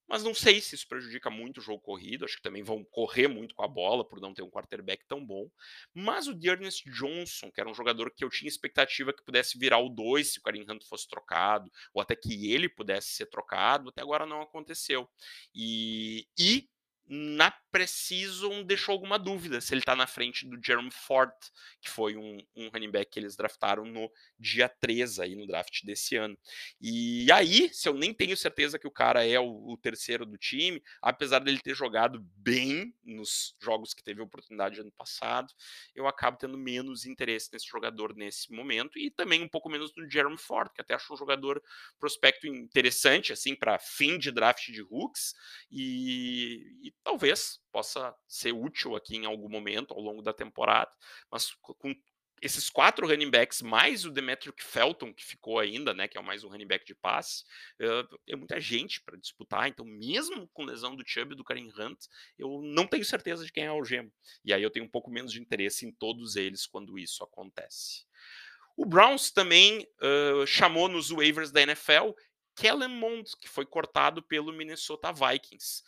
mas 0.08 0.22
não 0.22 0.34
sei 0.34 0.60
se 0.60 0.74
isso 0.74 0.86
prejudica 0.86 1.28
muito 1.28 1.58
o 1.58 1.62
jogo 1.62 1.80
corrido. 1.80 2.24
Acho 2.24 2.36
que 2.36 2.42
também 2.42 2.62
vão 2.62 2.84
correr 2.84 3.26
muito 3.26 3.54
com 3.54 3.64
a 3.64 3.68
bola 3.68 4.06
por 4.06 4.20
não 4.20 4.32
ter 4.32 4.42
um 4.42 4.50
quarterback 4.50 5.04
tão 5.06 5.24
bom. 5.24 5.50
Mas 5.92 6.28
o 6.28 6.34
Dearness 6.34 6.76
Johnson, 6.86 7.50
que 7.50 7.60
era 7.60 7.68
um 7.68 7.74
jogador 7.74 8.12
que 8.14 8.24
eu 8.24 8.30
tinha 8.30 8.48
expectativa 8.48 9.12
que 9.12 9.24
pudesse 9.24 9.58
virar 9.58 9.78
o 9.78 9.88
2 9.88 10.32
se 10.32 10.38
o 10.38 10.42
Karim 10.42 10.64
Hunt 10.68 10.84
fosse 10.84 11.08
trocado, 11.08 11.70
ou 11.92 12.00
até 12.00 12.14
que 12.14 12.52
ele 12.52 12.68
pudesse 12.68 13.08
ser 13.14 13.26
trocado, 13.26 13.88
até 13.88 14.00
agora 14.00 14.24
não 14.24 14.40
aconteceu. 14.40 15.08
E, 15.52 16.28
e 16.38 16.68
na 17.08 17.50
Precision 17.76 18.62
deixou 18.62 18.94
alguma 18.94 19.18
dúvida 19.18 19.60
se 19.60 19.74
ele 19.74 19.82
está 19.82 19.94
na 19.94 20.06
frente 20.06 20.46
do 20.46 20.58
Jerome 20.64 20.90
Ford, 20.90 21.30
que 21.78 21.90
foi 21.90 22.16
um, 22.16 22.38
um 22.56 22.70
running 22.70 22.90
back 22.90 23.10
que 23.10 23.20
eles 23.20 23.36
draftaram 23.36 23.84
no 23.84 24.10
dia 24.38 24.66
13 24.66 25.20
aí 25.20 25.36
no 25.36 25.46
draft 25.46 25.84
desse 25.84 26.16
ano. 26.16 26.38
E 26.80 27.30
aí, 27.30 27.68
se 27.74 27.86
eu 27.86 27.92
nem 27.92 28.14
tenho 28.14 28.34
certeza 28.34 28.78
que 28.78 28.86
o 28.86 28.90
cara 28.90 29.26
é 29.26 29.38
o, 29.38 29.72
o 29.72 29.76
terceiro 29.76 30.24
do 30.24 30.38
time, 30.38 30.82
apesar 31.02 31.40
dele 31.40 31.60
ter 31.60 31.74
jogado 31.74 32.18
bem 32.34 32.94
nos 33.04 33.54
jogos 33.60 33.92
que 33.92 34.02
teve 34.02 34.22
oportunidade 34.22 34.80
ano 34.80 34.92
passado, 34.92 35.52
eu 35.94 36.08
acabo 36.08 36.38
tendo 36.38 36.56
menos 36.56 37.04
interesse 37.04 37.50
nesse 37.52 37.66
jogador 37.66 38.16
nesse 38.16 38.50
momento 38.50 38.98
e 38.98 39.10
também 39.10 39.42
um 39.42 39.48
pouco 39.48 39.68
menos 39.68 39.92
no 39.94 40.10
Jerome 40.10 40.38
Ford, 40.38 40.72
que 40.72 40.80
até 40.80 40.94
acho 40.94 41.12
um 41.12 41.16
jogador 41.16 41.62
prospecto 42.00 42.46
interessante 42.46 43.34
assim 43.34 43.54
para 43.54 43.78
fim 43.78 44.16
de 44.18 44.32
draft 44.32 44.72
de 44.72 44.80
hooks 44.80 45.34
e, 45.70 46.78
e 46.82 46.94
talvez 47.04 47.60
possa 47.72 48.14
ser 48.26 48.52
útil 48.52 48.96
aqui 48.96 49.16
em 49.16 49.26
algum 49.26 49.48
momento 49.48 49.94
ao 49.94 50.00
longo 50.00 50.22
da 50.22 50.32
temporada, 50.32 50.90
mas 51.30 51.52
com 51.62 51.94
esses 52.42 52.68
quatro 52.68 53.06
running 53.06 53.30
backs, 53.30 53.62
mais 53.62 54.04
o 54.04 54.10
Demetric 54.10 54.62
Felton, 54.62 55.12
que 55.12 55.24
ficou 55.24 55.58
ainda, 55.58 55.94
né, 55.94 56.06
que 56.06 56.18
é 56.18 56.22
mais 56.22 56.44
um 56.44 56.48
running 56.48 56.66
back 56.66 56.84
de 56.84 56.94
passe, 56.94 57.44
é 58.28 58.36
muita 58.36 58.60
gente 58.60 59.00
para 59.00 59.16
disputar, 59.16 59.68
então 59.68 59.86
mesmo 59.86 60.46
com 60.48 60.64
lesão 60.64 60.94
do 60.94 61.06
Chubb 61.06 61.32
e 61.32 61.36
do 61.36 61.44
Karim 61.44 61.72
Hunt, 61.76 61.98
eu 62.38 62.60
não 62.62 62.86
tenho 62.86 63.04
certeza 63.04 63.44
de 63.44 63.50
quem 63.50 63.64
é 63.64 63.72
o 63.72 63.84
gemo, 63.84 64.12
e 64.44 64.52
aí 64.52 64.62
eu 64.62 64.70
tenho 64.70 64.84
um 64.84 64.90
pouco 64.90 65.10
menos 65.10 65.32
de 65.32 65.40
interesse 65.40 65.86
em 65.86 65.92
todos 65.92 66.36
eles 66.36 66.66
quando 66.66 66.98
isso 66.98 67.24
acontece. 67.24 68.04
O 68.76 68.84
Browns 68.84 69.30
também 69.30 69.88
uh, 70.02 70.46
chamou 70.46 70.88
nos 70.88 71.08
waivers 71.08 71.50
da 71.50 71.62
NFL 71.62 72.10
Kellen 72.54 72.88
Mond, 72.88 73.30
que 73.40 73.48
foi 73.48 73.64
cortado 73.64 74.22
pelo 74.22 74.52
Minnesota 74.52 75.12
Vikings. 75.12 75.82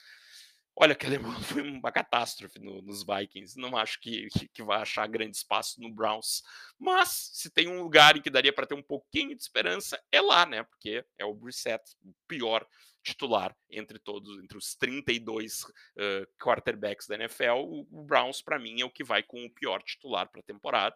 Olha, 0.81 0.95
que 0.95 1.07
alemão 1.07 1.33
foi 1.43 1.63
uma 1.63 1.91
catástrofe 1.91 2.61
no, 2.61 2.81
nos 2.83 3.05
Vikings. 3.05 3.59
Não 3.59 3.77
acho 3.77 4.01
que, 4.01 4.29
que, 4.29 4.49
que, 4.49 4.63
vai 4.63 4.81
achar 4.81 5.09
grande 5.09 5.37
espaço 5.37 5.81
no 5.81 5.93
Browns. 5.93 6.43
Mas 6.79 7.31
se 7.35 7.51
tem 7.51 7.67
um 7.67 7.83
lugar 7.83 8.17
em 8.17 8.23
que 8.23 8.31
daria 8.31 8.53
para 8.53 8.67
ter 8.67 8.77
um 8.77 8.83
pouquinho 8.83 9.35
de 9.35 9.43
esperança, 9.43 10.01
é 10.13 10.21
lá, 10.21 10.47
né? 10.47 10.63
Porque 10.63 11.05
é 11.19 11.25
o 11.25 11.35
Brissett, 11.35 11.83
o 12.05 12.15
pior 12.29 12.65
titular 13.03 13.57
entre 13.69 13.99
todos, 13.99 14.39
entre 14.39 14.57
os 14.57 14.77
32 14.77 15.65
uh, 15.65 16.27
quarterbacks 16.41 17.09
da 17.09 17.17
NFL. 17.17 17.59
O, 17.59 17.81
o 17.91 18.05
Browns, 18.05 18.41
para 18.41 18.59
mim, 18.59 18.81
é 18.81 18.85
o 18.85 18.91
que 18.91 19.03
vai 19.03 19.25
com 19.25 19.45
o 19.45 19.51
pior 19.51 19.83
titular 19.83 20.29
para 20.29 20.41
a 20.41 20.45
temporada. 20.45 20.95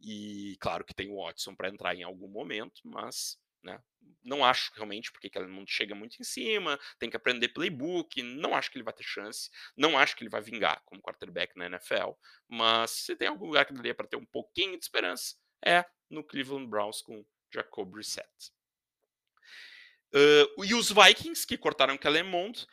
E 0.00 0.56
claro 0.58 0.84
que 0.84 0.94
tem 0.94 1.08
o 1.08 1.22
Watson 1.22 1.54
para 1.54 1.68
entrar 1.68 1.94
em 1.94 2.02
algum 2.02 2.28
momento, 2.28 2.80
mas 2.84 3.38
né? 3.62 3.82
Não 4.22 4.44
acho 4.44 4.72
realmente, 4.74 5.10
porque 5.12 5.30
ele 5.34 5.46
não 5.46 5.66
chega 5.66 5.94
muito 5.94 6.20
em 6.20 6.24
cima, 6.24 6.78
tem 6.98 7.08
que 7.08 7.16
aprender 7.16 7.48
playbook, 7.48 8.22
não 8.22 8.54
acho 8.54 8.70
que 8.70 8.76
ele 8.76 8.84
vai 8.84 8.92
ter 8.92 9.04
chance, 9.04 9.50
não 9.76 9.98
acho 9.98 10.14
que 10.16 10.22
ele 10.22 10.30
vai 10.30 10.40
vingar 10.40 10.82
como 10.84 11.00
quarterback 11.00 11.56
na 11.56 11.66
NFL, 11.66 12.12
mas 12.48 12.90
se 12.90 13.16
tem 13.16 13.28
algum 13.28 13.46
lugar 13.46 13.64
que 13.64 13.72
daria 13.72 13.94
para 13.94 14.06
ter 14.06 14.16
um 14.16 14.26
pouquinho 14.26 14.78
de 14.78 14.84
esperança, 14.84 15.36
é 15.64 15.84
no 16.08 16.24
Cleveland 16.24 16.68
Browns 16.68 17.02
com 17.02 17.24
Jacob 17.52 17.94
Reset. 17.94 18.28
Uh, 20.12 20.64
e 20.64 20.74
os 20.74 20.90
Vikings, 20.90 21.46
que 21.46 21.56
cortaram 21.56 21.96
Kellen 21.96 22.24
Mond, 22.24 22.66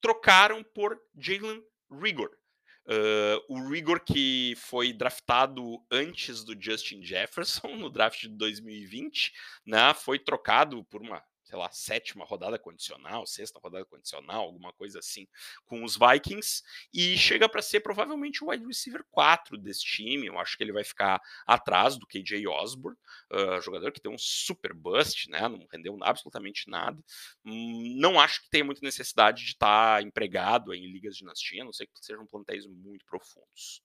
trocaram 0.00 0.64
por 0.64 1.00
Jalen 1.16 1.64
Rigor, 1.90 2.36
Uh, 2.84 3.38
o 3.48 3.68
Rigor, 3.68 4.00
que 4.00 4.54
foi 4.56 4.92
draftado 4.92 5.80
antes 5.90 6.42
do 6.42 6.60
Justin 6.60 7.02
Jefferson, 7.02 7.68
no 7.76 7.88
draft 7.88 8.22
de 8.22 8.28
2020, 8.28 9.32
né, 9.64 9.94
foi 9.94 10.18
trocado 10.18 10.82
por 10.84 11.00
uma 11.00 11.22
sei 11.52 11.58
lá, 11.58 11.70
sétima 11.70 12.24
rodada 12.24 12.58
condicional, 12.58 13.26
sexta 13.26 13.60
rodada 13.62 13.84
condicional, 13.84 14.44
alguma 14.44 14.72
coisa 14.72 15.00
assim, 15.00 15.28
com 15.66 15.84
os 15.84 15.98
Vikings, 15.98 16.62
e 16.94 17.14
chega 17.18 17.46
para 17.46 17.60
ser 17.60 17.80
provavelmente 17.80 18.42
o 18.42 18.48
wide 18.48 18.64
receiver 18.64 19.04
4 19.10 19.58
desse 19.58 19.84
time. 19.84 20.28
Eu 20.28 20.38
acho 20.38 20.56
que 20.56 20.64
ele 20.64 20.72
vai 20.72 20.82
ficar 20.82 21.20
atrás 21.46 21.98
do 21.98 22.06
KJ 22.06 22.46
Osborne, 22.46 22.96
uh, 23.30 23.60
jogador 23.60 23.92
que 23.92 24.00
tem 24.00 24.10
um 24.10 24.16
super 24.16 24.72
bust, 24.72 25.28
né? 25.28 25.46
Não 25.46 25.68
rendeu 25.70 25.98
absolutamente 26.00 26.70
nada. 26.70 26.98
Hum, 27.44 27.96
não 27.98 28.18
acho 28.18 28.42
que 28.42 28.48
tenha 28.48 28.64
muita 28.64 28.80
necessidade 28.82 29.44
de 29.44 29.50
estar 29.50 29.96
tá 29.98 30.02
empregado 30.02 30.72
em 30.72 30.90
ligas 30.90 31.16
de 31.16 31.18
dinastia, 31.18 31.60
a 31.60 31.66
não 31.66 31.72
sei 31.74 31.86
que 31.86 31.92
sejam 32.00 32.26
plantéis 32.26 32.66
muito 32.66 33.04
profundos. 33.04 33.82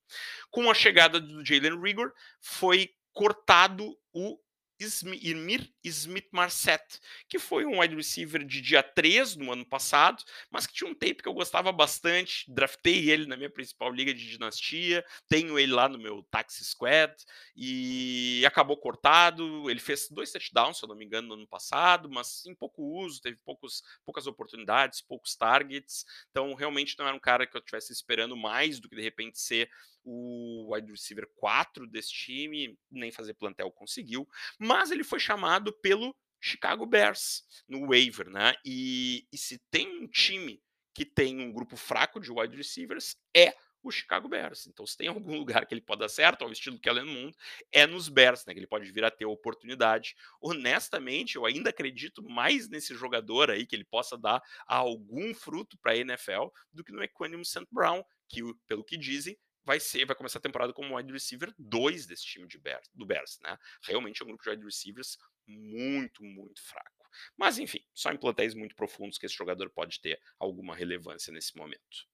Com 0.49 0.71
a 0.71 0.73
chegada 0.73 1.19
do 1.19 1.45
Jalen 1.45 1.81
Rigor, 1.81 2.13
foi 2.39 2.95
cortado 3.11 3.97
o 4.13 4.39
Irmir 4.79 5.71
Smith 5.83 6.27
Marset, 6.31 6.83
que 7.27 7.39
foi 7.39 7.65
um 7.65 7.79
wide 7.79 7.95
receiver 7.95 8.43
de 8.43 8.61
dia 8.61 8.83
3 8.83 9.35
no 9.35 9.51
ano 9.51 9.65
passado, 9.65 10.23
mas 10.51 10.67
que 10.67 10.73
tinha 10.73 10.89
um 10.89 10.93
tape 10.93 11.21
que 11.23 11.27
eu 11.27 11.33
gostava 11.33 11.71
bastante. 11.71 12.45
Draftei 12.51 13.09
ele 13.09 13.25
na 13.25 13.35
minha 13.35 13.49
principal 13.49 13.91
liga 13.91 14.13
de 14.13 14.29
dinastia, 14.29 15.03
tenho 15.27 15.57
ele 15.57 15.73
lá 15.73 15.89
no 15.89 15.97
meu 15.97 16.23
Taxi 16.29 16.63
Squad 16.63 17.13
e 17.55 18.43
acabou 18.45 18.77
cortado. 18.77 19.69
Ele 19.69 19.79
fez 19.79 20.07
dois 20.09 20.31
touchdowns, 20.31 20.77
se 20.77 20.85
eu 20.85 20.89
não 20.89 20.95
me 20.95 21.05
engano, 21.05 21.29
no 21.29 21.33
ano 21.35 21.47
passado, 21.47 22.09
mas 22.09 22.45
em 22.45 22.55
pouco 22.55 22.83
uso, 22.83 23.21
teve 23.21 23.37
poucos, 23.43 23.83
poucas 24.05 24.27
oportunidades, 24.27 25.01
poucos 25.01 25.35
targets. 25.35 26.05
Então, 26.29 26.53
realmente 26.53 26.95
não 26.97 27.07
era 27.07 27.15
um 27.15 27.19
cara 27.19 27.47
que 27.47 27.55
eu 27.55 27.59
estivesse 27.59 27.91
esperando 27.91 28.35
mais 28.35 28.79
do 28.79 28.89
que 28.89 28.95
de 28.95 29.01
repente 29.01 29.39
ser 29.39 29.69
o 30.09 30.73
wide 30.73 30.89
receiver 30.89 31.27
4 31.35 31.85
desse 31.85 32.13
time, 32.13 32.79
nem 32.89 33.11
fazer 33.11 33.33
plantel 33.33 33.69
conseguiu, 33.69 34.25
mas 34.57 34.89
ele 34.89 35.03
foi 35.03 35.19
chamado 35.19 35.73
pelo 35.81 36.15
Chicago 36.39 36.85
Bears 36.85 37.43
no 37.67 37.87
waiver, 37.87 38.29
né? 38.29 38.53
E, 38.63 39.27
e 39.31 39.37
se 39.37 39.59
tem 39.69 40.01
um 40.01 40.07
time 40.07 40.63
que 40.93 41.03
tem 41.03 41.41
um 41.41 41.51
grupo 41.51 41.75
fraco 41.75 42.21
de 42.21 42.31
wide 42.31 42.55
receivers, 42.55 43.17
é 43.35 43.53
o 43.83 43.91
Chicago 43.91 44.29
Bears. 44.29 44.65
Então, 44.67 44.85
se 44.85 44.95
tem 44.95 45.07
algum 45.09 45.37
lugar 45.37 45.65
que 45.65 45.73
ele 45.73 45.81
pode 45.81 45.99
dar 45.99 46.09
certo, 46.09 46.43
ao 46.43 46.51
estilo 46.51 46.79
que 46.79 46.87
ela 46.87 46.99
é 46.99 47.03
no 47.03 47.11
mundo, 47.11 47.35
é 47.71 47.85
nos 47.85 48.07
Bears, 48.07 48.45
né? 48.45 48.53
Que 48.53 48.59
ele 48.59 48.67
pode 48.67 48.89
vir 48.91 49.03
a 49.03 49.11
ter 49.11 49.25
oportunidade. 49.25 50.15
Honestamente, 50.41 51.35
eu 51.35 51.45
ainda 51.45 51.69
acredito 51.69 52.23
mais 52.23 52.69
nesse 52.69 52.95
jogador 52.95 53.51
aí, 53.51 53.65
que 53.65 53.75
ele 53.75 53.85
possa 53.85 54.17
dar 54.17 54.41
algum 54.65 55.33
fruto 55.33 55.77
para 55.79 55.91
a 55.91 55.97
NFL, 55.97 56.47
do 56.71 56.83
que 56.83 56.91
no 56.91 57.03
Equanium 57.03 57.43
St. 57.43 57.67
Brown, 57.71 58.03
que, 58.29 58.41
pelo 58.67 58.83
que 58.83 58.97
dizem, 58.97 59.37
vai 59.67 59.81
ser, 59.81 60.05
vai 60.05 60.15
começar 60.15 60.39
a 60.39 60.41
temporada 60.41 60.71
como 60.71 60.95
wide 60.95 61.11
receiver 61.11 61.53
2 61.59 62.07
desse 62.07 62.23
time 62.23 62.47
de 62.47 62.57
Bears, 62.57 62.89
do 62.93 63.05
Bears, 63.05 63.37
né? 63.43 63.59
Realmente 63.83 64.21
é 64.21 64.25
um 64.25 64.29
grupo 64.29 64.41
de 64.41 64.49
wide 64.49 64.63
receivers 64.63 65.17
muito, 65.45 66.23
muito 66.23 66.61
fraco. 66.63 67.09
Mas 67.35 67.59
enfim, 67.59 67.85
só 67.93 68.09
em 68.11 68.17
plantéis 68.17 68.53
muito 68.53 68.73
profundos 68.75 69.17
que 69.17 69.25
esse 69.25 69.35
jogador 69.35 69.69
pode 69.69 69.99
ter 69.99 70.21
alguma 70.39 70.73
relevância 70.73 71.33
nesse 71.33 71.57
momento. 71.57 72.07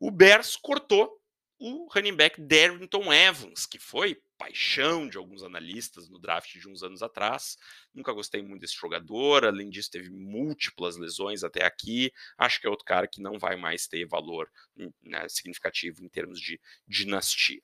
O 0.00 0.10
Bears 0.10 0.56
cortou 0.56 1.22
o 1.58 1.88
running 1.92 2.14
back 2.14 2.40
Darrington 2.40 3.12
Evans, 3.12 3.66
que 3.66 3.78
foi 3.78 4.20
paixão 4.36 5.08
de 5.08 5.16
alguns 5.16 5.42
analistas 5.42 6.08
no 6.08 6.18
draft 6.18 6.52
de 6.52 6.68
uns 6.68 6.82
anos 6.82 7.02
atrás. 7.02 7.56
Nunca 7.94 8.12
gostei 8.12 8.42
muito 8.42 8.60
desse 8.60 8.74
jogador, 8.76 9.44
além 9.44 9.70
disso, 9.70 9.90
teve 9.90 10.10
múltiplas 10.10 10.96
lesões 10.96 11.42
até 11.42 11.64
aqui. 11.64 12.12
Acho 12.36 12.60
que 12.60 12.66
é 12.66 12.70
outro 12.70 12.84
cara 12.84 13.08
que 13.08 13.22
não 13.22 13.38
vai 13.38 13.56
mais 13.56 13.86
ter 13.86 14.04
valor 14.06 14.50
hum, 14.76 14.92
né, 15.02 15.26
significativo 15.28 16.04
em 16.04 16.08
termos 16.08 16.40
de 16.40 16.60
dinastia. 16.86 17.62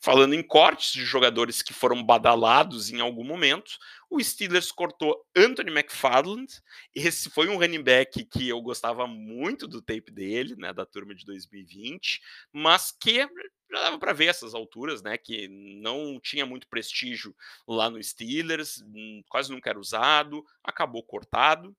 Falando 0.00 0.34
em 0.34 0.42
cortes 0.42 0.92
de 0.92 1.04
jogadores 1.04 1.62
que 1.62 1.72
foram 1.72 2.02
badalados 2.02 2.90
em 2.90 3.00
algum 3.00 3.24
momento, 3.24 3.72
o 4.10 4.22
Steelers 4.22 4.70
cortou 4.70 5.24
Anthony 5.36 5.70
McFarland. 5.70 6.46
Esse 6.94 7.30
foi 7.30 7.48
um 7.48 7.58
running 7.58 7.82
back 7.82 8.24
que 8.24 8.48
eu 8.48 8.60
gostava 8.62 9.06
muito 9.06 9.66
do 9.66 9.82
tape 9.82 10.10
dele, 10.12 10.54
né, 10.56 10.72
da 10.72 10.86
turma 10.86 11.14
de 11.14 11.24
2020, 11.24 12.20
mas 12.52 12.92
que 12.92 13.26
já 13.70 13.80
dava 13.80 13.98
para 13.98 14.12
ver 14.12 14.26
essas 14.26 14.54
alturas, 14.54 15.02
né, 15.02 15.18
que 15.18 15.48
não 15.82 16.20
tinha 16.20 16.46
muito 16.46 16.68
prestígio 16.68 17.34
lá 17.66 17.90
no 17.90 18.02
Steelers, 18.02 18.82
hum, 18.82 19.22
quase 19.28 19.50
nunca 19.50 19.70
era 19.70 19.78
usado, 19.78 20.44
acabou 20.62 21.02
cortado. 21.02 21.76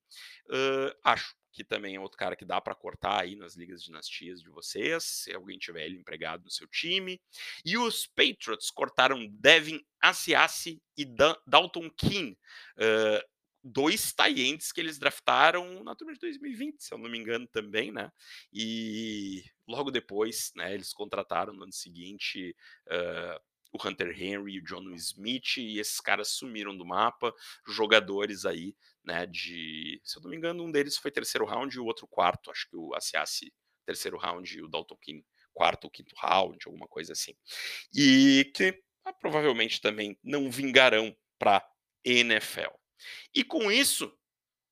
Uh, 0.48 0.94
acho 1.04 1.34
que 1.56 1.64
também 1.64 1.96
é 1.96 2.00
outro 2.00 2.18
cara 2.18 2.36
que 2.36 2.44
dá 2.44 2.60
para 2.60 2.76
cortar 2.76 3.22
aí 3.22 3.38
nas 3.38 3.56
ligas 3.56 3.82
dinastias 3.82 4.42
de 4.42 4.50
vocês, 4.50 5.06
se 5.06 5.34
alguém 5.34 5.58
tiver 5.58 5.86
ele 5.86 5.98
empregado 5.98 6.44
no 6.44 6.52
seu 6.52 6.68
time. 6.68 7.22
E 7.64 7.78
os 7.78 8.06
Patriots 8.06 8.70
cortaram 8.70 9.26
Devin 9.26 9.82
Asiasi 10.02 10.84
e 10.98 11.06
Dalton 11.48 11.90
Keane, 11.92 12.38
uh, 12.78 13.26
dois 13.64 14.12
taientes 14.12 14.74
que 14.74 14.82
eles 14.82 15.00
draftaram 15.00 15.82
na 15.82 15.96
turma 15.96 16.14
de 16.14 16.20
2020, 16.20 16.84
se 16.84 16.94
eu 16.94 16.98
não 16.98 17.10
me 17.10 17.18
engano 17.18 17.48
também, 17.48 17.90
né? 17.90 18.12
E 18.52 19.42
logo 19.66 19.90
depois, 19.90 20.52
né, 20.58 20.74
eles 20.74 20.92
contrataram 20.92 21.54
no 21.54 21.64
ano 21.64 21.74
seguinte 21.74 22.54
uh, 22.88 23.42
o 23.76 23.88
Hunter 23.88 24.12
Henry 24.12 24.60
o 24.60 24.64
John 24.64 24.90
Smith, 24.92 25.58
e 25.58 25.80
esses 25.80 26.00
caras 26.00 26.30
sumiram 26.30 26.76
do 26.76 26.86
mapa, 26.86 27.34
jogadores 27.68 28.46
aí 28.46 28.76
né, 29.04 29.26
de, 29.26 30.02
se 30.04 30.18
eu 30.18 30.24
não 30.24 30.30
me 30.32 30.38
engano, 30.38 30.64
um 30.64 30.72
deles 30.72 30.98
foi 30.98 31.12
terceiro 31.12 31.46
round 31.46 31.76
e 31.76 31.80
o 31.80 31.86
outro 31.86 32.08
quarto, 32.08 32.50
acho 32.50 32.68
que 32.70 32.76
o 32.76 32.94
Asiasi 32.96 33.54
terceiro 33.86 34.18
round 34.18 34.58
e 34.58 34.62
o 34.64 34.68
Dalton 34.68 34.98
King 34.98 35.24
quarto 35.54 35.86
ou 35.86 35.90
quinto 35.90 36.14
round, 36.18 36.58
alguma 36.66 36.88
coisa 36.88 37.14
assim. 37.14 37.34
E 37.94 38.52
que 38.54 38.78
ah, 39.06 39.14
provavelmente 39.14 39.80
também 39.80 40.20
não 40.24 40.52
vingarão 40.52 41.16
para 41.40 41.66
NFL. 42.04 42.72
E 43.34 43.44
com 43.44 43.72
isso, 43.72 44.12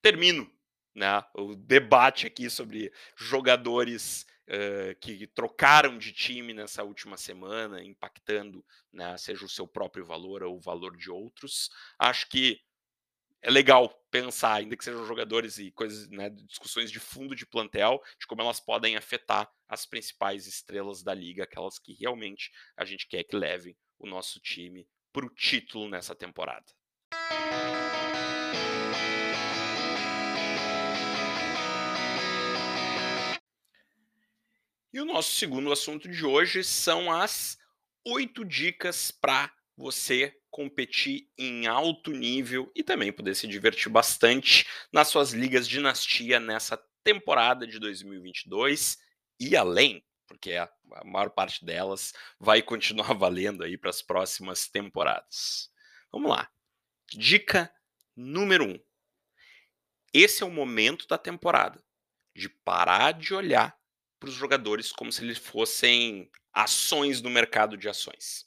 termino 0.02 0.52
né, 0.94 1.24
o 1.36 1.56
debate 1.56 2.28
aqui 2.28 2.50
sobre 2.50 2.92
jogadores 3.16 4.26
uh, 4.50 4.96
que 5.00 5.28
trocaram 5.28 5.98
de 5.98 6.12
time 6.12 6.54
nessa 6.54 6.84
última 6.84 7.18
semana, 7.18 7.84
impactando, 7.84 8.66
né, 8.92 9.18
seja 9.18 9.46
o 9.46 9.50
seu 9.50 9.68
próprio 9.68 10.06
valor 10.06 10.44
ou 10.44 10.58
o 10.58 10.62
valor 10.62 10.96
de 10.98 11.10
outros. 11.12 11.70
Acho 11.98 12.28
que 12.30 12.62
é 13.42 13.52
legal 13.52 13.90
pensar, 14.10 14.54
ainda 14.54 14.78
que 14.78 14.84
sejam 14.84 15.06
jogadores 15.06 15.58
e 15.58 15.70
coisas, 15.72 16.10
né, 16.10 16.30
discussões 16.30 16.90
de 16.90 17.00
fundo 17.00 17.36
de 17.36 17.46
plantel, 17.46 18.02
de 18.18 18.26
como 18.26 18.42
elas 18.42 18.60
podem 18.60 18.96
afetar 18.96 19.52
as 19.68 19.86
principais 19.86 20.48
estrelas 20.48 21.04
da 21.04 21.14
liga, 21.14 21.44
aquelas 21.44 21.78
que 21.78 21.94
realmente 21.94 22.52
a 22.78 22.86
gente 22.86 23.08
quer 23.08 23.24
que 23.24 23.36
levem 23.36 23.76
o 24.00 24.08
nosso 24.08 24.40
time 24.40 24.88
para 25.12 25.26
o 25.26 25.30
título 25.30 25.90
nessa 25.90 26.16
temporada. 26.16 26.66
E 34.94 35.02
o 35.02 35.06
nosso 35.06 35.32
segundo 35.32 35.72
assunto 35.72 36.08
de 36.08 36.24
hoje 36.24 36.64
são 36.64 37.12
as 37.12 37.58
oito 38.06 38.46
dicas 38.46 39.10
para 39.10 39.52
você 39.76 40.40
competir 40.52 41.28
em 41.36 41.66
alto 41.66 42.12
nível 42.12 42.72
e 42.76 42.84
também 42.84 43.12
poder 43.12 43.34
se 43.34 43.48
divertir 43.48 43.92
bastante 43.92 44.68
nas 44.92 45.08
suas 45.08 45.32
ligas 45.32 45.68
dinastia 45.68 46.40
nessa 46.40 46.78
temporada 47.04 47.66
de 47.66 47.80
2022 47.80 49.00
e 49.40 49.58
além, 49.58 50.06
porque 50.28 50.54
a 50.54 50.70
maior 51.04 51.32
parte 51.32 51.66
delas 51.66 52.14
vai 52.40 52.62
continuar 52.62 53.14
valendo 53.14 53.64
aí 53.64 53.76
para 53.76 53.90
as 53.90 54.04
próximas 54.04 54.68
temporadas. 54.68 55.72
Vamos 56.12 56.30
lá. 56.30 56.48
Dica 57.12 57.74
número 58.16 58.66
1. 58.66 58.70
Um. 58.70 58.80
Esse 60.14 60.44
é 60.44 60.46
o 60.46 60.52
momento 60.52 61.08
da 61.08 61.18
temporada 61.18 61.84
de 62.36 62.48
parar 62.48 63.14
de 63.14 63.34
olhar 63.34 63.76
para 64.24 64.30
os 64.30 64.36
jogadores 64.36 64.94
como 64.94 65.12
se 65.12 65.22
eles 65.22 65.38
fossem 65.38 66.30
ações 66.54 67.22
no 67.22 67.30
mercado 67.30 67.76
de 67.76 67.90
ações. 67.90 68.46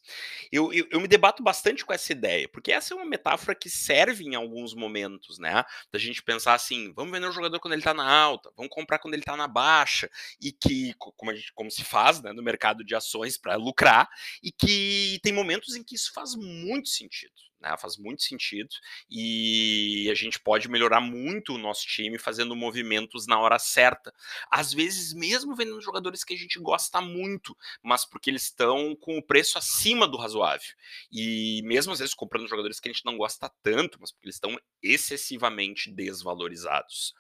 Eu, 0.51 0.73
eu, 0.73 0.87
eu, 0.91 1.01
me 1.01 1.09
debato 1.09 1.43
bastante 1.43 1.85
com 1.85 1.93
essa 1.93 2.13
ideia, 2.13 2.49
porque 2.49 2.73
essa 2.73 2.95
é 2.95 2.97
uma 2.97 3.05
metáfora 3.05 3.55
que 3.55 3.69
serve 3.69 4.25
em 4.25 4.35
alguns 4.35 4.75
momentos, 4.75 5.39
né? 5.39 5.65
Da 5.93 5.99
gente 5.99 6.23
pensar 6.23 6.55
assim, 6.55 6.95
vamos 6.95 7.13
vender 7.13 7.27
o 7.27 7.33
jogador 7.33 7.59
quando 7.59 7.75
ele 7.75 7.81
está 7.81 7.93
na 7.93 8.09
alta, 8.09 8.51
vamos 8.57 8.73
comprar 8.73 9.01
quando 9.01 9.15
ele 9.15 9.23
está 9.23 9.37
na 9.37 9.49
baixa, 9.49 10.09
e 10.41 10.51
que, 10.53 10.95
como, 10.99 11.35
gente, 11.35 11.53
como 11.53 11.71
se 11.71 11.85
faz 11.85 12.23
né, 12.23 12.33
no 12.33 12.43
mercado 12.43 12.85
de 12.85 12.95
ações 12.95 13.37
para 13.37 13.57
lucrar, 13.57 14.09
e 14.43 14.53
que 14.53 15.19
tem 15.23 15.33
momentos 15.33 15.75
em 15.75 15.83
que 15.83 15.97
isso 15.97 16.13
faz 16.15 16.35
muito 16.37 16.89
sentido. 16.89 17.35
Né, 17.59 17.75
faz 17.79 17.97
muito 17.97 18.23
sentido 18.23 18.69
e 19.11 20.11
a 20.11 20.15
gente 20.15 20.39
pode 20.39 20.69
melhorar 20.69 21.01
muito 21.01 21.55
o 21.55 21.59
nosso 21.59 21.87
time 21.87 22.19
fazendo 22.19 22.55
movimentos 22.55 23.27
na 23.27 23.41
hora 23.41 23.59
certa. 23.59 24.13
Às 24.51 24.75
vezes, 24.75 25.15
mesmo 25.15 25.57
vendendo 25.57 25.81
jogadores 25.81 26.23
que 26.23 26.35
a 26.35 26.37
gente 26.37 26.59
gosta 26.59 27.01
muito, 27.01 27.57
mas 27.83 28.05
porque 28.05 28.29
eles 28.29 28.43
estão 28.43 28.95
com 28.95 29.17
o 29.17 29.23
preço 29.23 29.57
acima 29.57 30.07
do 30.07 30.19
razoável. 30.19 30.69
E 31.11 31.63
mesmo 31.65 31.95
às 31.95 31.99
vezes 31.99 32.15
comprando 32.15 32.47
jogadores 32.47 32.79
que 32.79 32.91
a 32.91 32.93
gente 32.93 33.07
não 33.07 33.17
gosta 33.17 33.51
tanto, 33.63 33.97
mas 34.01 34.13
porque 34.13 34.27
eles 34.27 34.37
estão 34.37 34.55
excessivamente 34.83 35.91
desvalorizados. 35.91 37.15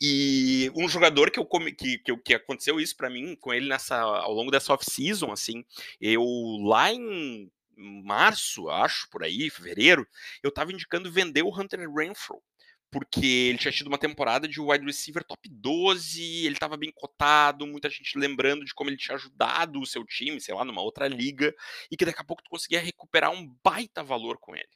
E 0.00 0.72
um 0.74 0.88
jogador 0.88 1.30
que 1.30 1.38
eu 1.38 1.46
que, 1.46 1.98
que, 1.98 2.16
que 2.16 2.34
aconteceu 2.34 2.80
isso 2.80 2.96
para 2.96 3.10
mim 3.10 3.36
com 3.36 3.52
ele 3.52 3.68
nessa 3.68 4.00
ao 4.00 4.32
longo 4.32 4.50
dessa 4.50 4.72
off-season, 4.72 5.30
assim, 5.30 5.64
eu 6.00 6.24
lá 6.62 6.92
em 6.92 7.50
março, 7.76 8.68
acho, 8.68 9.08
por 9.10 9.22
aí, 9.22 9.50
fevereiro, 9.50 10.06
eu 10.42 10.48
estava 10.48 10.72
indicando 10.72 11.10
vender 11.10 11.42
o 11.42 11.48
Hunter 11.48 11.88
Renfro, 11.90 12.42
porque 12.90 13.26
ele 13.26 13.58
tinha 13.58 13.72
tido 13.72 13.88
uma 13.88 13.98
temporada 13.98 14.46
de 14.46 14.60
wide 14.60 14.84
receiver 14.84 15.24
top 15.24 15.48
12, 15.48 16.46
ele 16.46 16.54
estava 16.54 16.76
bem 16.76 16.92
cotado, 16.94 17.66
muita 17.66 17.90
gente 17.90 18.16
lembrando 18.16 18.64
de 18.64 18.72
como 18.72 18.88
ele 18.88 18.96
tinha 18.96 19.16
ajudado 19.16 19.80
o 19.80 19.86
seu 19.86 20.04
time, 20.04 20.40
sei 20.40 20.54
lá, 20.54 20.64
numa 20.64 20.80
outra 20.80 21.08
liga, 21.08 21.52
e 21.90 21.96
que 21.96 22.04
daqui 22.04 22.20
a 22.20 22.24
pouco 22.24 22.42
tu 22.42 22.50
conseguia 22.50 22.80
recuperar 22.80 23.32
um 23.32 23.52
baita 23.64 24.02
valor 24.02 24.38
com 24.38 24.54
ele. 24.54 24.68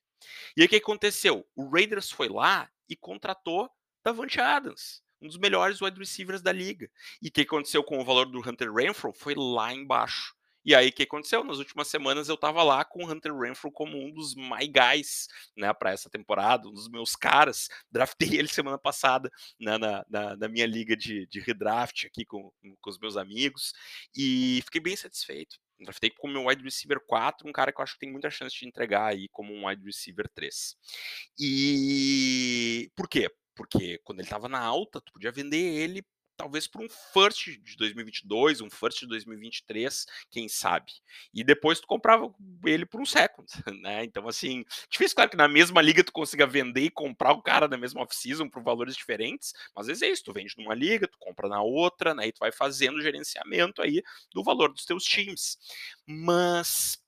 E 0.57 0.63
aí 0.63 0.67
o 0.67 0.69
que 0.69 0.77
aconteceu? 0.77 1.47
O 1.55 1.69
Raiders 1.71 2.11
foi 2.11 2.29
lá 2.29 2.69
e 2.89 2.97
contratou 2.97 3.71
Davante 4.03 4.41
Adams, 4.41 5.03
um 5.21 5.29
dos 5.29 5.39
melhores 5.39 5.81
wide 5.81 5.99
receivers 5.99 6.43
da 6.43 6.53
liga. 6.53 6.91
E 7.23 7.29
o 7.29 7.31
que 7.31 7.43
aconteceu 7.43 7.85
com 7.85 7.99
o 8.01 8.05
valor 8.05 8.27
do 8.27 8.41
Hunter 8.41 8.73
Renfro? 8.73 9.13
Foi 9.13 9.35
lá 9.37 9.73
embaixo. 9.73 10.35
E 10.65 10.75
aí, 10.75 10.89
o 10.89 10.93
que 10.93 11.05
aconteceu? 11.05 11.45
Nas 11.45 11.59
últimas 11.59 11.89
semanas 11.89 12.29
eu 12.29 12.37
tava 12.37 12.63
lá 12.63 12.85
com 12.85 13.05
o 13.05 13.11
Hunter 13.11 13.35
Renfro 13.35 13.71
como 13.71 13.97
um 13.97 14.13
dos 14.13 14.35
my 14.35 14.67
guys, 14.67 15.29
né, 15.57 15.73
para 15.73 15.93
essa 15.93 16.11
temporada, 16.11 16.69
um 16.69 16.73
dos 16.73 16.89
meus 16.89 17.17
caras. 17.17 17.69
Draftei 17.91 18.29
ele 18.39 18.49
semana 18.49 18.79
passada 18.79 19.31
né, 19.59 19.79
na, 19.79 20.05
na, 20.09 20.37
na, 20.37 20.49
minha 20.49 20.67
liga 20.67 20.97
de, 20.97 21.27
de 21.27 21.41
redraft 21.41 22.07
aqui 22.07 22.25
com, 22.25 22.53
com 22.81 22.91
os 22.91 22.99
meus 22.99 23.17
amigos 23.17 23.73
e 24.17 24.61
fiquei 24.65 24.81
bem 24.81 24.97
satisfeito. 24.97 25.57
Draftei 25.81 26.11
como 26.11 26.33
meu 26.33 26.47
wide 26.47 26.63
receiver 26.63 27.01
4, 27.07 27.49
um 27.49 27.53
cara 27.53 27.73
que 27.73 27.81
eu 27.81 27.85
acho 27.85 27.95
que 27.95 28.01
tem 28.01 28.11
muita 28.11 28.31
chance 28.31 28.57
de 28.59 28.67
entregar 28.67 29.07
aí 29.07 29.29
como 29.29 29.53
um 29.55 29.69
wide 29.69 29.85
receiver 29.85 30.29
3. 30.35 30.77
E 31.39 32.91
por 32.97 33.09
quê? 33.09 33.31
Porque 33.55 33.99
quando 34.05 34.19
ele 34.21 34.27
estava 34.27 34.49
na 34.49 34.61
alta, 34.61 35.01
tu 35.01 35.13
podia 35.13 35.33
vender 35.33 35.57
ele 35.57 36.05
talvez 36.39 36.69
para 36.69 36.81
um 36.81 36.89
first 36.89 37.45
de 37.45 37.77
2022, 37.77 38.61
um 38.61 38.71
first 38.71 39.01
de 39.01 39.07
2023, 39.09 40.07
quem 40.31 40.49
sabe. 40.49 40.93
E 41.35 41.43
depois 41.43 41.81
tu 41.81 41.87
comprava 41.87 42.33
ele 42.65 42.87
por 42.87 43.01
um 43.01 43.05
second, 43.05 43.47
né? 43.83 44.05
Então, 44.05 44.27
assim, 44.29 44.65
difícil, 44.89 45.17
claro, 45.17 45.31
que 45.31 45.37
na 45.37 45.49
mesma 45.49 45.83
liga 45.83 46.05
tu 46.05 46.13
consiga 46.13 46.47
vender 46.47 46.83
e 46.83 46.91
comprar 46.91 47.33
o 47.33 47.43
cara 47.43 47.67
na 47.67 47.77
mesma 47.77 48.03
off-season 48.03 48.49
por 48.49 48.63
valores 48.63 48.95
diferentes, 48.97 49.53
mas 49.75 49.83
às 49.83 49.87
vezes 49.89 50.03
é 50.03 50.11
isso, 50.11 50.25
tu 50.25 50.33
vende 50.33 50.55
numa 50.57 50.75
liga, 50.75 51.09
tu 51.09 51.19
compra 51.19 51.49
na 51.49 51.61
outra, 51.61 52.15
né? 52.15 52.29
E 52.29 52.33
tu 52.33 52.39
vai 52.39 52.53
fazendo 52.53 52.99
o 52.99 53.03
gerenciamento 53.03 53.83
aí 53.83 54.01
do 54.33 54.45
valor 54.45 54.73
dos 54.73 54.85
teus 54.85 55.03
times. 55.05 55.59
Mas 56.07 56.99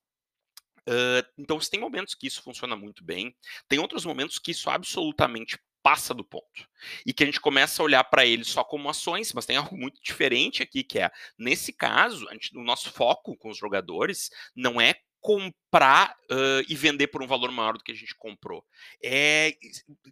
Uh, 0.88 1.22
então, 1.38 1.58
tem 1.58 1.78
momentos 1.78 2.14
que 2.14 2.26
isso 2.26 2.42
funciona 2.42 2.74
muito 2.74 3.04
bem, 3.04 3.36
tem 3.68 3.78
outros 3.78 4.04
momentos 4.04 4.38
que 4.38 4.50
isso 4.50 4.68
absolutamente 4.70 5.58
passa 5.82 6.14
do 6.14 6.24
ponto. 6.24 6.68
E 7.06 7.12
que 7.12 7.22
a 7.22 7.26
gente 7.26 7.40
começa 7.40 7.82
a 7.82 7.84
olhar 7.84 8.04
para 8.04 8.26
ele 8.26 8.44
só 8.44 8.62
como 8.64 8.88
ações, 8.88 9.32
mas 9.32 9.46
tem 9.46 9.56
algo 9.56 9.76
muito 9.76 10.00
diferente 10.02 10.62
aqui, 10.62 10.82
que 10.82 10.98
é, 10.98 11.10
nesse 11.38 11.72
caso, 11.72 12.28
gente, 12.30 12.56
o 12.56 12.62
nosso 12.62 12.90
foco 12.90 13.36
com 13.36 13.50
os 13.50 13.58
jogadores 13.58 14.30
não 14.54 14.80
é 14.80 14.94
comprar 15.20 16.16
uh, 16.30 16.64
e 16.68 16.74
vender 16.74 17.08
por 17.08 17.22
um 17.22 17.26
valor 17.26 17.50
maior 17.52 17.76
do 17.76 17.84
que 17.84 17.92
a 17.92 17.94
gente 17.94 18.14
comprou. 18.16 18.64
É 19.04 19.54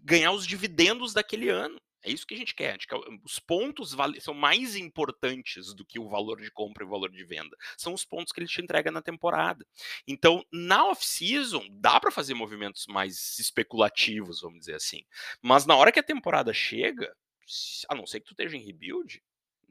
ganhar 0.02 0.32
os 0.32 0.46
dividendos 0.46 1.12
daquele 1.12 1.48
ano. 1.48 1.80
É 2.08 2.10
isso 2.10 2.26
que 2.26 2.34
a 2.34 2.38
gente 2.38 2.54
quer. 2.54 2.70
A 2.70 2.72
gente 2.72 2.86
quer 2.86 2.96
os 3.22 3.38
pontos 3.38 3.94
são 4.20 4.32
mais 4.32 4.74
importantes 4.76 5.74
do 5.74 5.84
que 5.84 5.98
o 5.98 6.08
valor 6.08 6.40
de 6.40 6.50
compra 6.50 6.82
e 6.82 6.86
o 6.86 6.90
valor 6.90 7.10
de 7.10 7.22
venda. 7.22 7.54
São 7.76 7.92
os 7.92 8.02
pontos 8.02 8.32
que 8.32 8.40
ele 8.40 8.48
te 8.48 8.62
entrega 8.62 8.90
na 8.90 9.02
temporada. 9.02 9.66
Então, 10.06 10.42
na 10.50 10.86
off-season, 10.86 11.66
dá 11.70 12.00
para 12.00 12.10
fazer 12.10 12.32
movimentos 12.32 12.86
mais 12.86 13.38
especulativos, 13.38 14.40
vamos 14.40 14.60
dizer 14.60 14.76
assim. 14.76 15.02
Mas 15.42 15.66
na 15.66 15.76
hora 15.76 15.92
que 15.92 16.00
a 16.00 16.02
temporada 16.02 16.52
chega, 16.54 17.14
a 17.90 17.94
não 17.94 18.06
ser 18.06 18.20
que 18.20 18.26
tu 18.26 18.32
esteja 18.32 18.56
em 18.56 18.64
rebuild, 18.64 19.22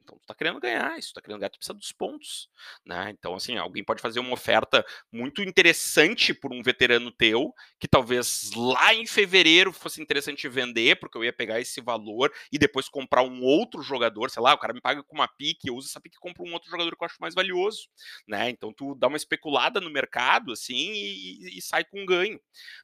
então, 0.08 0.18
tu 0.18 0.26
tá 0.26 0.34
querendo 0.34 0.60
ganhar, 0.62 0.98
isso 0.98 1.14
tá 1.14 1.22
querendo 1.22 1.40
ganhar, 1.40 1.50
tu 1.50 1.58
precisa 1.58 1.74
dos 1.74 1.92
pontos, 1.92 2.50
né? 2.86 3.10
Então, 3.10 3.36
assim, 3.36 3.58
alguém 3.58 3.84
pode 3.84 4.02
fazer 4.02 4.22
uma 4.22 4.34
oferta 4.34 4.86
muito 5.12 5.44
interessante 5.44 6.34
por 6.34 6.54
um 6.54 6.64
veterano 6.64 7.12
teu, 7.12 7.54
que 7.78 7.90
talvez 7.90 8.52
lá 8.56 8.94
em 8.94 9.06
fevereiro 9.06 9.74
fosse 9.74 10.02
interessante 10.02 10.48
vender, 10.48 10.98
porque 10.98 11.18
eu 11.18 11.26
ia 11.26 11.34
pegar 11.34 11.60
esse 11.60 11.82
valor 11.82 12.32
e 12.50 12.58
depois 12.58 12.88
comprar 12.88 13.22
um 13.22 13.44
outro 13.44 13.82
jogador, 13.82 14.30
sei 14.30 14.42
lá, 14.42 14.54
o 14.54 14.58
cara 14.58 14.74
me 14.74 14.80
paga 14.80 15.04
com 15.04 15.16
uma 15.16 15.28
pique, 15.28 15.68
eu 15.68 15.76
uso 15.76 15.90
essa 15.90 16.00
pique 16.00 16.16
e 16.16 16.20
compro 16.20 16.46
um 16.46 16.54
outro 16.54 16.70
jogador 16.70 16.96
que 16.96 17.04
eu 17.04 17.06
acho 17.06 17.18
mais 17.20 17.36
valioso, 17.36 17.90
né? 18.26 18.50
Então, 18.50 18.72
tu 18.72 18.96
dá 18.96 19.08
uma 19.08 19.18
especulada 19.18 19.82
no 19.82 19.90
mercado, 19.90 20.54
assim, 20.54 20.94
e, 20.94 21.58
e 21.58 21.62
sai 21.62 21.84
com 21.84 22.06
ganho. 22.06 22.40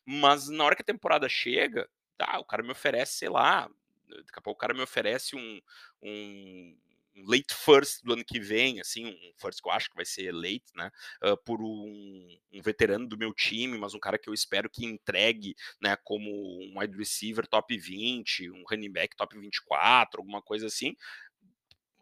Mas 0.05 0.49
na 0.49 0.65
hora 0.65 0.75
que 0.75 0.81
a 0.81 0.85
temporada 0.85 1.29
chega, 1.29 1.87
tá, 2.17 2.37
o 2.39 2.45
cara 2.45 2.61
me 2.61 2.71
oferece, 2.71 3.13
sei 3.19 3.29
lá, 3.29 3.69
daqui 4.09 4.37
a 4.37 4.41
pouco 4.41 4.57
o 4.57 4.61
cara 4.61 4.73
me 4.73 4.81
oferece 4.81 5.35
um, 5.35 5.61
um 6.01 6.77
um 7.15 7.25
late 7.25 7.53
first 7.53 8.03
do 8.03 8.13
ano 8.13 8.23
que 8.25 8.39
vem, 8.39 8.79
assim, 8.79 9.05
um 9.05 9.33
first 9.37 9.61
que 9.61 9.67
eu 9.67 9.71
acho 9.71 9.89
que 9.89 9.95
vai 9.95 10.05
ser 10.05 10.31
late, 10.31 10.65
né, 10.75 10.89
uh, 11.23 11.37
por 11.43 11.61
um, 11.61 12.37
um, 12.51 12.61
veterano 12.61 13.07
do 13.07 13.17
meu 13.17 13.33
time, 13.33 13.77
mas 13.77 13.93
um 13.93 13.99
cara 13.99 14.17
que 14.17 14.29
eu 14.29 14.33
espero 14.33 14.69
que 14.69 14.85
entregue, 14.85 15.55
né, 15.81 15.95
como 16.03 16.29
um 16.29 16.79
wide 16.79 16.97
receiver 16.97 17.47
top 17.47 17.77
20, 17.77 18.49
um 18.51 18.63
running 18.69 18.91
back 18.91 19.15
top 19.15 19.37
24, 19.37 20.21
alguma 20.21 20.41
coisa 20.41 20.67
assim, 20.67 20.95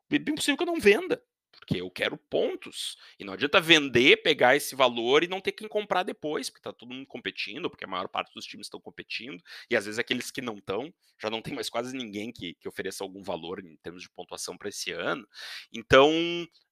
bem 0.10 0.36
possível 0.36 0.58
que 0.58 0.64
eu 0.64 0.68
não 0.68 0.80
venda, 0.80 1.22
porque 1.62 1.80
eu 1.80 1.90
quero 1.92 2.18
pontos. 2.18 2.98
E 3.20 3.24
não 3.24 3.34
adianta 3.34 3.62
vender, 3.62 4.24
pegar 4.24 4.56
esse 4.56 4.76
valor 4.76 5.24
e 5.24 5.28
não 5.28 5.40
ter 5.40 5.52
quem 5.52 5.68
comprar 5.68 6.02
depois, 6.02 6.50
porque 6.50 6.64
tá 6.64 6.74
todo 6.74 6.92
mundo 6.92 7.06
competindo, 7.06 7.70
porque 7.70 7.86
a 7.86 7.88
maior 7.88 8.08
parte 8.08 8.34
dos 8.34 8.46
times 8.46 8.66
estão 8.66 8.82
competindo, 8.82 9.42
e 9.70 9.76
às 9.76 9.86
vezes 9.86 10.00
aqueles 10.00 10.32
que 10.32 10.42
não 10.42 10.56
estão, 10.56 10.92
já 11.22 11.30
não 11.30 11.42
tem 11.42 11.54
mais 11.54 11.70
quase 11.70 11.96
ninguém 11.96 12.32
que, 12.32 12.56
que 12.56 12.68
ofereça 12.68 13.04
algum 13.04 13.22
valor 13.22 13.64
em 13.64 13.78
termos 13.78 14.02
de 14.02 14.10
pontuação 14.10 14.58
para 14.58 14.70
esse 14.70 14.92
ano. 14.92 15.26
Então, 15.72 16.12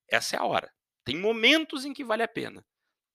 essa 0.09 0.35
é 0.35 0.39
a 0.39 0.43
hora. 0.43 0.73
Tem 1.05 1.15
momentos 1.15 1.85
em 1.85 1.93
que 1.93 2.03
vale 2.03 2.23
a 2.23 2.27
pena. 2.27 2.65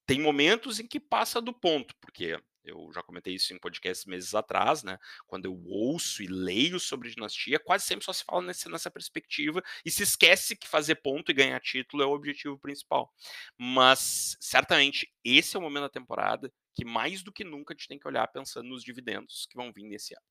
Tem 0.07 0.21
momentos 0.21 0.79
em 0.79 0.87
que 0.87 1.01
passa 1.01 1.41
do 1.41 1.53
ponto, 1.53 1.95
porque 2.01 2.39
eu 2.65 2.91
já 2.93 3.03
comentei 3.03 3.35
isso 3.35 3.53
em 3.53 3.59
podcasts 3.59 4.07
meses 4.07 4.35
atrás, 4.35 4.83
né? 4.83 4.99
Quando 5.27 5.45
eu 5.45 5.63
ouço 5.67 6.23
e 6.23 6.27
leio 6.27 6.81
sobre 6.81 7.11
dinastia, 7.11 7.59
quase 7.59 7.85
sempre 7.85 8.05
só 8.05 8.13
se 8.13 8.25
fala 8.25 8.43
nessa, 8.43 8.69
nessa 8.69 8.91
perspectiva 8.91 9.63
e 9.85 9.91
se 9.91 10.03
esquece 10.03 10.57
que 10.57 10.67
fazer 10.67 10.97
ponto 10.97 11.31
e 11.31 11.35
ganhar 11.35 11.61
título 11.61 12.03
é 12.03 12.07
o 12.07 12.13
objetivo 12.13 12.59
principal. 12.59 13.13
Mas 13.59 14.37
certamente 14.41 15.13
esse 15.23 15.57
é 15.57 15.59
o 15.59 15.63
momento 15.63 15.83
da 15.83 15.89
temporada 15.89 16.53
que 16.75 16.85
mais 16.85 17.23
do 17.23 17.33
que 17.33 17.45
nunca 17.45 17.73
a 17.73 17.77
gente 17.77 17.89
tem 17.89 17.99
que 17.99 18.09
olhar 18.09 18.27
pensando 18.29 18.69
nos 18.69 18.83
dividendos 18.83 19.47
que 19.47 19.57
vão 19.57 19.73
vir 19.73 19.85
nesse 19.85 20.15
ano. 20.15 20.25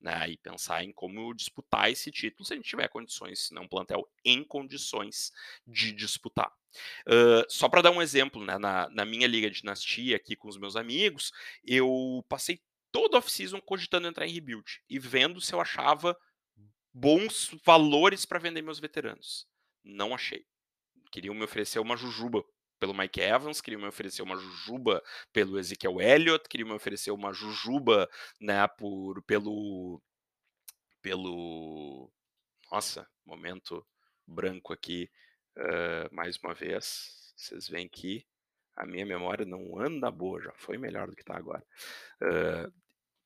Né, 0.00 0.30
e 0.30 0.36
pensar 0.36 0.82
em 0.82 0.92
como 0.92 1.32
disputar 1.32 1.88
esse 1.88 2.10
título 2.10 2.44
se 2.44 2.52
a 2.52 2.56
gente 2.56 2.68
tiver 2.68 2.88
condições, 2.88 3.46
se 3.46 3.54
não 3.54 3.62
um 3.62 3.68
plantel 3.68 4.10
em 4.24 4.42
condições 4.42 5.30
de 5.64 5.92
disputar. 5.92 6.52
Uh, 7.06 7.44
só 7.48 7.68
para 7.68 7.82
dar 7.82 7.90
um 7.90 8.02
exemplo, 8.02 8.44
né, 8.44 8.58
na, 8.58 8.88
na, 8.90 9.04
minha 9.04 9.26
liga 9.26 9.50
de 9.50 9.60
dinastia 9.60 10.16
aqui 10.16 10.36
com 10.36 10.48
os 10.48 10.58
meus 10.58 10.76
amigos, 10.76 11.32
eu 11.64 12.24
passei 12.28 12.60
toda 12.92 13.16
a 13.16 13.18
off-season 13.18 13.60
cogitando 13.60 14.06
entrar 14.06 14.26
em 14.26 14.32
rebuild 14.32 14.82
e 14.88 14.98
vendo 14.98 15.40
se 15.40 15.54
eu 15.54 15.60
achava 15.60 16.16
bons 16.92 17.50
valores 17.64 18.24
para 18.24 18.38
vender 18.38 18.62
meus 18.62 18.78
veteranos. 18.78 19.46
Não 19.84 20.14
achei. 20.14 20.44
Queriam 21.10 21.34
me 21.34 21.44
oferecer 21.44 21.78
uma 21.78 21.96
jujuba 21.96 22.44
pelo 22.78 22.94
Mike 22.94 23.20
Evans, 23.20 23.60
queriam 23.60 23.80
me 23.80 23.88
oferecer 23.88 24.22
uma 24.22 24.36
jujuba 24.36 25.02
pelo 25.32 25.58
Ezekiel 25.58 26.00
Elliott, 26.00 26.48
queriam 26.48 26.68
me 26.68 26.74
oferecer 26.74 27.10
uma 27.10 27.32
jujuba, 27.32 28.08
né, 28.40 28.66
por, 28.68 29.22
pelo, 29.22 30.00
pelo, 31.02 32.10
nossa, 32.70 33.08
momento 33.24 33.84
branco 34.26 34.72
aqui, 34.72 35.10
uh, 35.58 36.14
mais 36.14 36.36
uma 36.38 36.54
vez, 36.54 37.32
vocês 37.36 37.68
veem 37.68 37.88
que 37.88 38.24
a 38.76 38.86
minha 38.86 39.04
memória 39.04 39.44
não 39.44 39.78
anda 39.78 40.10
boa, 40.10 40.40
já 40.40 40.52
foi 40.56 40.78
melhor 40.78 41.08
do 41.08 41.16
que 41.16 41.22
está 41.22 41.36
agora. 41.36 41.64
Uh, 42.22 42.72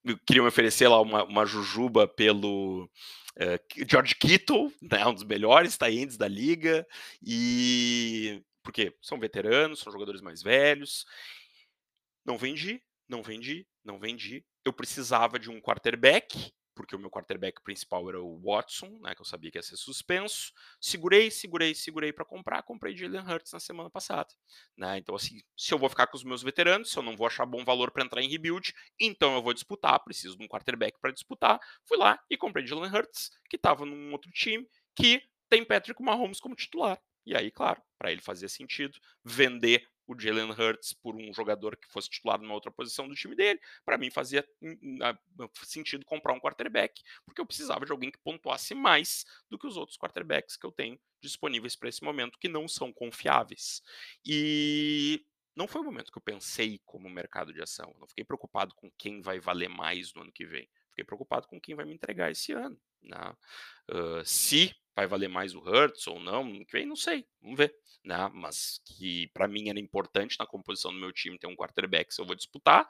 me 0.05 0.41
oferecer 0.41 0.89
lá 0.89 1.01
uma, 1.01 1.25
uma 1.25 1.47
jujuba 1.47 2.09
pelo 2.09 2.91
uh, 3.37 3.87
George 3.89 4.15
Kittle, 4.17 4.73
né, 4.83 5.07
um 5.07 5.15
dos 5.15 5.25
melhores 5.25 5.77
talentos 5.77 6.17
da 6.17 6.27
liga, 6.27 6.87
e 7.23 8.43
porque 8.63 8.97
são 9.03 9.19
veteranos, 9.19 9.81
são 9.81 9.93
jogadores 9.93 10.21
mais 10.21 10.43
velhos. 10.43 11.05
Não 12.25 12.39
vendi, 12.39 12.81
não 13.09 13.23
vendi, 13.23 13.67
não 13.85 13.99
vendi. 13.99 14.45
Eu 14.65 14.73
precisava 14.73 15.39
de 15.39 15.51
um 15.51 15.61
quarterback, 15.61 16.53
porque 16.75 16.97
o 16.97 16.99
meu 16.99 17.11
quarterback 17.11 17.61
principal 17.63 18.09
era 18.09 18.21
o 18.21 18.41
Watson, 18.41 18.99
né, 19.01 19.15
que 19.15 19.21
eu 19.21 19.25
sabia 19.25 19.51
que 19.51 19.59
ia 19.59 19.63
ser 19.63 19.77
suspenso. 19.77 20.53
Segurei, 20.81 21.31
segurei, 21.31 21.75
segurei 21.75 22.13
para 22.13 22.25
comprar, 22.25 22.63
comprei 22.63 22.97
Jalen 22.97 23.21
Hurts 23.21 23.53
na 23.53 23.61
semana 23.61 23.91
passada, 23.91 24.29
né? 24.77 24.99
Então 24.99 25.15
assim, 25.15 25.41
se 25.57 25.73
eu 25.73 25.79
vou 25.79 25.89
ficar 25.89 26.07
com 26.07 26.17
os 26.17 26.25
meus 26.25 26.43
veteranos, 26.43 26.91
se 26.91 26.99
eu 26.99 27.03
não 27.03 27.17
vou 27.17 27.27
achar 27.27 27.47
bom 27.47 27.65
valor 27.65 27.91
para 27.91 28.05
entrar 28.05 28.23
em 28.23 28.29
rebuild, 28.29 28.75
então 28.99 29.35
eu 29.35 29.43
vou 29.43 29.55
disputar, 29.55 30.03
preciso 30.03 30.37
de 30.37 30.45
um 30.45 30.49
quarterback 30.49 30.99
para 31.01 31.13
disputar. 31.13 31.61
Fui 31.87 31.97
lá 31.97 32.19
e 32.31 32.37
comprei 32.37 32.67
Jalen 32.67 32.91
Hurts, 32.91 33.31
que 33.49 33.57
estava 33.57 33.85
num 33.85 34.13
outro 34.13 34.31
time 34.33 34.67
que 34.95 35.23
tem 35.49 35.65
Patrick 35.65 36.03
Mahomes 36.03 36.41
como 36.41 36.55
titular. 36.55 36.99
E 37.25 37.37
aí, 37.37 37.51
claro, 37.51 37.81
para 37.99 38.11
ele 38.11 38.21
fazia 38.21 38.49
sentido 38.49 38.99
vender 39.25 39.87
o 40.13 40.21
Jalen 40.21 40.51
Hurts 40.51 40.93
por 40.93 41.17
um 41.17 41.33
jogador 41.33 41.77
que 41.77 41.91
fosse 41.91 42.09
titular 42.09 42.41
numa 42.41 42.55
outra 42.55 42.71
posição 42.71 43.09
do 43.09 43.15
time 43.15 43.35
dele. 43.35 43.61
Para 43.85 43.99
mim 43.99 44.11
fazia 44.11 44.47
sentido 45.65 46.05
comprar 46.05 46.33
um 46.33 46.41
quarterback, 46.41 47.03
porque 47.25 47.41
eu 47.41 47.47
precisava 47.47 47.85
de 47.85 47.93
alguém 47.93 48.11
que 48.11 48.19
pontuasse 48.19 48.75
mais 48.75 49.25
do 49.51 49.59
que 49.59 49.67
os 49.67 49.77
outros 49.77 49.99
quarterbacks 49.99 50.57
que 50.57 50.67
eu 50.67 50.73
tenho 50.73 50.99
disponíveis 51.21 51.77
para 51.77 51.89
esse 51.89 52.03
momento, 52.03 52.39
que 52.39 52.49
não 52.49 52.67
são 52.67 52.93
confiáveis. 52.93 53.83
E 54.25 55.25
não 55.55 55.69
foi 55.69 55.81
o 55.81 55.85
momento 55.85 56.11
que 56.11 56.19
eu 56.19 56.23
pensei 56.23 56.81
como 56.85 57.09
mercado 57.09 57.53
de 57.53 57.63
ação. 57.63 57.91
Eu 57.95 58.01
não 58.01 58.09
fiquei 58.09 58.25
preocupado 58.25 58.75
com 58.75 58.91
quem 58.99 59.21
vai 59.21 59.39
valer 59.39 59.69
mais 59.69 60.13
no 60.15 60.23
ano 60.23 60.33
que 60.33 60.47
vem. 60.47 60.69
Fiquei 60.89 61.05
preocupado 61.05 61.47
com 61.47 61.61
quem 61.61 61.75
vai 61.75 61.85
me 61.85 61.95
entregar 61.95 62.31
esse 62.31 62.53
ano. 62.53 62.79
Né? 63.03 63.37
Uh, 63.91 64.25
se 64.25 64.75
vai 64.95 65.07
valer 65.07 65.29
mais 65.29 65.55
o 65.55 65.61
Hurts 65.61 66.07
ou 66.07 66.21
não, 66.21 66.65
que 66.65 66.73
vem, 66.73 66.87
não 66.87 66.97
sei, 66.97 67.27
vamos 67.41 67.57
ver. 67.57 67.75
Né? 68.05 68.31
Mas 68.35 68.81
que 68.85 69.29
para 69.29 69.49
mim 69.49 69.69
era 69.69 69.79
importante 69.79 70.37
na 70.39 70.47
composição 70.47 70.93
do 70.93 70.99
meu 70.99 71.13
time 71.13 71.39
ter 71.39 71.47
um 71.47 71.57
quarterback 71.57 72.13
se 72.13 72.21
eu 72.21 72.27
vou 72.27 72.35
disputar, 72.35 72.89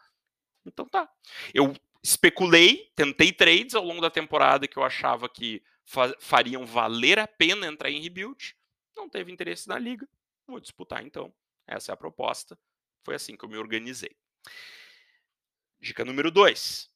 então 0.66 0.88
tá. 0.88 1.08
Eu 1.52 1.74
especulei, 2.02 2.90
tentei 2.96 3.32
trades 3.32 3.74
ao 3.74 3.84
longo 3.84 4.00
da 4.00 4.10
temporada 4.10 4.66
que 4.66 4.76
eu 4.76 4.82
achava 4.82 5.28
que 5.28 5.62
fa 5.84 6.14
fariam 6.18 6.66
valer 6.66 7.18
a 7.18 7.26
pena 7.26 7.66
entrar 7.66 7.90
em 7.90 8.00
rebuild. 8.00 8.56
Não 8.96 9.08
teve 9.08 9.32
interesse 9.32 9.68
na 9.68 9.78
liga, 9.78 10.08
vou 10.46 10.60
disputar 10.60 11.04
então. 11.04 11.32
Essa 11.66 11.92
é 11.92 11.94
a 11.94 11.96
proposta. 11.96 12.58
Foi 13.04 13.14
assim 13.14 13.36
que 13.36 13.44
eu 13.44 13.48
me 13.48 13.56
organizei. 13.56 14.16
Dica 15.80 16.04
número 16.04 16.30
2. 16.30 16.90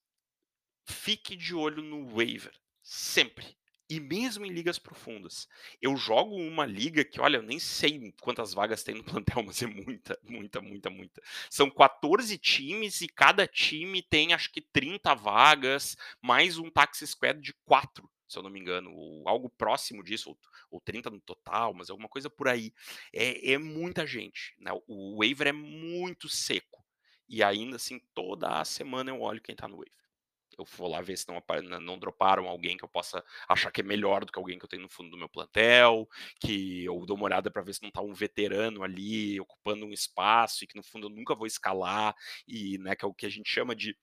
Fique 0.89 1.35
de 1.35 1.55
olho 1.55 1.83
no 1.83 2.09
waiver. 2.15 2.55
Sempre 2.89 3.57
e 3.91 3.99
mesmo 3.99 4.45
em 4.45 4.51
ligas 4.51 4.79
profundas. 4.79 5.49
Eu 5.81 5.97
jogo 5.97 6.37
uma 6.37 6.65
liga 6.65 7.05
que, 7.05 7.21
olha, 7.21 7.39
eu 7.39 7.43
nem 7.43 7.59
sei 7.59 8.13
quantas 8.21 8.53
vagas 8.53 8.83
tem 8.85 8.95
no 8.95 9.05
plantel, 9.05 9.43
mas 9.47 9.61
é 9.61 9.67
muita, 9.67 10.17
muita, 10.23 10.61
muita, 10.61 10.89
muita. 10.89 11.23
São 11.51 11.69
14 11.69 12.39
times 12.39 13.01
e 13.01 13.09
cada 13.09 13.47
time 13.47 14.03
tem 14.03 14.33
acho 14.33 14.53
que 14.53 14.61
30 14.61 15.15
vagas, 15.15 15.97
mais 16.21 16.59
um 16.59 16.71
taxi 16.71 17.07
squad 17.07 17.41
de 17.41 17.53
4, 17.65 18.09
se 18.29 18.39
eu 18.39 18.43
não 18.45 18.51
me 18.51 18.61
engano, 18.61 18.93
ou 18.93 19.29
algo 19.29 19.49
próximo 19.51 20.03
disso, 20.03 20.31
ou, 20.31 20.39
ou 20.71 20.81
30 20.81 21.11
no 21.11 21.21
total, 21.21 21.75
mas 21.75 21.91
alguma 21.91 22.09
coisa 22.09 22.31
por 22.31 22.47
aí. 22.47 22.73
É, 23.13 23.53
é 23.53 23.59
muita 23.59 24.07
gente, 24.07 24.55
né? 24.59 24.71
O 24.87 25.19
waiver 25.19 25.49
é 25.49 25.53
muito 25.53 26.29
seco. 26.29 26.85
E 27.29 27.43
ainda 27.43 27.75
assim, 27.75 28.01
toda 28.15 28.61
a 28.61 28.65
semana 28.65 29.11
eu 29.11 29.21
olho 29.21 29.43
quem 29.43 29.57
tá 29.57 29.67
no 29.67 29.79
waiver 29.79 30.06
eu 30.59 30.65
vou 30.77 30.89
lá 30.89 31.01
ver 31.01 31.17
se 31.17 31.27
não, 31.29 31.41
não 31.81 31.99
droparam 31.99 32.49
alguém 32.49 32.77
que 32.77 32.85
eu 32.85 32.89
possa 32.89 33.23
achar 33.49 33.71
que 33.71 33.81
é 33.81 33.85
melhor 33.85 34.25
do 34.25 34.33
que 34.33 34.39
alguém 34.39 34.59
que 34.59 34.65
eu 34.65 34.69
tenho 34.69 34.83
no 34.83 34.89
fundo 34.89 35.11
do 35.11 35.17
meu 35.19 35.29
plantel, 35.29 36.09
que 36.41 36.85
eu 36.85 37.05
dou 37.07 37.17
uma 37.17 37.27
olhada 37.27 37.51
para 37.51 37.63
ver 37.63 37.75
se 37.75 37.83
não 37.83 37.89
está 37.89 38.01
um 38.01 38.13
veterano 38.15 38.83
ali 38.83 39.39
ocupando 39.41 39.87
um 39.87 39.93
espaço 39.93 40.65
e 40.65 40.67
que 40.67 40.77
no 40.77 40.83
fundo 40.83 41.07
eu 41.07 41.11
nunca 41.11 41.35
vou 41.35 41.47
escalar 41.47 42.15
e 42.47 42.79
né, 42.79 42.95
que 42.97 43.05
é 43.05 43.09
o 43.09 43.15
que 43.15 43.27
a 43.27 43.31
gente 43.31 43.51
chama 43.51 43.75
de 43.75 43.97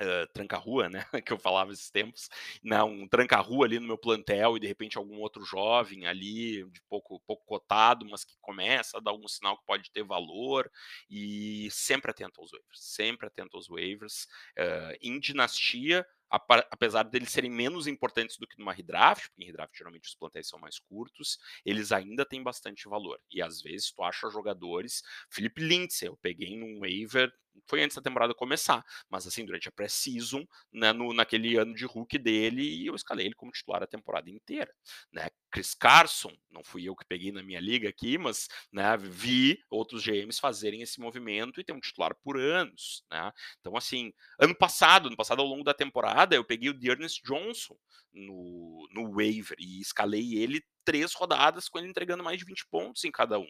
Uh, 0.00 0.32
tranca-rua, 0.32 0.88
né, 0.88 1.04
que 1.26 1.32
eu 1.32 1.38
falava 1.38 1.72
esses 1.72 1.90
tempos, 1.90 2.28
não, 2.62 2.88
um 2.88 3.08
tranca-rua 3.08 3.66
ali 3.66 3.80
no 3.80 3.86
meu 3.88 3.98
plantel 3.98 4.56
e 4.56 4.60
de 4.60 4.66
repente 4.68 4.96
algum 4.96 5.18
outro 5.18 5.44
jovem 5.44 6.06
ali, 6.06 6.64
de 6.70 6.80
pouco, 6.88 7.20
pouco 7.26 7.44
cotado, 7.44 8.06
mas 8.08 8.22
que 8.22 8.36
começa 8.40 8.98
a 8.98 9.00
dar 9.00 9.10
algum 9.10 9.26
sinal 9.26 9.58
que 9.58 9.66
pode 9.66 9.90
ter 9.90 10.04
valor 10.04 10.70
e 11.10 11.68
sempre 11.72 12.12
atento 12.12 12.40
aos 12.40 12.52
waivers, 12.52 12.80
sempre 12.80 13.26
atento 13.26 13.56
aos 13.56 13.68
waivers. 13.68 14.28
Uh, 14.56 14.96
em 15.02 15.18
dinastia, 15.18 16.06
apesar 16.30 17.04
deles 17.04 17.30
serem 17.30 17.50
menos 17.50 17.86
importantes 17.86 18.36
do 18.36 18.46
que 18.46 18.58
numa 18.58 18.72
redraft, 18.72 19.28
porque 19.28 19.42
em 19.42 19.46
redraft 19.46 19.76
geralmente 19.76 20.08
os 20.08 20.14
plantéis 20.14 20.48
são 20.48 20.58
mais 20.58 20.78
curtos, 20.78 21.38
eles 21.64 21.92
ainda 21.92 22.24
têm 22.24 22.42
bastante 22.42 22.88
valor. 22.88 23.20
E 23.30 23.40
às 23.42 23.60
vezes 23.62 23.90
tu 23.92 24.02
acha 24.02 24.28
jogadores, 24.30 25.02
Felipe 25.30 25.62
Lindsay, 25.62 26.08
eu 26.08 26.16
peguei 26.16 26.56
num 26.56 26.80
waiver, 26.80 27.32
foi 27.66 27.82
antes 27.82 27.96
da 27.96 28.02
temporada 28.02 28.34
começar, 28.34 28.84
mas 29.10 29.26
assim, 29.26 29.44
durante 29.44 29.68
a 29.68 29.72
pré-season, 29.72 30.46
né, 30.72 30.92
naquele 30.92 31.56
ano 31.56 31.74
de 31.74 31.84
rookie 31.84 32.18
dele, 32.18 32.86
eu 32.86 32.94
escalei 32.94 33.26
ele 33.26 33.34
como 33.34 33.50
titular 33.52 33.82
a 33.82 33.86
temporada 33.86 34.30
inteira, 34.30 34.72
né? 35.12 35.28
Chris 35.50 35.74
Carson, 35.74 36.32
não 36.50 36.62
fui 36.62 36.88
eu 36.88 36.94
que 36.94 37.04
peguei 37.04 37.32
na 37.32 37.42
minha 37.42 37.60
liga 37.60 37.88
aqui, 37.88 38.18
mas 38.18 38.48
né, 38.72 38.96
vi 38.96 39.58
outros 39.70 40.04
GMs 40.04 40.40
fazerem 40.40 40.82
esse 40.82 41.00
movimento 41.00 41.60
e 41.60 41.64
ter 41.64 41.72
um 41.72 41.80
titular 41.80 42.14
por 42.14 42.38
anos, 42.38 43.04
né? 43.10 43.32
Então, 43.60 43.76
assim, 43.76 44.12
ano 44.38 44.54
passado, 44.54 45.08
ano 45.08 45.16
passado, 45.16 45.40
ao 45.40 45.48
longo 45.48 45.64
da 45.64 45.74
temporada, 45.74 46.34
eu 46.34 46.44
peguei 46.44 46.68
o 46.68 46.74
Dearness 46.74 47.14
Johnson 47.24 47.76
no, 48.12 48.88
no 48.92 49.12
waiver 49.12 49.56
e 49.58 49.80
escalei 49.80 50.34
ele 50.36 50.62
três 50.84 51.12
rodadas 51.12 51.68
com 51.68 51.78
ele 51.78 51.88
entregando 51.88 52.24
mais 52.24 52.38
de 52.38 52.44
20 52.44 52.66
pontos 52.68 53.04
em 53.04 53.10
cada 53.10 53.38
um, 53.38 53.48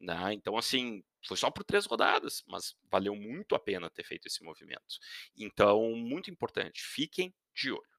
né? 0.00 0.32
Então, 0.32 0.56
assim, 0.56 1.02
foi 1.26 1.36
só 1.36 1.50
por 1.50 1.64
três 1.64 1.86
rodadas, 1.86 2.44
mas 2.46 2.74
valeu 2.90 3.14
muito 3.14 3.54
a 3.54 3.58
pena 3.58 3.90
ter 3.90 4.04
feito 4.04 4.26
esse 4.26 4.44
movimento. 4.44 4.98
Então, 5.36 5.96
muito 5.96 6.30
importante, 6.30 6.82
fiquem 6.82 7.34
de 7.54 7.72
olho. 7.72 7.95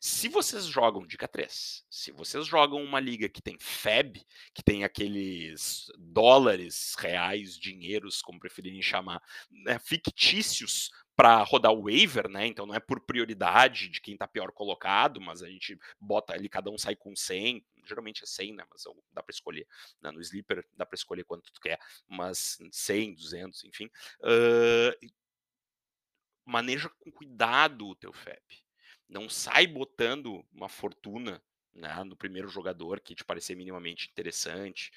Se 0.00 0.28
vocês 0.28 0.64
jogam, 0.66 1.06
dica 1.06 1.26
3, 1.26 1.84
se 1.90 2.12
vocês 2.12 2.46
jogam 2.46 2.82
uma 2.82 3.00
liga 3.00 3.28
que 3.28 3.42
tem 3.42 3.58
FEB, 3.58 4.24
que 4.54 4.62
tem 4.62 4.84
aqueles 4.84 5.90
dólares, 5.98 6.94
reais, 6.98 7.58
dinheiros, 7.58 8.22
como 8.22 8.40
preferirem 8.40 8.80
chamar, 8.82 9.22
né, 9.50 9.78
fictícios 9.78 10.90
para 11.16 11.42
rodar 11.42 11.72
o 11.72 11.82
waiver, 11.86 12.28
né? 12.28 12.46
Então 12.46 12.64
não 12.64 12.76
é 12.76 12.78
por 12.78 13.00
prioridade 13.00 13.88
de 13.88 14.00
quem 14.00 14.14
está 14.14 14.28
pior 14.28 14.52
colocado, 14.52 15.20
mas 15.20 15.42
a 15.42 15.48
gente 15.48 15.76
bota 16.00 16.32
ali, 16.32 16.48
cada 16.48 16.70
um 16.70 16.78
sai 16.78 16.94
com 16.94 17.16
100, 17.16 17.66
geralmente 17.84 18.22
é 18.22 18.26
100, 18.26 18.54
né? 18.54 18.64
Mas 18.70 18.84
dá 19.12 19.20
para 19.20 19.32
escolher. 19.32 19.66
Né? 20.00 20.12
No 20.12 20.20
Sleeper 20.20 20.64
dá 20.76 20.86
para 20.86 20.94
escolher 20.94 21.24
quanto 21.24 21.52
tu 21.52 21.60
quer, 21.60 21.80
mas 22.06 22.58
100, 22.70 23.14
200, 23.14 23.64
enfim. 23.64 23.90
Uh, 24.20 25.10
maneja 26.44 26.88
com 26.88 27.10
cuidado 27.10 27.88
o 27.88 27.96
teu 27.96 28.12
FEB 28.12 28.67
não 29.08 29.28
sai 29.28 29.66
botando 29.66 30.44
uma 30.52 30.68
fortuna 30.68 31.42
né, 31.74 32.02
no 32.04 32.16
primeiro 32.16 32.48
jogador 32.48 33.00
que 33.00 33.14
te 33.14 33.24
parecer 33.24 33.54
minimamente 33.54 34.08
interessante. 34.10 34.90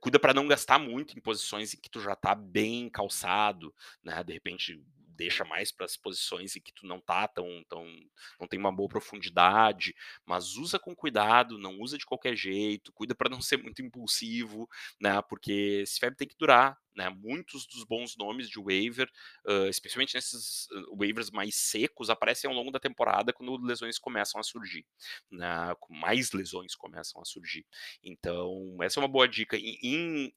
Cuida 0.00 0.18
para 0.18 0.34
não 0.34 0.46
gastar 0.46 0.78
muito 0.78 1.18
em 1.18 1.20
posições 1.20 1.74
em 1.74 1.80
que 1.80 1.90
tu 1.90 2.00
já 2.00 2.12
está 2.12 2.34
bem 2.34 2.88
calçado, 2.88 3.74
né? 4.02 4.22
De 4.22 4.32
repente 4.32 4.80
deixa 5.14 5.44
mais 5.44 5.70
para 5.70 5.84
as 5.84 5.96
posições 5.96 6.56
em 6.56 6.60
que 6.60 6.72
tu 6.72 6.86
não 6.86 7.00
tá 7.00 7.28
tão, 7.28 7.62
tão 7.68 7.86
não 8.40 8.48
tem 8.48 8.58
uma 8.58 8.72
boa 8.72 8.88
profundidade, 8.88 9.94
mas 10.24 10.56
usa 10.56 10.78
com 10.78 10.94
cuidado, 10.96 11.58
não 11.58 11.78
usa 11.80 11.98
de 11.98 12.06
qualquer 12.06 12.34
jeito, 12.34 12.92
cuida 12.92 13.14
para 13.14 13.28
não 13.28 13.40
ser 13.40 13.58
muito 13.58 13.82
impulsivo, 13.82 14.68
né? 15.00 15.20
Porque 15.22 15.80
esse 15.82 15.98
FEB 15.98 16.16
tem 16.16 16.28
que 16.28 16.36
durar, 16.36 16.78
né, 16.94 17.08
muitos 17.08 17.66
dos 17.66 17.84
bons 17.84 18.16
nomes 18.16 18.48
de 18.48 18.60
waiver, 18.60 19.10
uh, 19.46 19.66
especialmente 19.68 20.14
nesses 20.14 20.68
waivers 20.96 21.30
mais 21.30 21.54
secos, 21.54 22.10
aparecem 22.10 22.48
ao 22.48 22.56
longo 22.56 22.70
da 22.70 22.78
temporada 22.78 23.32
quando 23.32 23.56
lesões 23.64 23.98
começam 23.98 24.40
a 24.40 24.44
surgir, 24.44 24.84
né, 25.30 25.74
mais 25.88 26.32
lesões 26.32 26.74
começam 26.74 27.20
a 27.20 27.24
surgir. 27.24 27.66
Então, 28.02 28.76
essa 28.82 28.98
é 28.98 29.02
uma 29.02 29.08
boa 29.08 29.28
dica. 29.28 29.56
Em, 29.56 30.32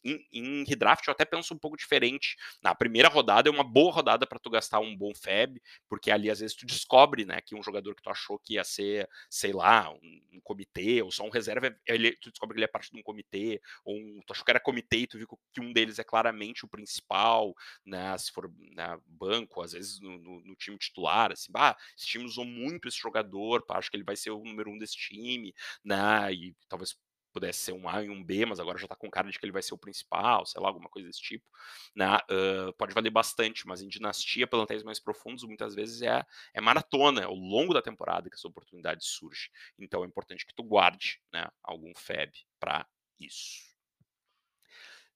redraft, 0.68 1.08
eu 1.08 1.12
até 1.12 1.26
penso 1.26 1.54
um 1.54 1.58
pouco 1.58 1.78
diferente. 1.78 2.36
Na 2.62 2.74
primeira 2.74 3.10
rodada 3.10 3.50
é 3.50 3.52
uma 3.52 3.64
boa 3.64 3.92
rodada 3.92 4.26
para 4.26 4.40
tu 4.40 4.50
gastar 4.50 4.80
um 4.80 4.96
bom 4.96 5.14
FEB, 5.14 5.62
porque 5.90 6.12
ali 6.12 6.30
às 6.30 6.40
vezes 6.40 6.56
tu 6.56 6.66
descobre 6.66 7.26
né, 7.26 7.42
que 7.42 7.56
um 7.56 7.64
jogador 7.64 7.96
que 7.96 8.02
tu 8.02 8.10
achou 8.10 8.40
que 8.40 8.54
ia 8.54 8.64
ser, 8.64 9.10
sei 9.30 9.54
lá, 9.54 9.92
um, 9.92 10.22
um 10.34 10.40
comitê, 10.42 11.02
ou 11.02 11.12
só 11.12 11.24
um 11.24 11.30
reserva, 11.30 11.76
ele, 11.86 12.16
tu 12.18 12.30
descobre 12.30 12.56
que 12.56 12.60
ele 12.60 12.66
é 12.66 12.70
parte 12.70 12.92
de 12.92 13.00
um 13.00 13.04
comitê, 13.04 13.62
ou 13.84 13.96
um, 13.96 14.22
tu 14.26 14.32
achou 14.32 14.46
que 14.46 14.52
era 14.52 14.60
comitê 14.60 14.98
e 14.98 15.08
tu 15.08 15.18
viu 15.18 15.28
que 15.54 15.62
um 15.62 15.74
deles 15.74 16.00
é 16.00 16.04
claramente 16.04 16.45
o 16.64 16.68
principal, 16.68 17.54
né? 17.86 18.18
Se 18.18 18.32
for 18.32 18.52
né, 18.76 18.98
banco, 19.06 19.62
às 19.62 19.72
vezes 19.74 20.00
no, 20.00 20.18
no, 20.18 20.42
no, 20.42 20.56
time 20.56 20.78
titular, 20.78 21.32
assim, 21.32 21.52
bah, 21.52 21.76
esse 21.98 22.08
time 22.08 22.26
usou 22.26 22.46
muito 22.46 22.88
esse 22.88 22.98
jogador, 22.98 23.64
acho 23.70 23.90
que 23.90 23.98
ele 23.98 24.04
vai 24.04 24.16
ser 24.16 24.32
o 24.32 24.44
número 24.44 24.70
um 24.70 24.78
desse 24.78 24.96
time, 24.96 25.54
né? 25.84 26.34
E 26.34 26.56
talvez 26.68 26.96
pudesse 27.36 27.60
ser 27.60 27.74
um 27.74 27.90
A 27.90 28.02
e 28.02 28.10
um 28.10 28.24
B, 28.24 28.46
mas 28.46 28.62
agora 28.62 28.78
já 28.78 28.88
tá 28.88 28.96
com 28.96 29.12
cara 29.12 29.30
de 29.30 29.38
que 29.38 29.46
ele 29.46 29.52
vai 29.52 29.62
ser 29.62 29.74
o 29.74 29.78
principal, 29.78 30.46
sei 30.46 30.62
lá, 30.62 30.70
alguma 30.70 30.90
coisa 30.90 31.10
desse 31.10 31.22
tipo, 31.22 31.46
né? 31.94 32.16
Uh, 32.32 32.72
pode 32.78 32.94
valer 32.94 33.10
bastante, 33.10 33.68
mas 33.68 33.82
em 33.82 33.90
dinastia, 33.90 34.48
plantéis 34.48 34.84
mais 34.84 35.02
profundos, 35.02 35.44
muitas 35.44 35.76
vezes 35.76 36.02
é, 36.02 36.26
é 36.54 36.62
maratona, 36.62 37.22
é 37.22 37.26
ao 37.26 37.36
longo 37.36 37.74
da 37.74 37.82
temporada 37.82 38.30
que 38.30 38.38
essa 38.38 38.48
oportunidade 38.48 39.06
surge. 39.06 39.50
Então 39.78 40.06
é 40.06 40.08
importante 40.08 40.46
que 40.46 40.56
tu 40.56 40.64
guarde, 40.64 41.22
né, 41.34 41.46
algum 41.62 41.92
FEB 41.98 42.32
para 42.58 42.88
isso. 43.20 43.76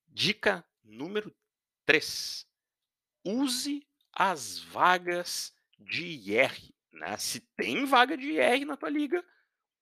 Dica 0.06 0.66
número 0.84 1.36
3. 1.86 2.46
Use 3.26 3.86
as 4.14 4.60
vagas 4.60 5.54
de 5.78 6.06
IR. 6.06 6.52
Né? 6.92 7.18
Se 7.18 7.42
tem 7.56 7.86
vaga 7.86 8.18
de 8.18 8.32
IR 8.32 8.66
na 8.66 8.76
tua 8.76 8.90
liga, 8.90 9.24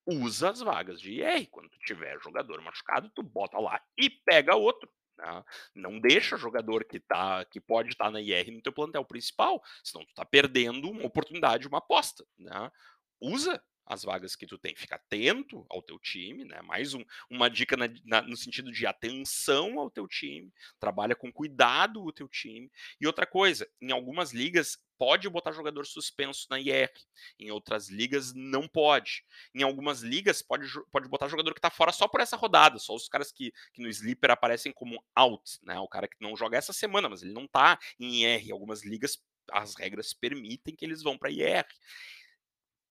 usa 0.05 0.49
as 0.49 0.59
vagas 0.59 1.01
de 1.01 1.13
IR. 1.21 1.47
Quando 1.49 1.69
tiver 1.85 2.19
jogador 2.21 2.61
machucado, 2.61 3.09
tu 3.09 3.23
bota 3.23 3.59
lá 3.59 3.81
e 3.97 4.09
pega 4.09 4.55
outro. 4.55 4.89
Né? 5.17 5.43
Não 5.73 5.99
deixa 5.99 6.37
jogador 6.37 6.85
que, 6.85 6.99
tá, 6.99 7.43
que 7.45 7.59
pode 7.59 7.89
estar 7.89 8.05
tá 8.05 8.11
na 8.11 8.21
IR 8.21 8.51
no 8.51 8.61
teu 8.61 8.71
plantel 8.71 9.03
principal, 9.03 9.61
senão 9.83 10.05
tu 10.05 10.09
está 10.09 10.23
perdendo 10.23 10.89
uma 10.89 11.05
oportunidade, 11.05 11.67
uma 11.67 11.79
aposta. 11.79 12.25
Né? 12.37 12.71
Usa 13.19 13.61
as 13.87 14.03
vagas 14.03 14.35
que 14.35 14.45
tu 14.45 14.57
tem. 14.57 14.75
Fica 14.75 14.95
atento 14.95 15.65
ao 15.69 15.81
teu 15.81 15.97
time, 15.97 16.43
né? 16.43 16.61
Mais 16.61 16.93
um, 16.93 17.03
uma 17.29 17.49
dica 17.49 17.77
na, 17.77 17.87
na, 18.03 18.21
no 18.21 18.35
sentido 18.35 18.71
de 18.71 18.85
atenção 18.85 19.79
ao 19.79 19.89
teu 19.89 20.07
time, 20.07 20.53
trabalha 20.79 21.15
com 21.15 21.31
cuidado 21.31 22.03
o 22.03 22.11
teu 22.11 22.27
time. 22.27 22.69
E 22.99 23.07
outra 23.07 23.25
coisa, 23.25 23.67
em 23.81 23.91
algumas 23.91 24.33
ligas 24.33 24.77
pode 24.97 25.29
botar 25.29 25.51
jogador 25.51 25.85
suspenso 25.85 26.47
na 26.49 26.59
IR, 26.59 26.91
em 27.39 27.51
outras 27.51 27.87
ligas 27.87 28.33
não 28.33 28.67
pode. 28.67 29.23
Em 29.53 29.63
algumas 29.63 30.01
ligas 30.01 30.41
pode, 30.41 30.67
pode 30.91 31.07
botar 31.07 31.27
jogador 31.27 31.53
que 31.53 31.61
tá 31.61 31.69
fora 31.69 31.91
só 31.91 32.07
por 32.07 32.19
essa 32.19 32.35
rodada, 32.35 32.79
só 32.79 32.95
os 32.95 33.07
caras 33.07 33.31
que, 33.31 33.53
que 33.73 33.81
no 33.81 33.87
sleeper 33.87 34.31
aparecem 34.31 34.71
como 34.71 35.01
out, 35.15 35.59
né? 35.61 35.79
O 35.79 35.87
cara 35.87 36.07
que 36.07 36.17
não 36.19 36.35
joga 36.35 36.57
essa 36.57 36.73
semana, 36.73 37.07
mas 37.07 37.21
ele 37.21 37.33
não 37.33 37.47
tá 37.47 37.79
em 37.99 38.23
IR. 38.23 38.51
Algumas 38.51 38.83
ligas 38.83 39.21
as 39.51 39.75
regras 39.75 40.13
permitem 40.13 40.75
que 40.75 40.83
eles 40.83 41.01
vão 41.01 41.17
para 41.17 41.31
IR 41.31 41.65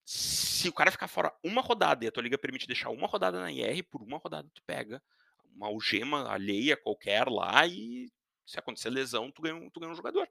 Se 0.09 0.69
o 0.69 0.73
cara 0.73 0.89
ficar 0.89 1.09
fora 1.09 1.37
uma 1.43 1.61
rodada 1.61 2.05
e 2.05 2.07
a 2.07 2.11
tua 2.13 2.23
liga 2.23 2.37
permite 2.37 2.65
deixar 2.65 2.89
uma 2.91 3.07
rodada 3.07 3.41
na 3.41 3.51
IR, 3.51 3.83
por 3.83 4.01
uma 4.01 4.17
rodada 4.17 4.49
tu 4.53 4.63
pega 4.63 5.03
uma 5.53 5.67
algema 5.67 6.31
alheia 6.31 6.77
qualquer 6.77 7.27
lá 7.27 7.67
e 7.67 8.09
se 8.45 8.57
acontecer 8.57 8.89
lesão, 8.89 9.29
tu 9.29 9.41
ganha, 9.41 9.69
tu 9.69 9.81
ganha 9.81 9.91
um 9.91 9.95
jogador. 9.95 10.25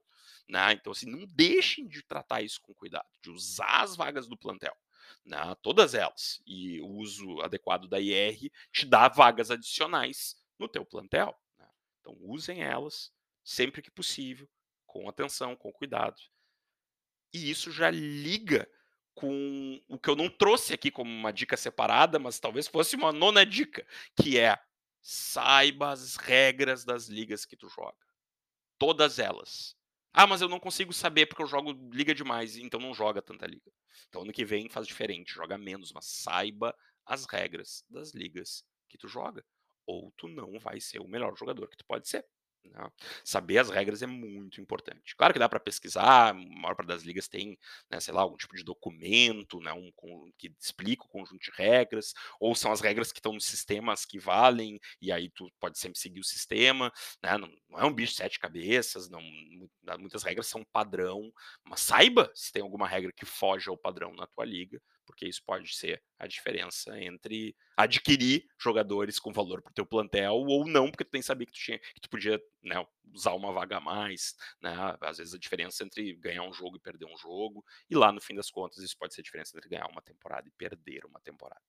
Né? 0.49 0.73
Então, 0.73 0.93
assim, 0.93 1.05
não 1.05 1.27
deixem 1.27 1.87
de 1.87 2.03
tratar 2.03 2.41
isso 2.41 2.59
com 2.63 2.73
cuidado, 2.73 3.07
de 3.21 3.29
usar 3.29 3.83
as 3.83 3.95
vagas 3.95 4.27
do 4.27 4.35
plantel. 4.35 4.75
Né? 5.23 5.37
Todas 5.61 5.93
elas. 5.93 6.41
E 6.47 6.81
o 6.81 6.87
uso 6.87 7.43
adequado 7.43 7.87
da 7.87 8.01
IR 8.01 8.51
te 8.73 8.87
dá 8.87 9.09
vagas 9.09 9.51
adicionais 9.51 10.43
no 10.59 10.71
teu 10.71 10.87
plantel. 10.87 11.39
Né? 11.59 11.69
Então, 12.01 12.17
usem 12.23 12.63
elas 12.63 13.13
sempre 13.45 13.83
que 13.83 13.91
possível, 13.91 14.49
com 14.87 15.07
atenção, 15.07 15.55
com 15.55 15.71
cuidado. 15.71 16.17
E 17.31 17.51
isso 17.51 17.71
já 17.71 17.91
liga 17.91 18.67
com 19.17 19.81
o 19.89 19.99
que 19.99 20.11
eu 20.11 20.15
não 20.15 20.29
trouxe 20.29 20.75
aqui 20.75 20.91
como 20.91 21.11
uma 21.11 21.33
dica 21.33 21.57
separada, 21.57 22.19
mas 22.19 22.39
talvez 22.39 22.69
fosse 22.69 22.95
uma 22.97 23.13
nona 23.13 23.47
dica, 23.47 23.85
que 24.15 24.39
é 24.39 24.59
saiba 25.01 25.91
as 25.91 26.17
regras 26.17 26.85
das 26.85 27.09
ligas 27.09 27.47
que 27.47 27.57
tu 27.57 27.67
joga. 27.69 27.97
Todas 28.79 29.19
elas. 29.19 29.75
Ah, 30.13 30.27
mas 30.27 30.43
eu 30.43 30.49
não 30.49 30.61
consigo 30.61 30.93
saber 30.93 31.27
porque 31.27 31.43
eu 31.43 31.47
jogo 31.47 31.73
liga 31.93 32.15
demais, 32.15 32.59
então 32.59 32.79
não 32.79 32.93
joga 32.93 33.23
tanta 33.23 33.47
liga. 33.47 33.73
Então 34.09 34.23
ano 34.23 34.33
que 34.33 34.45
vem 34.45 34.69
faz 34.69 34.87
diferente, 34.87 35.33
joga 35.33 35.57
menos, 35.57 35.93
mas 35.93 36.07
saiba 36.07 36.77
as 37.07 37.25
regras 37.25 37.85
das 37.89 38.13
ligas 38.13 38.65
que 38.89 38.99
tu 38.99 39.09
joga. 39.09 39.43
Ou 39.87 40.13
tu 40.17 40.29
não 40.29 40.59
vai 40.59 40.79
ser 40.79 41.01
o 41.01 41.09
melhor 41.09 41.35
jogador 41.37 41.69
que 41.69 41.77
tu 41.77 41.87
pode 41.87 42.07
ser. 42.07 42.27
Né? 42.73 42.91
Saber 43.25 43.59
as 43.59 43.71
regras 43.71 44.03
é 44.03 44.07
muito 44.07 44.61
importante. 44.61 45.15
Claro 45.17 45.33
que 45.33 45.39
dá 45.39 45.49
para 45.49 45.61
pesquisar, 45.61 46.31
a 46.31 46.35
maior 46.35 46.75
parte 46.75 46.89
das 46.89 47.03
ligas 47.03 47.29
tem, 47.29 47.59
né, 47.91 48.01
sei 48.01 48.13
lá, 48.15 48.23
algum 48.23 48.37
tipo 48.37 48.57
de 48.57 48.65
documento 48.65 49.61
né, 49.61 49.73
um, 49.73 49.91
com, 49.95 50.31
que 50.39 50.55
explica 50.61 51.05
o 51.05 51.09
conjunto 51.09 51.41
de 51.41 51.51
regras, 51.57 52.15
ou 52.41 52.55
são 52.55 52.73
as 52.73 52.81
regras 52.81 53.13
que 53.13 53.19
estão 53.19 53.33
nos 53.33 53.45
sistemas 53.45 54.05
que 54.05 54.19
valem, 54.19 54.79
e 55.01 55.13
aí 55.13 55.31
tu 55.31 55.51
pode 55.61 55.79
sempre 55.79 55.99
seguir 55.99 56.21
o 56.21 56.25
sistema. 56.25 56.93
Né, 57.23 57.37
não, 57.39 57.53
não, 57.69 57.81
é 57.81 57.85
um 57.85 57.93
bicho 57.93 58.13
de 58.13 58.19
sete 58.19 58.39
cabeças, 58.39 59.09
não, 59.09 59.23
muitas 59.99 60.23
regras 60.23 60.47
são 60.47 60.65
padrão, 60.73 61.33
mas 61.65 61.81
saiba 61.81 62.31
se 62.35 62.53
tem 62.53 62.63
alguma 62.63 62.87
regra 62.87 63.13
que 63.13 63.25
foge 63.27 63.69
ao 63.69 63.77
padrão 63.77 64.13
na 64.15 64.27
tua 64.27 64.45
liga, 64.45 64.81
porque 65.07 65.27
isso 65.27 65.43
pode 65.45 65.75
ser 65.75 66.03
a 66.19 66.27
diferença 66.27 66.99
entre 67.01 67.57
adquirir 67.77 68.47
jogadores 68.59 69.19
com 69.19 69.33
valor 69.33 69.63
para 69.63 69.71
o 69.71 69.75
teu 69.75 69.87
plantel 69.87 70.35
ou 70.35 70.67
não, 70.67 70.91
porque 70.91 71.05
tu 71.05 71.11
tem 71.11 71.21
que 71.21 71.27
saber 71.27 71.47
que 71.47 71.53
tu, 71.53 71.59
tinha, 71.59 71.79
que 71.79 72.01
tu 72.01 72.11
podia 72.11 72.43
né, 72.63 72.85
usar 73.15 73.33
uma 73.35 73.53
vaga 73.53 73.77
a 73.77 73.81
mais, 73.81 74.37
né, 74.61 74.75
às 75.01 75.19
vezes 75.19 75.33
a 75.33 75.39
diferença 75.39 75.85
entre 75.85 76.15
ganhar 76.15 76.43
um 76.43 76.53
jogo 76.53 76.77
e 76.77 76.81
perder 76.81 77.07
um 77.07 77.17
jogo, 77.17 77.65
e 77.89 77.95
lá 77.95 78.11
no 78.11 78.21
fim 78.21 78.35
das 78.35 78.51
contas 78.51 78.79
isso 78.79 78.99
pode 78.99 79.15
ser 79.15 79.21
a 79.21 79.25
diferença 79.25 79.57
entre 79.57 79.71
ganhar 79.71 79.87
uma 79.87 80.03
temporada 80.03 80.49
e 80.49 80.51
perder 80.51 81.05
uma 81.07 81.21
temporada. 81.21 81.63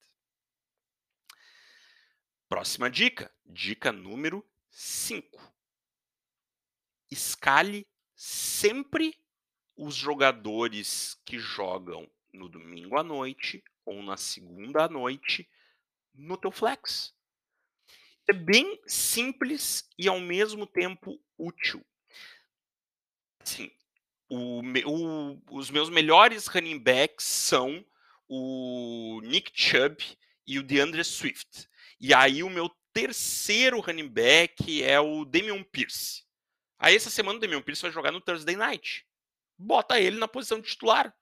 Próxima 2.49 2.89
dica, 2.89 3.31
dica 3.45 3.91
número 3.91 4.45
5. 4.71 5.53
Escale 7.11 7.85
sempre 8.15 9.17
os 9.75 9.93
jogadores 9.93 11.21
que 11.23 11.37
jogam 11.37 12.09
no 12.37 12.47
domingo 12.47 12.97
à 12.97 13.03
noite 13.03 13.63
ou 13.85 14.01
na 14.03 14.15
segunda 14.15 14.85
à 14.85 14.87
noite 14.87 15.49
no 16.13 16.37
teu 16.37 16.51
flex. 16.51 17.13
É 18.27 18.33
bem 18.33 18.79
simples 18.85 19.89
e 19.97 20.07
ao 20.07 20.19
mesmo 20.19 20.67
tempo 20.67 21.21
útil. 21.37 21.85
Sim, 23.43 23.71
o, 24.29 24.61
o, 24.85 25.41
os 25.51 25.69
meus 25.69 25.89
melhores 25.89 26.47
running 26.47 26.79
backs 26.79 27.25
são 27.25 27.85
o 28.27 29.21
Nick 29.23 29.51
Chubb 29.53 30.03
e 30.45 30.59
o 30.59 30.63
DeAndre 30.63 31.03
Swift. 31.03 31.69
E 31.99 32.13
aí 32.13 32.43
o 32.43 32.49
meu 32.49 32.69
terceiro 32.91 33.79
running 33.79 34.09
back 34.09 34.83
é 34.83 34.99
o 34.99 35.23
Damian 35.23 35.63
Pierce. 35.63 36.25
Aí 36.77 36.95
essa 36.95 37.09
semana 37.09 37.37
o 37.37 37.41
Damian 37.41 37.61
Pierce 37.61 37.81
vai 37.81 37.91
jogar 37.91 38.11
no 38.11 38.21
Thursday 38.21 38.55
Night. 38.55 39.05
Bota 39.57 39.99
ele 39.99 40.17
na 40.17 40.27
posição 40.27 40.59
de 40.59 40.67
titular 40.67 41.15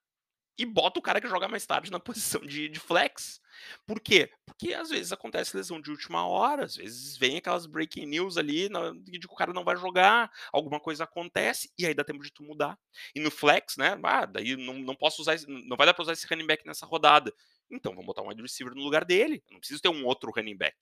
e 0.57 0.65
bota 0.65 0.99
o 0.99 1.01
cara 1.01 1.19
que 1.19 1.27
joga 1.27 1.47
mais 1.47 1.65
tarde 1.65 1.91
na 1.91 1.99
posição 2.01 2.41
de, 2.41 2.69
de, 2.69 2.79
flex. 2.79 3.41
Por 3.85 3.99
quê? 3.99 4.29
Porque 4.45 4.73
às 4.73 4.89
vezes 4.89 5.11
acontece 5.11 5.55
lesão 5.55 5.79
de 5.79 5.89
última 5.89 6.27
hora, 6.27 6.65
às 6.65 6.75
vezes 6.75 7.17
vem 7.17 7.37
aquelas 7.37 7.65
breaking 7.65 8.05
news 8.05 8.37
ali 8.37 8.69
de 9.03 9.19
que 9.19 9.33
o 9.33 9.35
cara 9.35 9.53
não 9.53 9.63
vai 9.63 9.75
jogar, 9.75 10.31
alguma 10.51 10.79
coisa 10.79 11.03
acontece 11.05 11.71
e 11.77 11.85
aí 11.85 11.93
dá 11.93 12.03
tempo 12.03 12.23
de 12.23 12.31
tu 12.31 12.43
mudar. 12.43 12.77
E 13.13 13.19
no 13.19 13.31
flex, 13.31 13.77
né? 13.77 13.97
Ah, 14.03 14.25
daí 14.25 14.55
não, 14.55 14.73
não 14.75 14.95
posso 14.95 15.21
usar, 15.21 15.37
não 15.47 15.77
vai 15.77 15.87
dar 15.87 15.93
pra 15.93 16.03
usar 16.03 16.13
esse 16.13 16.27
running 16.27 16.47
back 16.47 16.65
nessa 16.65 16.85
rodada. 16.85 17.33
Então 17.69 17.93
vamos 17.93 18.05
botar 18.05 18.21
um 18.21 18.27
wide 18.27 18.41
receiver 18.41 18.75
no 18.75 18.83
lugar 18.83 19.05
dele. 19.05 19.43
Não 19.49 19.59
preciso 19.59 19.81
ter 19.81 19.89
um 19.89 20.05
outro 20.05 20.31
running 20.35 20.57
back. 20.57 20.77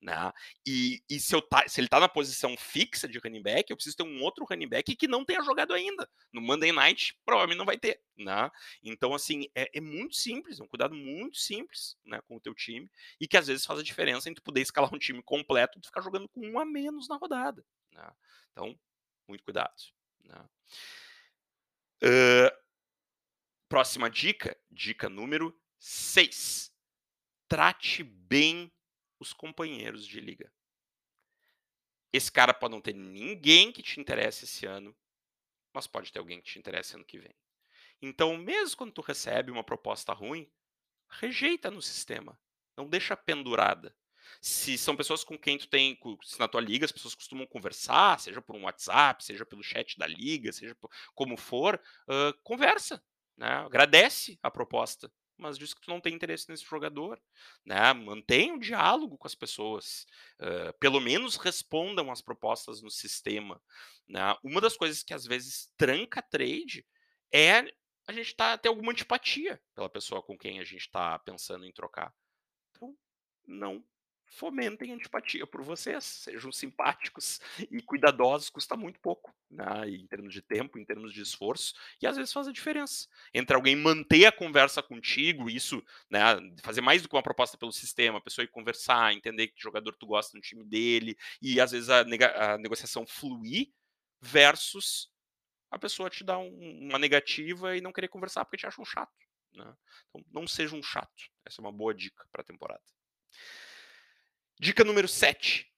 Né? 0.00 0.32
E, 0.66 1.02
e 1.08 1.18
se, 1.18 1.40
tá, 1.48 1.66
se 1.66 1.80
ele 1.80 1.86
está 1.86 1.98
na 1.98 2.08
posição 2.08 2.54
fixa 2.58 3.08
de 3.08 3.18
running 3.18 3.42
back, 3.42 3.70
eu 3.70 3.76
preciso 3.76 3.96
ter 3.96 4.02
um 4.02 4.22
outro 4.22 4.44
running 4.44 4.68
back 4.68 4.94
que 4.94 5.08
não 5.08 5.24
tenha 5.24 5.42
jogado 5.42 5.72
ainda. 5.72 6.08
No 6.30 6.42
Monday 6.42 6.72
Night, 6.72 7.18
provavelmente 7.24 7.58
não 7.58 7.64
vai 7.64 7.78
ter. 7.78 8.02
Né? 8.16 8.50
Então, 8.82 9.14
assim, 9.14 9.48
é, 9.54 9.70
é, 9.72 9.80
muito 9.80 10.14
simples, 10.14 10.60
é 10.60 10.62
um 10.62 10.68
cuidado 10.68 10.94
muito 10.94 11.38
simples 11.38 11.96
né, 12.04 12.20
com 12.28 12.36
o 12.36 12.40
teu 12.40 12.54
time 12.54 12.90
e 13.18 13.26
que 13.26 13.36
às 13.36 13.46
vezes 13.46 13.64
faz 13.64 13.80
a 13.80 13.82
diferença 13.82 14.28
entre 14.28 14.42
poder 14.42 14.60
escalar 14.62 14.94
um 14.94 14.98
time 14.98 15.22
completo 15.22 15.78
e 15.78 15.86
ficar 15.86 16.02
jogando 16.02 16.28
com 16.28 16.40
um 16.40 16.58
a 16.58 16.66
menos 16.66 17.08
na 17.08 17.16
rodada. 17.16 17.64
Né? 17.92 18.10
Então, 18.52 18.78
muito 19.26 19.42
cuidado. 19.42 19.74
Né? 20.22 20.44
Uh, 22.02 22.64
próxima 23.68 24.10
dica, 24.10 24.56
dica 24.70 25.08
número 25.08 25.58
6. 25.78 26.70
Trate 27.48 28.02
bem 28.02 28.70
os 29.24 29.32
companheiros 29.32 30.06
de 30.06 30.20
liga. 30.20 30.52
Esse 32.12 32.30
cara 32.30 32.54
pode 32.54 32.72
não 32.72 32.80
ter 32.80 32.94
ninguém 32.94 33.72
que 33.72 33.82
te 33.82 33.98
interesse 33.98 34.44
esse 34.44 34.66
ano, 34.66 34.94
mas 35.72 35.86
pode 35.86 36.12
ter 36.12 36.20
alguém 36.20 36.40
que 36.40 36.48
te 36.48 36.58
interesse 36.58 36.94
ano 36.94 37.04
que 37.04 37.18
vem. 37.18 37.34
Então, 38.00 38.36
mesmo 38.36 38.76
quando 38.76 38.92
tu 38.92 39.00
recebe 39.00 39.50
uma 39.50 39.64
proposta 39.64 40.12
ruim, 40.12 40.48
rejeita 41.08 41.70
no 41.70 41.82
sistema. 41.82 42.38
Não 42.76 42.86
deixa 42.86 43.16
pendurada. 43.16 43.96
Se 44.40 44.76
são 44.76 44.96
pessoas 44.96 45.24
com 45.24 45.38
quem 45.38 45.58
tu 45.58 45.66
tem, 45.68 45.98
se 46.22 46.38
na 46.38 46.46
tua 46.46 46.60
liga 46.60 46.84
as 46.84 46.92
pessoas 46.92 47.14
costumam 47.14 47.46
conversar, 47.46 48.20
seja 48.20 48.42
por 48.42 48.54
um 48.54 48.64
WhatsApp, 48.64 49.24
seja 49.24 49.44
pelo 49.44 49.62
chat 49.62 49.98
da 49.98 50.06
liga, 50.06 50.52
seja 50.52 50.74
por, 50.74 50.90
como 51.14 51.36
for, 51.36 51.80
uh, 52.08 52.38
conversa, 52.42 53.02
né? 53.36 53.48
agradece 53.48 54.38
a 54.42 54.50
proposta 54.50 55.10
mas 55.36 55.58
diz 55.58 55.74
que 55.74 55.80
tu 55.80 55.90
não 55.90 56.00
tem 56.00 56.14
interesse 56.14 56.48
nesse 56.48 56.64
jogador, 56.64 57.20
né? 57.64 57.92
Mantenha 57.92 58.54
o 58.54 58.60
diálogo 58.60 59.18
com 59.18 59.26
as 59.26 59.34
pessoas, 59.34 60.06
uh, 60.40 60.72
pelo 60.78 61.00
menos 61.00 61.36
respondam 61.36 62.10
as 62.10 62.22
propostas 62.22 62.82
no 62.82 62.90
sistema, 62.90 63.60
né? 64.08 64.36
Uma 64.42 64.60
das 64.60 64.76
coisas 64.76 65.02
que 65.02 65.14
às 65.14 65.24
vezes 65.24 65.72
tranca 65.76 66.22
trade 66.22 66.86
é 67.32 67.64
a 68.06 68.12
gente 68.12 68.34
tá, 68.34 68.58
ter 68.58 68.68
alguma 68.68 68.92
antipatia 68.92 69.60
pela 69.74 69.88
pessoa 69.88 70.22
com 70.22 70.36
quem 70.36 70.60
a 70.60 70.64
gente 70.64 70.82
está 70.82 71.18
pensando 71.18 71.64
em 71.64 71.72
trocar. 71.72 72.14
Então, 72.70 72.94
não 73.46 73.84
fomentem 74.26 74.92
antipatia 74.92 75.46
por 75.46 75.62
vocês, 75.62 76.04
sejam 76.04 76.50
simpáticos 76.50 77.40
e 77.70 77.80
cuidadosos, 77.82 78.50
custa 78.50 78.76
muito 78.76 79.00
pouco, 79.00 79.34
né? 79.50 79.88
em 79.88 80.06
termos 80.06 80.32
de 80.32 80.42
tempo, 80.42 80.78
em 80.78 80.84
termos 80.84 81.12
de 81.12 81.22
esforço, 81.22 81.74
e 82.02 82.06
às 82.06 82.16
vezes 82.16 82.32
faz 82.32 82.48
a 82.48 82.52
diferença. 82.52 83.06
Entre 83.32 83.54
alguém 83.54 83.76
manter 83.76 84.26
a 84.26 84.32
conversa 84.32 84.82
contigo, 84.82 85.48
isso, 85.48 85.82
né, 86.10 86.20
fazer 86.62 86.80
mais 86.80 87.02
do 87.02 87.08
que 87.08 87.14
uma 87.14 87.22
proposta 87.22 87.56
pelo 87.56 87.72
sistema, 87.72 88.18
a 88.18 88.22
pessoa 88.22 88.44
ir 88.44 88.48
conversar, 88.48 89.12
entender 89.12 89.48
que 89.48 89.62
jogador 89.62 89.94
tu 89.96 90.06
gosta 90.06 90.36
no 90.36 90.42
time 90.42 90.64
dele, 90.64 91.16
e 91.40 91.60
às 91.60 91.70
vezes 91.72 91.88
a, 91.88 92.00
a 92.00 92.58
negociação 92.58 93.06
fluir, 93.06 93.72
versus 94.20 95.12
a 95.70 95.78
pessoa 95.78 96.08
te 96.08 96.24
dar 96.24 96.38
um, 96.38 96.88
uma 96.88 96.98
negativa 96.98 97.76
e 97.76 97.80
não 97.80 97.92
querer 97.92 98.08
conversar 98.08 98.44
porque 98.44 98.56
te 98.56 98.66
acha 98.66 98.80
um 98.80 98.84
chato. 98.84 99.12
Né? 99.52 99.76
Então, 100.08 100.24
não 100.32 100.46
seja 100.46 100.74
um 100.74 100.82
chato. 100.82 101.30
Essa 101.44 101.60
é 101.60 101.62
uma 101.62 101.72
boa 101.72 101.94
dica 101.94 102.26
para 102.32 102.42
a 102.42 102.44
temporada. 102.44 102.82
Dica 104.58 104.84
número 104.84 105.08
7. 105.08 105.70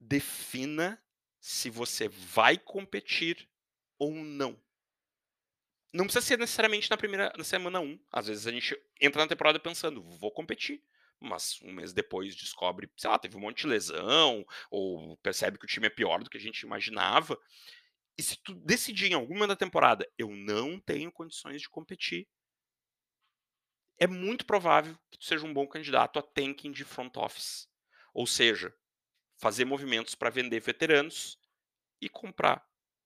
Defina 0.00 1.02
se 1.40 1.68
você 1.68 2.08
vai 2.08 2.56
competir 2.56 3.48
ou 3.98 4.12
não. 4.12 4.60
Não 5.92 6.04
precisa 6.04 6.24
ser 6.24 6.38
necessariamente 6.38 6.90
na 6.90 6.96
primeira 6.96 7.32
na 7.36 7.44
semana 7.44 7.80
1. 7.80 7.98
Às 8.10 8.26
vezes 8.28 8.46
a 8.46 8.50
gente 8.50 8.74
entra 9.00 9.22
na 9.22 9.28
temporada 9.28 9.60
pensando, 9.60 10.02
vou 10.02 10.30
competir. 10.30 10.82
Mas 11.20 11.60
um 11.62 11.72
mês 11.72 11.92
depois 11.92 12.34
descobre, 12.34 12.90
sei 12.96 13.08
lá, 13.08 13.18
teve 13.18 13.36
um 13.36 13.40
monte 13.40 13.62
de 13.62 13.68
lesão, 13.68 14.44
ou 14.70 15.16
percebe 15.18 15.56
que 15.56 15.64
o 15.64 15.68
time 15.68 15.86
é 15.86 15.90
pior 15.90 16.24
do 16.24 16.28
que 16.28 16.36
a 16.36 16.40
gente 16.40 16.60
imaginava. 16.62 17.38
E 18.18 18.22
se 18.22 18.36
tu 18.36 18.54
decidir 18.54 19.12
em 19.12 19.14
alguma 19.14 19.46
da 19.46 19.54
temporada, 19.54 20.08
eu 20.18 20.30
não 20.30 20.80
tenho 20.80 21.12
condições 21.12 21.62
de 21.62 21.68
competir, 21.68 22.26
é 23.98 24.06
muito 24.08 24.44
provável 24.44 24.98
que 25.10 25.18
tu 25.18 25.24
seja 25.24 25.46
um 25.46 25.54
bom 25.54 25.66
candidato 25.66 26.18
a 26.18 26.22
tanking 26.22 26.72
de 26.72 26.84
front 26.84 27.16
office. 27.16 27.68
Ou 28.12 28.26
seja, 28.26 28.74
fazer 29.38 29.64
movimentos 29.64 30.14
para 30.14 30.30
vender 30.30 30.60
veteranos 30.60 31.38
e 32.00 32.08
comprar 32.08 32.64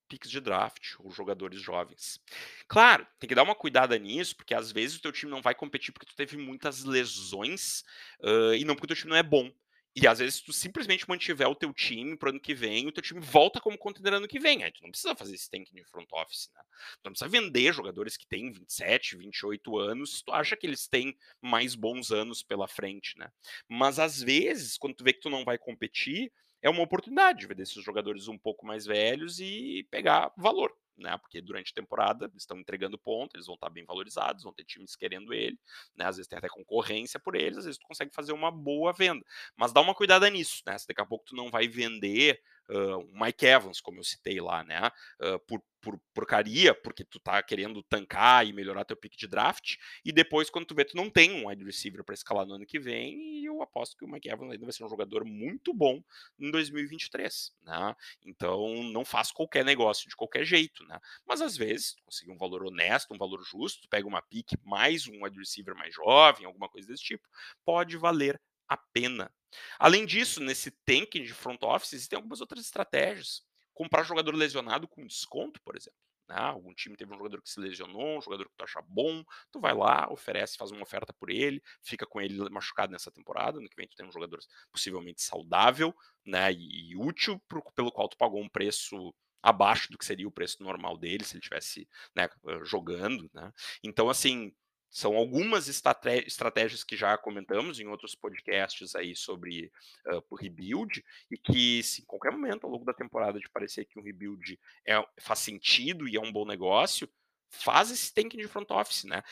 picks 0.09 0.31
de 0.31 0.41
draft 0.41 0.95
ou 0.99 1.11
jogadores 1.11 1.61
jovens. 1.61 2.21
Claro, 2.69 3.07
tem 3.19 3.29
que 3.29 3.35
dar 3.35 3.43
uma 3.43 3.55
cuidada 3.55 3.99
nisso, 3.99 4.37
porque 4.37 4.55
às 4.55 4.71
vezes 4.71 4.97
o 4.97 5.03
teu 5.03 5.13
time 5.13 5.31
não 5.31 5.43
vai 5.43 5.55
competir 5.55 5.93
porque 5.93 6.07
tu 6.07 6.15
teve 6.15 6.37
muitas 6.37 6.85
lesões 6.85 7.83
uh, 8.21 8.55
e 8.55 8.65
não 8.65 8.75
porque 8.75 8.87
o 8.87 8.89
teu 8.89 8.97
time 8.97 9.11
não 9.11 9.17
é 9.17 9.23
bom. 9.23 9.53
E 9.99 10.07
às 10.07 10.19
vezes 10.19 10.43
tu 10.43 10.53
simplesmente 10.53 11.09
mantiver 11.09 11.49
o 11.49 11.55
teu 11.55 11.73
time 11.73 12.19
pro 12.19 12.29
ano 12.29 12.39
que 12.39 12.55
vem, 12.55 12.87
o 12.87 12.93
teu 12.93 13.03
time 13.03 13.19
volta 13.19 13.59
como 13.59 13.79
contender 13.79 14.13
ano 14.13 14.29
que 14.29 14.39
vem. 14.39 14.63
Aí 14.63 14.71
tu 14.71 14.83
não 14.83 14.91
precisa 14.91 15.17
fazer 15.17 15.35
esse 15.35 15.49
tank 15.51 15.73
de 15.73 15.83
front 15.85 16.07
office, 16.13 16.51
né? 16.55 16.61
Tu 17.03 17.07
não 17.07 17.13
precisa 17.13 17.31
vender 17.31 17.73
jogadores 17.73 18.15
que 18.15 18.27
têm 18.27 18.53
27, 18.53 19.17
28 19.17 19.79
anos, 19.79 20.19
se 20.19 20.25
tu 20.25 20.33
acha 20.33 20.55
que 20.55 20.67
eles 20.67 20.87
têm 20.87 21.17
mais 21.41 21.75
bons 21.75 22.13
anos 22.13 22.43
pela 22.43 22.69
frente, 22.69 23.19
né? 23.19 23.31
Mas 23.67 23.99
às 23.99 24.21
vezes, 24.21 24.77
quando 24.77 24.97
tu 24.97 25.03
vê 25.03 25.15
que 25.15 25.21
tu 25.21 25.31
não 25.31 25.45
vai 25.45 25.57
competir, 25.57 26.31
é 26.61 26.69
uma 26.69 26.83
oportunidade 26.83 27.47
de 27.47 27.63
esses 27.63 27.83
jogadores 27.83 28.29
um 28.29 28.37
pouco 28.37 28.67
mais 28.67 28.85
velhos 28.85 29.41
e 29.41 29.87
pegar 29.91 30.31
valor, 30.37 30.71
né? 30.97 31.17
Porque 31.19 31.41
durante 31.41 31.73
a 31.73 31.75
temporada 31.75 32.27
eles 32.27 32.43
estão 32.43 32.59
entregando 32.59 32.99
ponto, 32.99 33.37
eles 33.37 33.47
vão 33.47 33.55
estar 33.55 33.71
bem 33.71 33.85
valorizados, 33.85 34.45
vão 34.45 34.53
ter 34.53 34.65
times 34.65 34.97
querendo 34.97 35.33
ele, 35.33 35.59
né? 35.97 36.07
Às 36.07 36.17
vezes 36.17 36.29
tem 36.29 36.39
até 36.39 36.49
concorrência 36.49 37.21
por 37.21 37.35
eles, 37.35 37.59
às 37.59 37.65
vezes 37.65 37.79
tu 37.79 37.87
consegue 37.87 38.15
fazer 38.15 38.33
uma 38.33 38.51
boa 38.51 38.93
venda. 38.93 39.25
Mas 39.57 39.73
dá 39.73 39.81
uma 39.81 39.95
cuidada 39.95 40.29
nisso, 40.31 40.63
né? 40.67 40.77
Se 40.79 40.87
daqui 40.87 41.01
a 41.01 41.07
pouco 41.07 41.25
tu 41.25 41.37
não 41.37 41.51
vai 41.51 41.69
vender 41.69 42.41
uh, 42.71 42.99
o 42.99 43.25
Mike 43.25 43.47
Evans, 43.47 43.81
como 43.81 43.99
eu 44.01 44.05
citei 44.05 44.41
lá, 44.41 44.65
né? 44.65 44.91
Uh, 45.21 45.39
por 45.47 45.63
por 45.87 46.01
porcaria, 46.13 46.75
porque 46.75 47.05
tu 47.05 47.21
tá 47.21 47.41
querendo 47.41 47.81
tancar 47.85 48.45
e 48.45 48.53
melhorar 48.53 48.85
teu 48.85 48.97
pick 48.97 49.17
de 49.17 49.29
draft, 49.29 49.77
e 50.05 50.11
depois, 50.11 50.51
quando 50.51 50.67
tu 50.67 50.75
vê, 50.75 50.85
tu 50.85 50.97
não 50.97 51.09
tem 51.09 51.31
um 51.31 51.47
wide 51.49 51.63
receiver 51.65 52.03
para 52.03 52.13
escalar 52.15 52.45
no 52.45 52.55
ano 52.55 52.67
que 52.67 52.81
vem, 52.81 53.15
e 53.15 53.45
eu 53.45 53.63
aposto 53.63 53.97
que 53.97 54.05
o 54.05 54.09
Mike 54.09 54.29
Evans 54.29 54.51
ainda 54.51 54.65
vai 54.67 54.73
ser 54.73 54.85
um 54.85 54.89
jogador 54.89 55.25
muito 55.25 55.73
bom 55.73 56.03
em 56.41 56.51
2023, 56.51 57.53
né? 57.63 57.95
Então, 58.25 58.83
não 58.93 59.05
faz 59.05 59.31
qualquer 59.31 59.65
negócio 59.65 60.09
de 60.09 60.17
qualquer 60.17 60.45
jeito, 60.45 60.85
né? 60.87 60.99
Mas 61.25 61.41
às 61.41 61.57
vezes, 61.57 61.95
conseguir 62.05 62.33
um 62.33 62.39
valor 62.39 62.65
honesto, 62.65 63.15
um 63.15 63.19
valor 63.19 63.43
justo, 63.45 63.89
pega 63.89 64.09
uma 64.09 64.23
pick 64.23 64.55
mais 64.65 65.07
um 65.07 65.23
wide 65.25 65.39
receiver 65.39 65.77
mais 65.77 65.95
jovem, 65.95 66.47
alguma 66.47 66.69
coisa 66.69 66.89
desse 66.89 67.05
tipo, 67.05 67.29
pode 67.65 67.97
valer 67.97 68.41
a 68.69 68.77
pena. 68.77 69.31
Além 69.79 70.05
disso, 70.07 70.41
nesse 70.41 70.71
tank 70.71 71.13
de 71.13 71.33
front 71.33 71.63
office, 71.63 71.93
existem 71.93 72.17
algumas 72.17 72.41
outras 72.41 72.65
estratégias 72.65 73.43
comprar 73.75 74.03
jogador 74.05 74.35
lesionado 74.35 74.89
com 74.89 75.07
desconto, 75.07 75.61
por 75.63 75.77
exemplo. 75.77 75.99
Né? 76.29 76.37
Algum 76.37 76.75
time 76.75 76.97
teve 76.97 77.13
um 77.13 77.19
jogador 77.19 77.41
que 77.41 77.51
se 77.51 77.61
lesionou, 77.61 78.19
um 78.19 78.21
jogador 78.21 78.49
que 78.49 78.57
tu 78.57 78.65
acha 78.65 78.83
bom, 78.83 79.23
tu 79.53 79.61
vai 79.61 79.75
lá, 79.75 80.11
oferece, 80.11 80.57
faz 80.57 80.71
uma 80.71 80.83
oferta 80.83 81.13
por 81.13 81.31
ele, 81.31 81.63
fica 81.83 82.07
com 82.07 82.21
ele 82.21 82.37
machucado 82.51 82.93
nessa 82.93 83.11
temporada, 83.13 83.61
no 83.61 83.69
que 83.69 83.77
vem 83.77 83.87
tu 83.87 83.97
tem 83.97 84.07
um 84.07 84.13
jogador 84.13 84.41
possivelmente 84.73 85.23
saudável, 85.23 85.95
né, 86.25 86.53
e, 86.53 86.91
e 86.91 86.97
útil, 86.97 87.41
pro, 87.47 87.63
pelo 87.75 87.93
qual 87.93 88.09
tu 88.09 88.17
pagou 88.17 88.43
um 88.43 88.49
preço 88.49 89.15
abaixo 89.43 89.93
do 89.93 89.99
que 89.99 90.05
seria 90.05 90.27
o 90.27 90.33
preço 90.33 90.61
normal 90.63 90.99
dele 90.99 91.23
se 91.23 91.35
ele 91.35 91.41
estivesse 91.41 91.89
né, 92.17 92.29
jogando, 92.65 93.31
né? 93.33 93.53
Então, 93.85 94.11
assim, 94.11 94.53
são 94.97 95.15
algumas 95.15 95.69
estratégias 95.69 96.83
que 96.83 96.97
já 96.97 97.19
comentamos 97.19 97.79
em 97.79 97.87
outros 97.87 98.15
podcasts 98.15 98.95
aí 98.95 99.15
sobre 99.15 99.71
uh, 100.07 100.35
rebuild 100.35 101.05
e 101.31 101.37
que, 101.37 101.83
se 101.83 102.01
em 102.01 102.05
qualquer 102.07 102.33
momento 102.33 102.65
ao 102.65 102.71
longo 102.71 102.87
da 102.87 102.95
temporada 102.95 103.39
de 103.39 103.47
parecer 103.51 103.85
que 103.85 103.99
um 103.99 104.03
rebuild 104.03 104.59
é, 104.87 104.95
faz 105.21 105.41
sentido 105.41 106.09
e 106.09 106.17
é 106.17 106.21
um 106.21 106.33
bom 106.33 106.47
negócio, 106.47 107.07
faz 107.51 107.91
esse 107.91 108.11
tank 108.15 108.39
de 108.39 108.49
front 108.49 108.71
office, 108.71 109.05
né? 109.05 109.23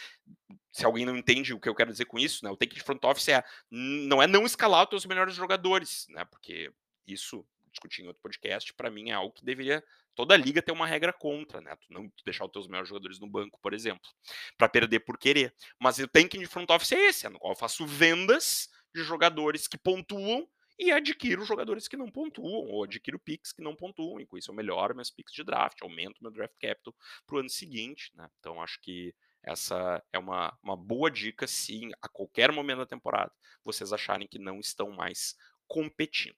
Se 0.71 0.85
alguém 0.85 1.07
não 1.07 1.17
entende 1.17 1.55
o 1.55 1.59
que 1.59 1.71
eu 1.71 1.75
quero 1.75 1.93
dizer 1.93 2.05
com 2.05 2.19
isso, 2.19 2.45
né? 2.45 2.51
O 2.51 2.59
tank 2.59 2.75
de 2.75 2.83
front 2.83 3.03
office 3.03 3.29
é, 3.29 3.43
não 3.71 4.23
é 4.23 4.27
não 4.27 4.45
escalar 4.45 4.83
os 4.83 4.91
teus 4.91 5.07
melhores 5.07 5.35
jogadores, 5.35 6.05
né? 6.11 6.27
Porque 6.27 6.71
isso 7.07 7.43
discutir 7.71 8.03
em 8.03 8.09
outro 8.09 8.21
podcast, 8.21 8.75
para 8.75 8.91
mim 8.91 9.09
é 9.09 9.15
algo 9.15 9.33
que 9.33 9.43
deveria 9.43 9.83
toda 10.15 10.37
liga 10.37 10.63
ter 10.63 10.73
uma 10.73 10.87
regra 10.87 11.13
contra, 11.13 11.61
né? 11.61 11.77
Tu 11.77 11.93
não 11.93 12.11
deixar 12.25 12.45
os 12.45 12.53
teus 12.53 12.67
melhores 12.67 12.89
jogadores 12.89 13.19
no 13.19 13.29
banco, 13.29 13.59
por 13.61 13.75
exemplo, 13.75 14.09
para 14.57 14.69
perder 14.69 15.01
por 15.01 15.19
querer. 15.19 15.55
Mas 15.81 15.99
o 15.99 16.09
tanking 16.09 16.41
de 16.41 16.47
front 16.47 16.71
office 16.71 16.93
é 16.93 17.07
esse, 17.07 17.27
é 17.27 17.29
no 17.29 17.39
qual 17.39 17.53
eu 17.53 17.59
faço 17.59 17.87
vendas 17.87 18.69
de 18.95 19.03
jogadores 19.03 19.67
que 19.67 19.77
pontuam 19.77 20.49
e 20.79 20.91
adquiro 20.91 21.45
jogadores 21.45 21.87
que 21.87 21.97
não 21.97 22.11
pontuam, 22.11 22.67
ou 22.69 22.85
adquiro 22.85 23.19
picks 23.19 23.53
que 23.53 23.63
não 23.63 23.77
pontuam, 23.77 24.21
e 24.21 24.27
com 24.27 24.37
isso 24.37 24.51
eu 24.51 24.55
melhoro 24.55 24.95
meus 24.95 25.11
picks 25.11 25.33
de 25.33 25.45
draft, 25.45 25.81
aumento 25.83 26.21
meu 26.21 26.33
draft 26.33 26.55
capital 26.61 26.95
para 27.27 27.37
o 27.37 27.39
ano 27.39 27.49
seguinte, 27.49 28.11
né? 28.15 28.29
Então 28.41 28.61
acho 28.61 28.81
que 28.81 29.15
essa 29.43 30.03
é 30.13 30.19
uma, 30.19 30.57
uma 30.63 30.77
boa 30.77 31.11
dica 31.11 31.47
se 31.47 31.91
a 32.01 32.09
qualquer 32.09 32.51
momento 32.51 32.79
da 32.79 32.87
temporada 32.87 33.31
vocês 33.65 33.93
acharem 33.93 34.27
que 34.27 34.39
não 34.39 34.59
estão 34.59 34.91
mais 34.91 35.37
competindo. 35.67 36.37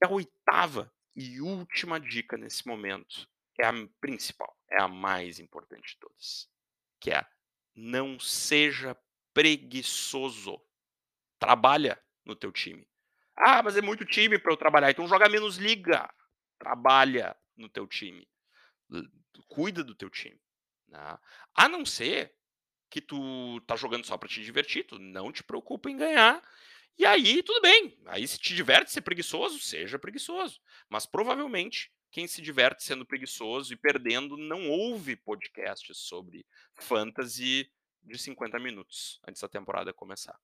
E 0.00 0.06
a 0.06 0.10
oitava 0.10 0.90
e 1.18 1.40
última 1.40 1.98
dica 1.98 2.36
nesse 2.36 2.64
momento 2.64 3.28
é 3.58 3.66
a 3.66 3.72
principal, 4.00 4.56
é 4.70 4.80
a 4.80 4.86
mais 4.86 5.40
importante 5.40 5.94
de 5.94 5.98
todas, 5.98 6.48
que 7.00 7.10
é 7.10 7.26
não 7.74 8.20
seja 8.20 8.96
preguiçoso. 9.34 10.62
Trabalha 11.40 12.00
no 12.24 12.36
teu 12.36 12.52
time. 12.52 12.88
Ah, 13.36 13.64
mas 13.64 13.76
é 13.76 13.82
muito 13.82 14.04
time 14.04 14.38
para 14.38 14.52
eu 14.52 14.56
trabalhar, 14.56 14.92
então 14.92 15.08
joga 15.08 15.28
menos 15.28 15.56
liga. 15.56 16.08
Trabalha 16.56 17.36
no 17.56 17.68
teu 17.68 17.86
time. 17.88 18.28
Cuida 19.48 19.82
do 19.82 19.96
teu 19.96 20.10
time. 20.10 20.40
Né? 20.86 21.18
A 21.52 21.68
não 21.68 21.84
ser 21.84 22.32
que 22.88 23.00
tu 23.00 23.60
tá 23.62 23.74
jogando 23.74 24.06
só 24.06 24.16
para 24.16 24.28
te 24.28 24.42
divertir, 24.42 24.86
tu 24.86 25.00
não 25.00 25.32
te 25.32 25.42
preocupa 25.42 25.90
em 25.90 25.96
ganhar 25.96 26.40
e 26.96 27.06
aí, 27.06 27.42
tudo 27.42 27.60
bem. 27.60 27.98
Aí, 28.06 28.26
se 28.26 28.38
te 28.38 28.54
diverte 28.54 28.90
ser 28.90 29.02
preguiçoso, 29.02 29.58
seja 29.58 29.98
preguiçoso. 29.98 30.60
Mas 30.88 31.06
provavelmente, 31.06 31.92
quem 32.10 32.26
se 32.26 32.40
diverte 32.40 32.82
sendo 32.82 33.06
preguiçoso 33.06 33.72
e 33.72 33.76
perdendo 33.76 34.36
não 34.36 34.68
ouve 34.68 35.14
podcasts 35.16 35.98
sobre 35.98 36.46
fantasy 36.74 37.70
de 38.02 38.18
50 38.18 38.58
minutos 38.58 39.20
antes 39.26 39.42
da 39.42 39.48
temporada 39.48 39.92
começar. 39.92 40.38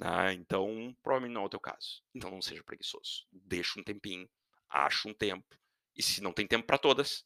Ah, 0.00 0.32
então, 0.32 0.96
provavelmente 1.02 1.34
não 1.34 1.42
é 1.42 1.46
o 1.46 1.50
teu 1.50 1.60
caso. 1.60 2.02
Então, 2.14 2.30
não 2.30 2.42
seja 2.42 2.64
preguiçoso. 2.64 3.26
Deixa 3.30 3.78
um 3.78 3.84
tempinho, 3.84 4.28
acha 4.68 5.08
um 5.08 5.14
tempo. 5.14 5.56
E 5.94 6.02
se 6.02 6.20
não 6.20 6.32
tem 6.32 6.46
tempo 6.46 6.66
para 6.66 6.78
todas, 6.78 7.24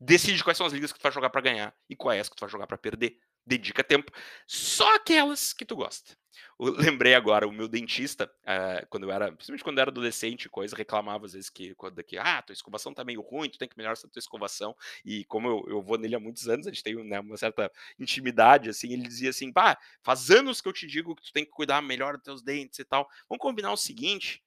decide 0.00 0.42
quais 0.42 0.56
são 0.56 0.66
as 0.66 0.72
ligas 0.72 0.92
que 0.92 0.98
tu 0.98 1.02
vai 1.02 1.12
jogar 1.12 1.30
para 1.30 1.40
ganhar 1.40 1.76
e 1.88 1.96
quais 1.96 2.28
que 2.28 2.36
tu 2.36 2.40
vai 2.40 2.48
jogar 2.48 2.66
para 2.66 2.78
perder 2.78 3.18
dedica 3.46 3.84
tempo 3.84 4.12
só 4.46 4.96
aquelas 4.96 5.52
que 5.52 5.64
tu 5.64 5.76
gosta. 5.76 6.16
Eu 6.58 6.74
lembrei 7.00 7.14
agora, 7.14 7.46
o 7.46 7.52
meu 7.52 7.68
dentista, 7.68 8.30
uh, 8.42 8.86
quando 8.88 9.04
eu 9.04 9.10
era, 9.10 9.32
principalmente 9.32 9.64
quando 9.64 9.78
eu 9.78 9.82
era 9.82 9.90
adolescente, 9.90 10.48
coisa, 10.48 10.76
reclamava 10.76 11.26
às 11.26 11.32
vezes 11.32 11.50
que, 11.50 11.74
quando, 11.74 12.02
que 12.04 12.16
ah, 12.16 12.42
tua 12.42 12.52
escovação 12.52 12.94
tá 12.94 13.04
meio 13.04 13.20
ruim, 13.20 13.48
tu 13.48 13.58
tem 13.58 13.68
que 13.68 13.76
melhorar 13.76 13.94
essa 13.94 14.08
tua 14.08 14.20
escovação. 14.20 14.76
E 15.04 15.24
como 15.24 15.48
eu, 15.48 15.64
eu 15.68 15.82
vou 15.82 15.98
nele 15.98 16.14
há 16.14 16.20
muitos 16.20 16.48
anos, 16.48 16.66
a 16.66 16.70
gente 16.70 16.82
tem 16.82 16.94
né, 17.04 17.20
uma 17.20 17.36
certa 17.36 17.70
intimidade, 17.98 18.70
assim, 18.70 18.92
ele 18.92 19.02
dizia 19.02 19.30
assim, 19.30 19.52
pá, 19.52 19.78
faz 20.02 20.30
anos 20.30 20.60
que 20.60 20.68
eu 20.68 20.72
te 20.72 20.86
digo 20.86 21.14
que 21.16 21.22
tu 21.22 21.32
tem 21.32 21.44
que 21.44 21.50
cuidar 21.50 21.82
melhor 21.82 22.14
dos 22.14 22.22
teus 22.22 22.42
dentes 22.42 22.78
e 22.78 22.84
tal. 22.84 23.08
Vamos 23.28 23.42
combinar 23.42 23.72
o 23.72 23.76
seguinte, 23.76 24.42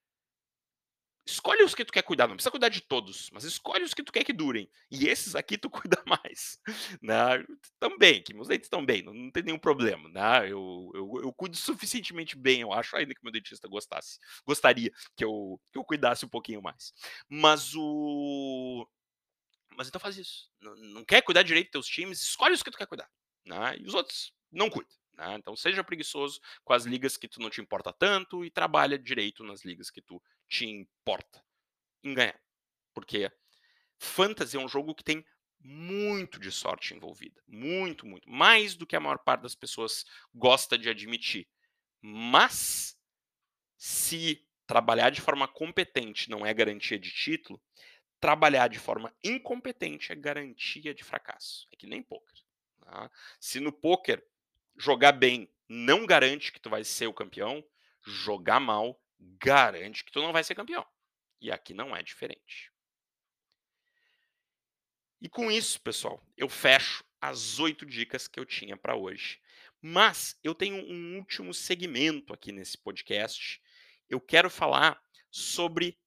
Escolhe 1.28 1.64
os 1.64 1.74
que 1.74 1.84
tu 1.84 1.92
quer 1.92 2.04
cuidar, 2.04 2.28
não 2.28 2.36
precisa 2.36 2.52
cuidar 2.52 2.70
de 2.70 2.82
todos, 2.82 3.32
mas 3.32 3.44
escolhe 3.44 3.84
os 3.84 3.96
que 3.96 4.04
tu 4.04 4.12
quer 4.12 4.24
que 4.24 4.32
durem. 4.32 4.70
E 4.92 5.08
esses 5.08 5.36
aqui 5.36 5.58
tu 5.58 5.70
cuida 5.72 6.02
mais. 6.06 6.60
Né? 7.02 7.44
Também, 7.80 8.22
que 8.22 8.32
meus 8.32 8.48
dentes 8.48 8.68
estão 8.68 8.86
bem, 8.86 9.02
não, 9.02 9.12
não, 9.12 9.32
tem 9.32 9.42
nenhum 9.42 9.58
problema. 9.58 10.08
Né? 10.10 10.52
Eu, 10.52 10.92
eu, 10.94 11.22
eu, 11.24 11.34
cuido 11.34 11.58
suficientemente 11.58 12.38
bem, 12.38 12.62
eu 12.62 12.72
acho, 12.72 12.96
ainda 12.96 13.16
que 13.16 13.24
meu 13.24 13.32
dentista 13.32 13.68
gostasse. 13.68 14.20
Gostaria 14.46 14.92
que 15.16 15.26
eu, 15.26 15.60
que 15.72 15.80
eu 15.80 15.84
cuidasse 15.84 16.26
um 16.26 16.30
pouquinho 16.30 16.62
mais. 16.62 16.94
Mas 17.28 17.74
o. 17.76 18.88
Mas 19.76 19.88
então 19.88 20.00
faz 20.00 20.18
isso. 20.18 20.52
Não, 20.62 20.76
não 20.76 21.06
quer 21.06 21.24
cuidar 21.24 21.42
direito 21.42 21.72
dos 21.72 21.72
teus 21.72 21.88
times, 21.88 22.22
escolhe 22.22 22.54
os 22.54 22.62
que 22.62 22.70
tu 22.70 22.78
quer 22.78 22.88
cuidar. 22.88 23.10
Né? 23.44 23.78
E 23.80 23.88
os 23.88 23.96
outros, 23.96 24.32
não 24.52 24.70
cuida. 24.70 24.90
Né? 25.18 25.36
Então 25.36 25.56
seja 25.56 25.84
preguiçoso 25.84 26.40
com 26.64 26.74
as 26.74 26.86
ligas 26.86 27.18
que 27.18 27.28
tu 27.28 27.40
não 27.40 27.50
te 27.50 27.62
importa 27.62 27.94
tanto 27.94 28.44
e 28.44 28.50
trabalha 28.50 29.00
direito 29.00 29.44
nas 29.44 29.64
ligas 29.64 29.90
que 29.90 30.02
tu 30.02 30.22
te 30.48 30.66
importa 30.66 31.44
em 32.04 32.14
ganhar. 32.14 32.40
Porque 32.94 33.32
fantasy 33.98 34.58
é 34.58 34.60
um 34.60 34.68
jogo 34.68 34.94
que 34.94 35.04
tem 35.04 35.26
muito 35.60 36.40
de 36.40 36.52
sorte 36.52 36.94
envolvida. 36.94 37.42
Muito, 37.48 38.06
muito. 38.06 38.30
Mais 38.30 38.76
do 38.76 38.86
que 38.86 38.96
a 38.96 39.00
maior 39.00 39.18
parte 39.18 39.42
das 39.42 39.56
pessoas 39.56 40.06
gosta 40.34 40.78
de 40.78 40.90
admitir. 40.90 41.48
Mas, 42.02 42.96
se 43.78 44.48
trabalhar 44.68 45.10
de 45.10 45.22
forma 45.22 45.48
competente 45.48 46.30
não 46.30 46.46
é 46.46 46.54
garantia 46.54 47.00
de 47.00 47.10
título, 47.10 47.62
trabalhar 48.20 48.68
de 48.68 48.80
forma 48.80 49.16
incompetente 49.24 50.12
é 50.12 50.16
garantia 50.16 50.94
de 50.94 51.04
fracasso. 51.04 51.68
É 51.72 51.76
que 51.76 51.88
nem 51.88 52.04
poker. 52.04 52.44
Tá? 52.82 53.12
Se 53.40 53.60
no 53.60 53.72
poker 53.72 54.24
jogar 54.78 55.14
bem 55.14 55.50
não 55.68 56.06
garante 56.06 56.52
que 56.52 56.60
tu 56.60 56.70
vai 56.70 56.84
ser 56.84 57.08
o 57.08 57.14
campeão, 57.14 57.64
jogar 58.04 58.60
mal 58.60 59.02
garante 59.20 60.04
que 60.04 60.12
tu 60.12 60.22
não 60.22 60.32
vai 60.32 60.44
ser 60.44 60.56
campeão. 60.56 60.86
E 61.42 61.52
aqui 61.52 61.74
não 61.74 61.96
é 61.96 62.04
diferente. 62.04 62.72
E 65.22 65.30
com 65.30 65.52
isso, 65.52 65.82
pessoal, 65.82 66.24
eu 66.38 66.48
fecho 66.48 67.04
as 67.20 67.60
oito 67.60 67.86
dicas 67.86 68.28
que 68.28 68.40
eu 68.40 68.46
tinha 68.46 68.78
para 68.78 68.96
hoje. 68.96 69.42
Mas 69.82 70.38
eu 70.44 70.54
tenho 70.54 70.76
um 70.76 71.18
último 71.18 71.54
segmento 71.54 72.34
aqui 72.34 72.52
nesse 72.52 72.78
podcast. 72.78 73.62
Eu 74.10 74.20
quero 74.20 74.50
falar 74.50 75.02
sobre 75.32 75.98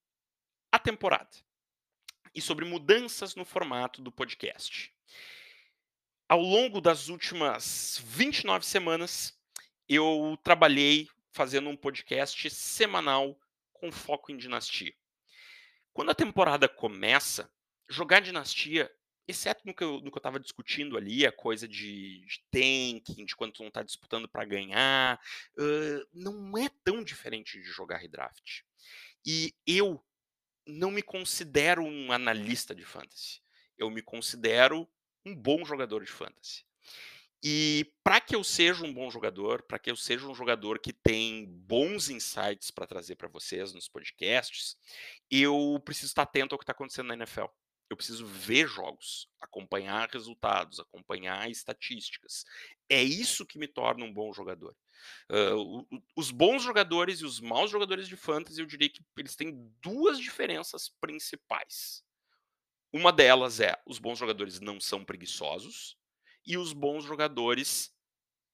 a 0.70 0.78
temporada. 0.78 1.30
e 2.34 2.40
sobre 2.40 2.64
mudanças 2.64 3.34
no 3.34 3.44
formato 3.44 4.00
do 4.02 4.12
podcast. 4.12 4.94
Ao 6.28 6.42
longo 6.42 6.78
das 6.78 7.08
últimas 7.08 8.02
29 8.04 8.62
semanas, 8.66 9.34
eu 9.88 10.38
trabalhei 10.42 11.08
fazendo 11.32 11.70
um 11.70 11.76
podcast 11.76 12.50
semanal 12.50 13.40
com 13.72 13.90
foco 13.90 14.30
em 14.30 14.36
dinastia. 14.36 14.94
Quando 15.90 16.10
a 16.10 16.14
temporada 16.14 16.68
começa, 16.68 17.50
jogar 17.88 18.20
dinastia, 18.20 18.94
exceto 19.26 19.62
no 19.64 19.72
que 19.72 19.82
eu, 19.82 20.02
no 20.02 20.10
que 20.10 20.18
eu 20.18 20.22
tava 20.22 20.38
discutindo 20.38 20.98
ali, 20.98 21.24
a 21.24 21.32
coisa 21.32 21.66
de, 21.66 22.22
de 22.26 22.44
tanking, 22.50 23.24
de 23.24 23.34
quando 23.34 23.54
tu 23.54 23.62
não 23.62 23.70
tá 23.70 23.82
disputando 23.82 24.28
para 24.28 24.44
ganhar, 24.44 25.18
uh, 25.58 26.08
não 26.12 26.58
é 26.58 26.68
tão 26.84 27.02
diferente 27.02 27.58
de 27.58 27.64
jogar 27.64 27.96
redraft. 27.96 28.66
E 29.24 29.54
eu 29.66 30.04
não 30.66 30.90
me 30.90 31.00
considero 31.00 31.82
um 31.82 32.12
analista 32.12 32.74
de 32.74 32.84
fantasy. 32.84 33.40
Eu 33.78 33.88
me 33.88 34.02
considero 34.02 34.86
um 35.28 35.34
bom 35.34 35.64
jogador 35.64 36.04
de 36.04 36.10
fantasy. 36.10 36.64
E 37.42 37.92
para 38.02 38.20
que 38.20 38.34
eu 38.34 38.42
seja 38.42 38.84
um 38.84 38.92
bom 38.92 39.10
jogador, 39.10 39.62
para 39.62 39.78
que 39.78 39.90
eu 39.90 39.96
seja 39.96 40.26
um 40.26 40.34
jogador 40.34 40.80
que 40.80 40.92
tem 40.92 41.46
bons 41.46 42.08
insights 42.08 42.70
para 42.70 42.86
trazer 42.86 43.14
para 43.14 43.28
vocês 43.28 43.72
nos 43.72 43.88
podcasts, 43.88 44.76
eu 45.30 45.80
preciso 45.84 46.08
estar 46.08 46.22
atento 46.22 46.54
ao 46.54 46.58
que 46.58 46.64
está 46.64 46.72
acontecendo 46.72 47.06
na 47.06 47.14
NFL. 47.14 47.46
Eu 47.88 47.96
preciso 47.96 48.26
ver 48.26 48.68
jogos, 48.68 49.28
acompanhar 49.40 50.10
resultados, 50.10 50.78
acompanhar 50.80 51.48
estatísticas. 51.50 52.44
É 52.88 53.02
isso 53.02 53.46
que 53.46 53.58
me 53.58 53.68
torna 53.68 54.04
um 54.04 54.12
bom 54.12 54.32
jogador. 54.32 54.76
Uh, 55.30 55.86
os 56.16 56.30
bons 56.30 56.62
jogadores 56.62 57.20
e 57.20 57.24
os 57.24 57.40
maus 57.40 57.70
jogadores 57.70 58.08
de 58.08 58.16
fantasy, 58.16 58.60
eu 58.60 58.66
diria 58.66 58.90
que 58.90 59.00
eles 59.16 59.36
têm 59.36 59.72
duas 59.80 60.18
diferenças 60.18 60.92
principais. 61.00 62.04
Uma 62.92 63.12
delas 63.12 63.60
é 63.60 63.76
os 63.86 63.98
bons 63.98 64.18
jogadores 64.18 64.60
não 64.60 64.80
são 64.80 65.04
preguiçosos 65.04 65.96
e 66.46 66.56
os 66.56 66.72
bons 66.72 67.04
jogadores 67.04 67.94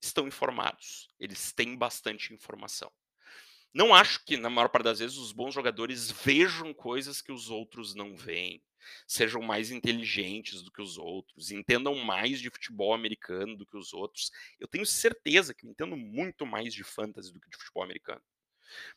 estão 0.02 0.26
informados. 0.26 1.08
Eles 1.20 1.52
têm 1.52 1.76
bastante 1.76 2.34
informação. 2.34 2.90
Não 3.72 3.94
acho 3.94 4.24
que, 4.24 4.36
na 4.36 4.50
maior 4.50 4.68
parte 4.68 4.84
das 4.84 5.00
vezes, 5.00 5.16
os 5.16 5.32
bons 5.32 5.52
jogadores 5.52 6.10
vejam 6.10 6.72
coisas 6.72 7.20
que 7.20 7.32
os 7.32 7.50
outros 7.50 7.94
não 7.94 8.16
veem, 8.16 8.62
sejam 9.06 9.42
mais 9.42 9.70
inteligentes 9.70 10.62
do 10.62 10.70
que 10.70 10.82
os 10.82 10.96
outros, 10.98 11.50
entendam 11.50 11.94
mais 11.96 12.40
de 12.40 12.50
futebol 12.50 12.94
americano 12.94 13.56
do 13.56 13.66
que 13.66 13.76
os 13.76 13.92
outros. 13.92 14.30
Eu 14.60 14.68
tenho 14.68 14.86
certeza 14.86 15.54
que 15.54 15.66
eu 15.66 15.70
entendo 15.70 15.96
muito 15.96 16.46
mais 16.46 16.72
de 16.72 16.84
fantasy 16.84 17.32
do 17.32 17.40
que 17.40 17.50
de 17.50 17.56
futebol 17.56 17.82
americano. 17.82 18.22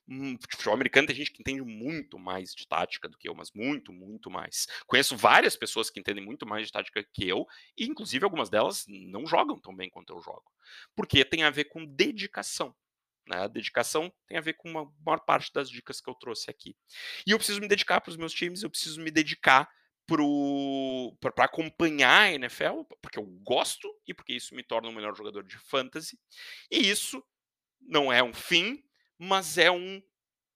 Hum, 0.08 0.38
futebol 0.50 0.74
americano 0.74 1.08
tem 1.08 1.16
gente 1.16 1.32
que 1.32 1.42
entende 1.42 1.62
muito 1.62 2.18
mais 2.18 2.54
de 2.54 2.68
tática 2.68 3.10
do 3.10 3.18
que 3.18 3.28
eu, 3.28 3.36
mas 3.36 3.52
muito, 3.54 3.92
muito 3.92 4.30
mais. 4.30 4.68
Conheço 4.86 5.16
várias 5.16 5.56
pessoas 5.56 5.90
que 5.90 6.00
entendem 6.00 6.24
muito 6.24 6.46
mais 6.46 6.68
de 6.68 6.72
tática 6.72 7.04
que 7.14 7.28
eu, 7.28 7.46
e 7.78 7.86
inclusive 7.86 8.24
algumas 8.24 8.50
delas 8.50 8.86
não 8.88 9.26
jogam 9.26 9.60
tão 9.60 9.76
bem 9.76 9.90
quanto 9.90 10.14
eu 10.14 10.22
jogo. 10.22 10.52
Porque 10.96 11.24
tem 11.26 11.44
a 11.44 11.50
ver 11.50 11.66
com 11.66 11.86
dedicação. 11.86 12.76
Né? 13.28 13.38
A 13.38 13.48
dedicação 13.48 14.12
tem 14.28 14.38
a 14.38 14.42
ver 14.42 14.54
com 14.54 14.70
uma 14.70 14.92
maior 15.06 15.20
parte 15.20 15.52
das 15.54 15.70
dicas 15.70 16.00
que 16.00 16.10
eu 16.10 16.16
trouxe 16.16 16.50
aqui. 16.50 16.76
E 17.26 17.32
eu 17.32 17.38
preciso 17.38 17.60
me 17.60 17.68
dedicar 17.68 18.02
para 18.02 18.12
os 18.12 18.18
meus 18.18 18.34
times, 18.34 18.64
eu 18.64 18.70
preciso 18.70 19.02
me 19.02 19.12
dedicar 19.12 19.70
para 21.20 21.44
acompanhar 21.44 22.22
a 22.22 22.32
NFL, 22.32 22.84
porque 23.02 23.20
eu 23.20 23.26
gosto 23.44 23.94
e 24.08 24.14
porque 24.14 24.34
isso 24.34 24.56
me 24.56 24.64
torna 24.64 24.88
um 24.88 24.94
melhor 24.94 25.14
jogador 25.14 25.44
de 25.44 25.58
fantasy. 25.58 26.18
E 26.72 26.90
isso 26.90 27.22
não 27.82 28.12
é 28.12 28.24
um 28.24 28.34
fim, 28.34 28.82
mas 29.18 29.58
é 29.58 29.72
um 29.72 30.02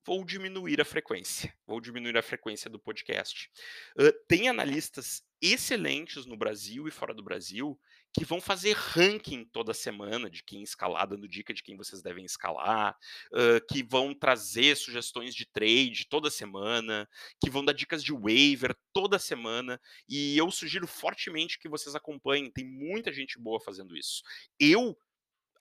vou 0.05 0.25
diminuir 0.25 0.81
a 0.81 0.85
frequência, 0.85 1.53
vou 1.65 1.79
diminuir 1.79 2.17
a 2.17 2.23
frequência 2.23 2.69
do 2.69 2.79
podcast. 2.79 3.49
Uh, 3.97 4.11
tem 4.27 4.49
analistas 4.49 5.23
excelentes 5.41 6.25
no 6.25 6.37
Brasil 6.37 6.87
e 6.87 6.91
fora 6.91 7.13
do 7.13 7.23
Brasil 7.23 7.79
que 8.13 8.25
vão 8.25 8.41
fazer 8.41 8.75
ranking 8.75 9.45
toda 9.45 9.73
semana 9.73 10.29
de 10.29 10.43
quem 10.43 10.61
escalar, 10.61 11.07
dando 11.07 11.27
dica 11.27 11.53
de 11.53 11.63
quem 11.63 11.77
vocês 11.77 12.01
devem 12.01 12.25
escalar, 12.25 12.97
uh, 13.31 13.65
que 13.69 13.83
vão 13.83 14.13
trazer 14.13 14.75
sugestões 14.75 15.33
de 15.33 15.45
trade 15.45 16.07
toda 16.09 16.29
semana, 16.29 17.07
que 17.41 17.49
vão 17.49 17.63
dar 17.63 17.73
dicas 17.73 18.03
de 18.03 18.11
waiver 18.11 18.75
toda 18.93 19.17
semana, 19.17 19.79
e 20.09 20.37
eu 20.37 20.51
sugiro 20.51 20.85
fortemente 20.85 21.57
que 21.57 21.69
vocês 21.69 21.95
acompanhem, 21.95 22.51
tem 22.51 22.65
muita 22.65 23.13
gente 23.13 23.39
boa 23.39 23.61
fazendo 23.61 23.95
isso. 23.95 24.21
Eu 24.59 24.97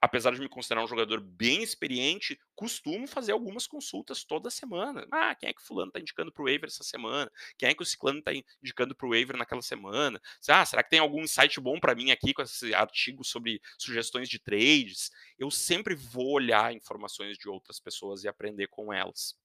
apesar 0.01 0.33
de 0.33 0.41
me 0.41 0.49
considerar 0.49 0.83
um 0.83 0.87
jogador 0.87 1.21
bem 1.21 1.63
experiente, 1.63 2.39
costumo 2.55 3.07
fazer 3.07 3.33
algumas 3.33 3.67
consultas 3.67 4.25
toda 4.25 4.51
semana. 4.51 5.07
Ah, 5.13 5.35
quem 5.35 5.51
é 5.51 5.53
que 5.53 5.63
fulano 5.63 5.89
está 5.89 6.01
indicando 6.01 6.33
para 6.33 6.43
o 6.43 6.47
waiver 6.47 6.69
essa 6.69 6.83
semana? 6.83 7.31
Quem 7.59 7.69
é 7.69 7.75
que 7.75 7.83
o 7.83 7.87
ciclano 7.87 8.21
está 8.21 8.33
indicando 8.63 8.95
para 8.95 9.07
o 9.07 9.11
waiver 9.11 9.37
naquela 9.37 9.63
semana? 9.63 10.21
Ah, 10.49 10.65
será 10.65 10.83
que 10.83 10.91
tem 10.91 10.99
algum 10.99 11.23
insight 11.23 11.61
bom 11.61 11.79
para 11.79 11.95
mim 11.95 12.11
aqui 12.11 12.33
com 12.33 12.43
esse 12.43 12.75
artigo 12.75 13.25
sobre 13.25 13.61
sugestões 13.79 14.29
de 14.29 14.39
trades? 14.39 15.11
Eu 15.39 15.51
sempre 15.51 15.95
vou 15.95 16.33
olhar 16.33 16.73
informações 16.73 17.37
de 17.37 17.49
outras 17.49 17.79
pessoas 17.79 18.25
e 18.25 18.29
aprender 18.29 18.69
com 18.69 18.93
elas. 18.93 19.39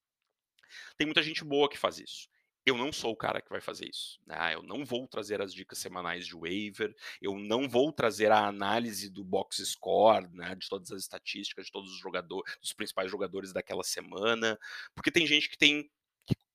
Tem 0.98 1.06
muita 1.06 1.22
gente 1.22 1.44
boa 1.44 1.70
que 1.70 1.78
faz 1.78 2.00
isso 2.00 2.30
eu 2.66 2.76
não 2.76 2.92
sou 2.92 3.12
o 3.12 3.16
cara 3.16 3.42
que 3.42 3.50
vai 3.50 3.62
fazer 3.62 3.88
isso. 3.88 4.20
Né? 4.26 4.56
Eu 4.56 4.64
não 4.64 4.84
vou 4.84 5.08
trazer 5.08 5.42
as 5.42 5.54
dicas 5.54 5.78
semanais 5.78 6.26
de 6.26 6.36
waiver, 6.36 6.96
eu 7.22 7.38
não 7.38 7.70
vou 7.70 7.92
trazer 7.92 8.32
a 8.32 8.48
análise 8.48 9.10
do 9.10 9.24
box 9.24 9.64
score, 9.66 10.28
né, 10.34 10.56
de 10.56 10.68
todas 10.68 10.92
as 10.92 11.02
estatísticas 11.02 11.68
de 11.68 11.72
todos 11.72 11.92
os 11.92 12.00
jogadores, 12.00 12.58
dos 12.60 12.74
principais 12.74 13.12
jogadores 13.12 13.54
daquela 13.54 13.84
semana, 13.84 14.60
porque 14.96 15.12
tem 15.12 15.28
gente 15.28 15.50
que 15.50 15.58
tem 15.58 15.90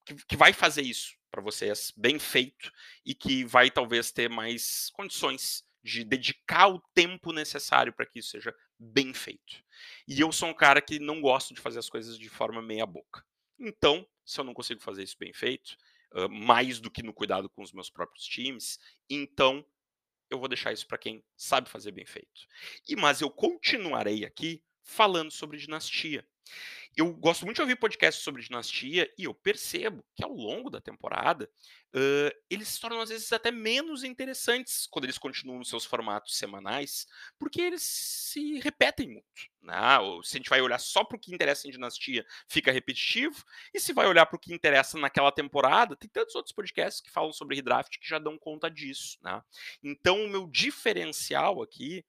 que, 0.04 0.14
que 0.26 0.36
vai 0.36 0.52
fazer 0.52 0.82
isso 0.82 1.14
para 1.30 1.40
vocês 1.40 1.92
bem 1.96 2.18
feito 2.18 2.72
e 3.06 3.14
que 3.14 3.44
vai 3.44 3.70
talvez 3.70 4.10
ter 4.10 4.28
mais 4.28 4.90
condições 4.90 5.64
de 5.82 6.04
dedicar 6.04 6.68
o 6.68 6.80
tempo 6.92 7.32
necessário 7.32 7.92
para 7.92 8.04
que 8.04 8.18
isso 8.18 8.30
seja 8.30 8.54
bem 8.78 9.14
feito. 9.14 9.62
E 10.06 10.20
eu 10.20 10.30
sou 10.32 10.48
um 10.48 10.54
cara 10.54 10.82
que 10.82 10.98
não 10.98 11.20
gosto 11.20 11.54
de 11.54 11.60
fazer 11.60 11.78
as 11.78 11.88
coisas 11.88 12.18
de 12.18 12.28
forma 12.28 12.60
meia 12.60 12.84
boca. 12.84 13.24
Então, 13.58 14.06
se 14.24 14.40
eu 14.40 14.44
não 14.44 14.54
consigo 14.54 14.80
fazer 14.80 15.02
isso 15.02 15.16
bem 15.18 15.32
feito, 15.32 15.76
mais 16.30 16.80
do 16.80 16.90
que 16.90 17.02
no 17.02 17.12
cuidado 17.12 17.48
com 17.48 17.62
os 17.62 17.72
meus 17.72 17.90
próprios 17.90 18.24
times. 18.24 18.78
Então, 19.08 19.64
eu 20.30 20.38
vou 20.38 20.48
deixar 20.48 20.72
isso 20.72 20.86
para 20.86 20.98
quem 20.98 21.24
sabe 21.36 21.68
fazer 21.68 21.92
bem 21.92 22.06
feito. 22.06 22.46
E 22.88 22.96
mas 22.96 23.20
eu 23.20 23.30
continuarei 23.30 24.24
aqui 24.24 24.62
falando 24.82 25.30
sobre 25.30 25.58
dinastia. 25.58 26.26
Eu 26.96 27.12
gosto 27.12 27.44
muito 27.44 27.56
de 27.56 27.62
ouvir 27.62 27.76
podcasts 27.76 28.22
sobre 28.22 28.42
dinastia 28.42 29.10
e 29.16 29.24
eu 29.24 29.32
percebo 29.32 30.04
que 30.14 30.24
ao 30.24 30.32
longo 30.32 30.68
da 30.68 30.80
temporada 30.80 31.48
uh, 31.94 32.36
eles 32.50 32.68
se 32.68 32.80
tornam 32.80 33.00
às 33.00 33.10
vezes 33.10 33.32
até 33.32 33.50
menos 33.50 34.02
interessantes 34.02 34.88
quando 34.90 35.04
eles 35.04 35.16
continuam 35.16 35.58
nos 35.58 35.68
seus 35.68 35.84
formatos 35.84 36.36
semanais, 36.36 37.06
porque 37.38 37.60
eles 37.60 37.82
se 37.82 38.58
repetem 38.58 39.08
muito. 39.08 39.50
Né? 39.62 39.74
Se 40.24 40.36
a 40.36 40.38
gente 40.38 40.50
vai 40.50 40.60
olhar 40.60 40.80
só 40.80 41.04
para 41.04 41.16
o 41.16 41.20
que 41.20 41.32
interessa 41.32 41.68
em 41.68 41.70
dinastia, 41.70 42.26
fica 42.48 42.72
repetitivo, 42.72 43.44
e 43.72 43.78
se 43.78 43.92
vai 43.92 44.06
olhar 44.06 44.26
para 44.26 44.36
o 44.36 44.40
que 44.40 44.52
interessa 44.52 44.98
naquela 44.98 45.30
temporada, 45.30 45.96
tem 45.96 46.10
tantos 46.10 46.34
outros 46.34 46.54
podcasts 46.54 47.00
que 47.00 47.10
falam 47.10 47.32
sobre 47.32 47.56
redraft 47.56 47.98
que 48.00 48.08
já 48.08 48.18
dão 48.18 48.36
conta 48.36 48.68
disso. 48.68 49.16
Né? 49.22 49.40
Então, 49.82 50.24
o 50.24 50.28
meu 50.28 50.46
diferencial 50.46 51.62
aqui 51.62 52.04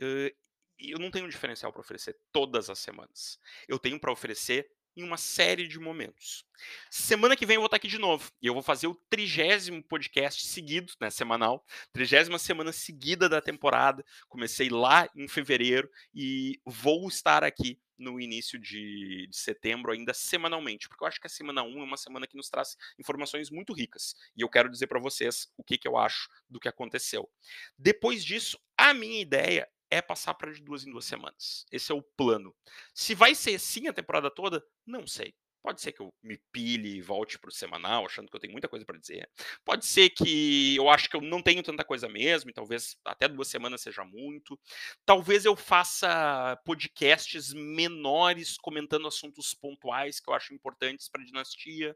uh, 0.00 0.49
eu 0.82 0.98
não 0.98 1.10
tenho 1.10 1.26
um 1.26 1.28
diferencial 1.28 1.72
para 1.72 1.80
oferecer 1.80 2.16
todas 2.32 2.70
as 2.70 2.78
semanas. 2.78 3.38
Eu 3.68 3.78
tenho 3.78 3.98
para 3.98 4.12
oferecer 4.12 4.70
em 4.96 5.02
uma 5.02 5.16
série 5.16 5.66
de 5.66 5.78
momentos. 5.78 6.44
Semana 6.90 7.36
que 7.36 7.46
vem 7.46 7.54
eu 7.54 7.60
vou 7.60 7.66
estar 7.66 7.76
aqui 7.76 7.88
de 7.88 7.98
novo 7.98 8.30
e 8.42 8.46
eu 8.46 8.54
vou 8.54 8.62
fazer 8.62 8.86
o 8.86 8.94
trigésimo 9.08 9.82
podcast 9.82 10.44
seguido, 10.44 10.92
né, 11.00 11.10
semanal, 11.10 11.64
trigésima 11.92 12.38
semana 12.38 12.72
seguida 12.72 13.28
da 13.28 13.40
temporada. 13.40 14.04
Comecei 14.28 14.68
lá 14.68 15.08
em 15.14 15.28
fevereiro 15.28 15.90
e 16.14 16.60
vou 16.64 17.08
estar 17.08 17.44
aqui 17.44 17.80
no 17.96 18.18
início 18.18 18.58
de, 18.58 19.26
de, 19.28 19.36
setembro, 19.36 19.92
ainda 19.92 20.14
semanalmente, 20.14 20.88
porque 20.88 21.04
eu 21.04 21.08
acho 21.08 21.20
que 21.20 21.26
a 21.26 21.30
semana 21.30 21.62
1 21.62 21.80
é 21.80 21.84
uma 21.84 21.98
semana 21.98 22.26
que 22.26 22.36
nos 22.36 22.48
traz 22.48 22.74
informações 22.98 23.50
muito 23.50 23.74
ricas. 23.74 24.14
E 24.34 24.40
eu 24.40 24.48
quero 24.48 24.70
dizer 24.70 24.86
para 24.86 24.98
vocês 24.98 25.52
o 25.56 25.62
que, 25.62 25.76
que 25.76 25.86
eu 25.86 25.98
acho 25.98 26.28
do 26.48 26.58
que 26.58 26.68
aconteceu. 26.68 27.30
Depois 27.78 28.24
disso, 28.24 28.58
a 28.76 28.94
minha 28.94 29.20
ideia 29.20 29.68
é 29.90 30.00
passar 30.00 30.34
para 30.34 30.52
de 30.52 30.62
duas 30.62 30.86
em 30.86 30.90
duas 30.90 31.04
semanas. 31.04 31.66
Esse 31.70 31.92
é 31.92 31.94
o 31.94 32.02
plano. 32.02 32.54
Se 32.94 33.14
vai 33.14 33.34
ser 33.34 33.56
assim 33.56 33.88
a 33.88 33.92
temporada 33.92 34.30
toda, 34.30 34.64
não 34.86 35.06
sei. 35.06 35.34
Pode 35.62 35.82
ser 35.82 35.92
que 35.92 36.00
eu 36.00 36.12
me 36.22 36.38
pile 36.50 36.96
e 36.96 37.02
volte 37.02 37.38
para 37.38 37.50
o 37.50 37.52
semanal, 37.52 38.06
achando 38.06 38.30
que 38.30 38.36
eu 38.36 38.40
tenho 38.40 38.52
muita 38.52 38.68
coisa 38.68 38.84
para 38.84 38.98
dizer. 38.98 39.28
Pode 39.62 39.84
ser 39.84 40.08
que 40.08 40.74
eu 40.74 40.88
acho 40.88 41.08
que 41.10 41.16
eu 41.16 41.20
não 41.20 41.42
tenho 41.42 41.62
tanta 41.62 41.84
coisa 41.84 42.08
mesmo, 42.08 42.48
e 42.48 42.52
talvez 42.54 42.96
até 43.04 43.28
duas 43.28 43.48
semanas 43.48 43.82
seja 43.82 44.02
muito. 44.02 44.58
Talvez 45.04 45.44
eu 45.44 45.54
faça 45.54 46.58
podcasts 46.64 47.52
menores 47.52 48.56
comentando 48.56 49.06
assuntos 49.06 49.52
pontuais 49.52 50.18
que 50.18 50.30
eu 50.30 50.34
acho 50.34 50.54
importantes 50.54 51.10
para 51.10 51.20
a 51.20 51.26
dinastia. 51.26 51.94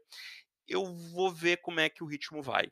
Eu 0.67 0.85
vou 0.85 1.31
ver 1.33 1.57
como 1.57 1.79
é 1.79 1.89
que 1.89 2.03
o 2.03 2.07
ritmo 2.07 2.43
vai. 2.43 2.67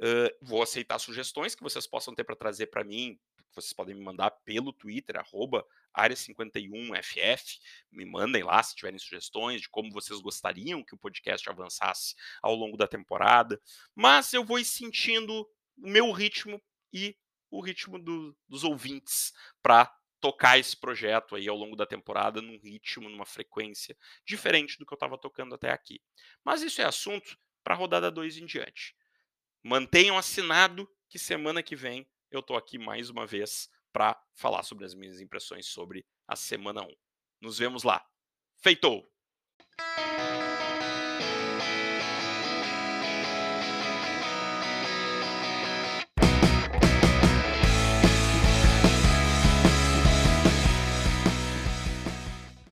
Uh, 0.00 0.30
vou 0.40 0.62
aceitar 0.62 0.98
sugestões 1.00 1.54
que 1.54 1.62
vocês 1.62 1.86
possam 1.86 2.14
ter 2.14 2.24
para 2.24 2.36
trazer 2.36 2.68
para 2.68 2.84
mim 2.84 3.18
vocês 3.54 3.72
podem 3.72 3.94
me 3.94 4.02
mandar 4.02 4.30
pelo 4.30 4.72
Twitter, 4.72 5.16
arroba 5.16 5.64
área51ff. 5.96 7.58
Me 7.90 8.04
mandem 8.04 8.42
lá 8.42 8.62
se 8.62 8.74
tiverem 8.74 8.98
sugestões 8.98 9.62
de 9.62 9.68
como 9.68 9.92
vocês 9.92 10.20
gostariam 10.20 10.84
que 10.84 10.94
o 10.94 10.98
podcast 10.98 11.48
avançasse 11.48 12.14
ao 12.42 12.54
longo 12.54 12.76
da 12.76 12.86
temporada. 12.86 13.60
Mas 13.94 14.32
eu 14.32 14.44
vou 14.44 14.62
sentindo 14.64 15.42
o 15.76 15.88
meu 15.88 16.10
ritmo 16.12 16.62
e 16.92 17.16
o 17.50 17.60
ritmo 17.60 17.98
do, 17.98 18.36
dos 18.48 18.64
ouvintes 18.64 19.32
para 19.62 19.92
tocar 20.20 20.58
esse 20.58 20.76
projeto 20.76 21.36
aí 21.36 21.48
ao 21.48 21.56
longo 21.56 21.76
da 21.76 21.86
temporada 21.86 22.42
num 22.42 22.58
ritmo, 22.58 23.08
numa 23.08 23.24
frequência 23.24 23.96
diferente 24.24 24.78
do 24.78 24.84
que 24.84 24.92
eu 24.92 24.96
estava 24.96 25.16
tocando 25.16 25.54
até 25.54 25.70
aqui. 25.70 26.00
Mas 26.44 26.62
isso 26.62 26.80
é 26.80 26.84
assunto 26.84 27.38
para 27.62 27.74
a 27.74 27.76
rodada 27.76 28.10
2 28.10 28.38
em 28.38 28.46
diante. 28.46 28.94
Mantenham 29.62 30.18
assinado 30.18 30.88
que 31.08 31.18
semana 31.18 31.62
que 31.62 31.76
vem 31.76 32.08
eu 32.30 32.40
estou 32.40 32.56
aqui 32.56 32.78
mais 32.78 33.10
uma 33.10 33.26
vez 33.26 33.68
para 33.92 34.20
falar 34.34 34.62
sobre 34.62 34.84
as 34.84 34.94
minhas 34.94 35.20
impressões 35.20 35.66
sobre 35.66 36.04
a 36.26 36.36
semana 36.36 36.82
1. 36.82 36.94
Nos 37.40 37.58
vemos 37.58 37.82
lá. 37.82 38.04
Feitou. 38.56 39.10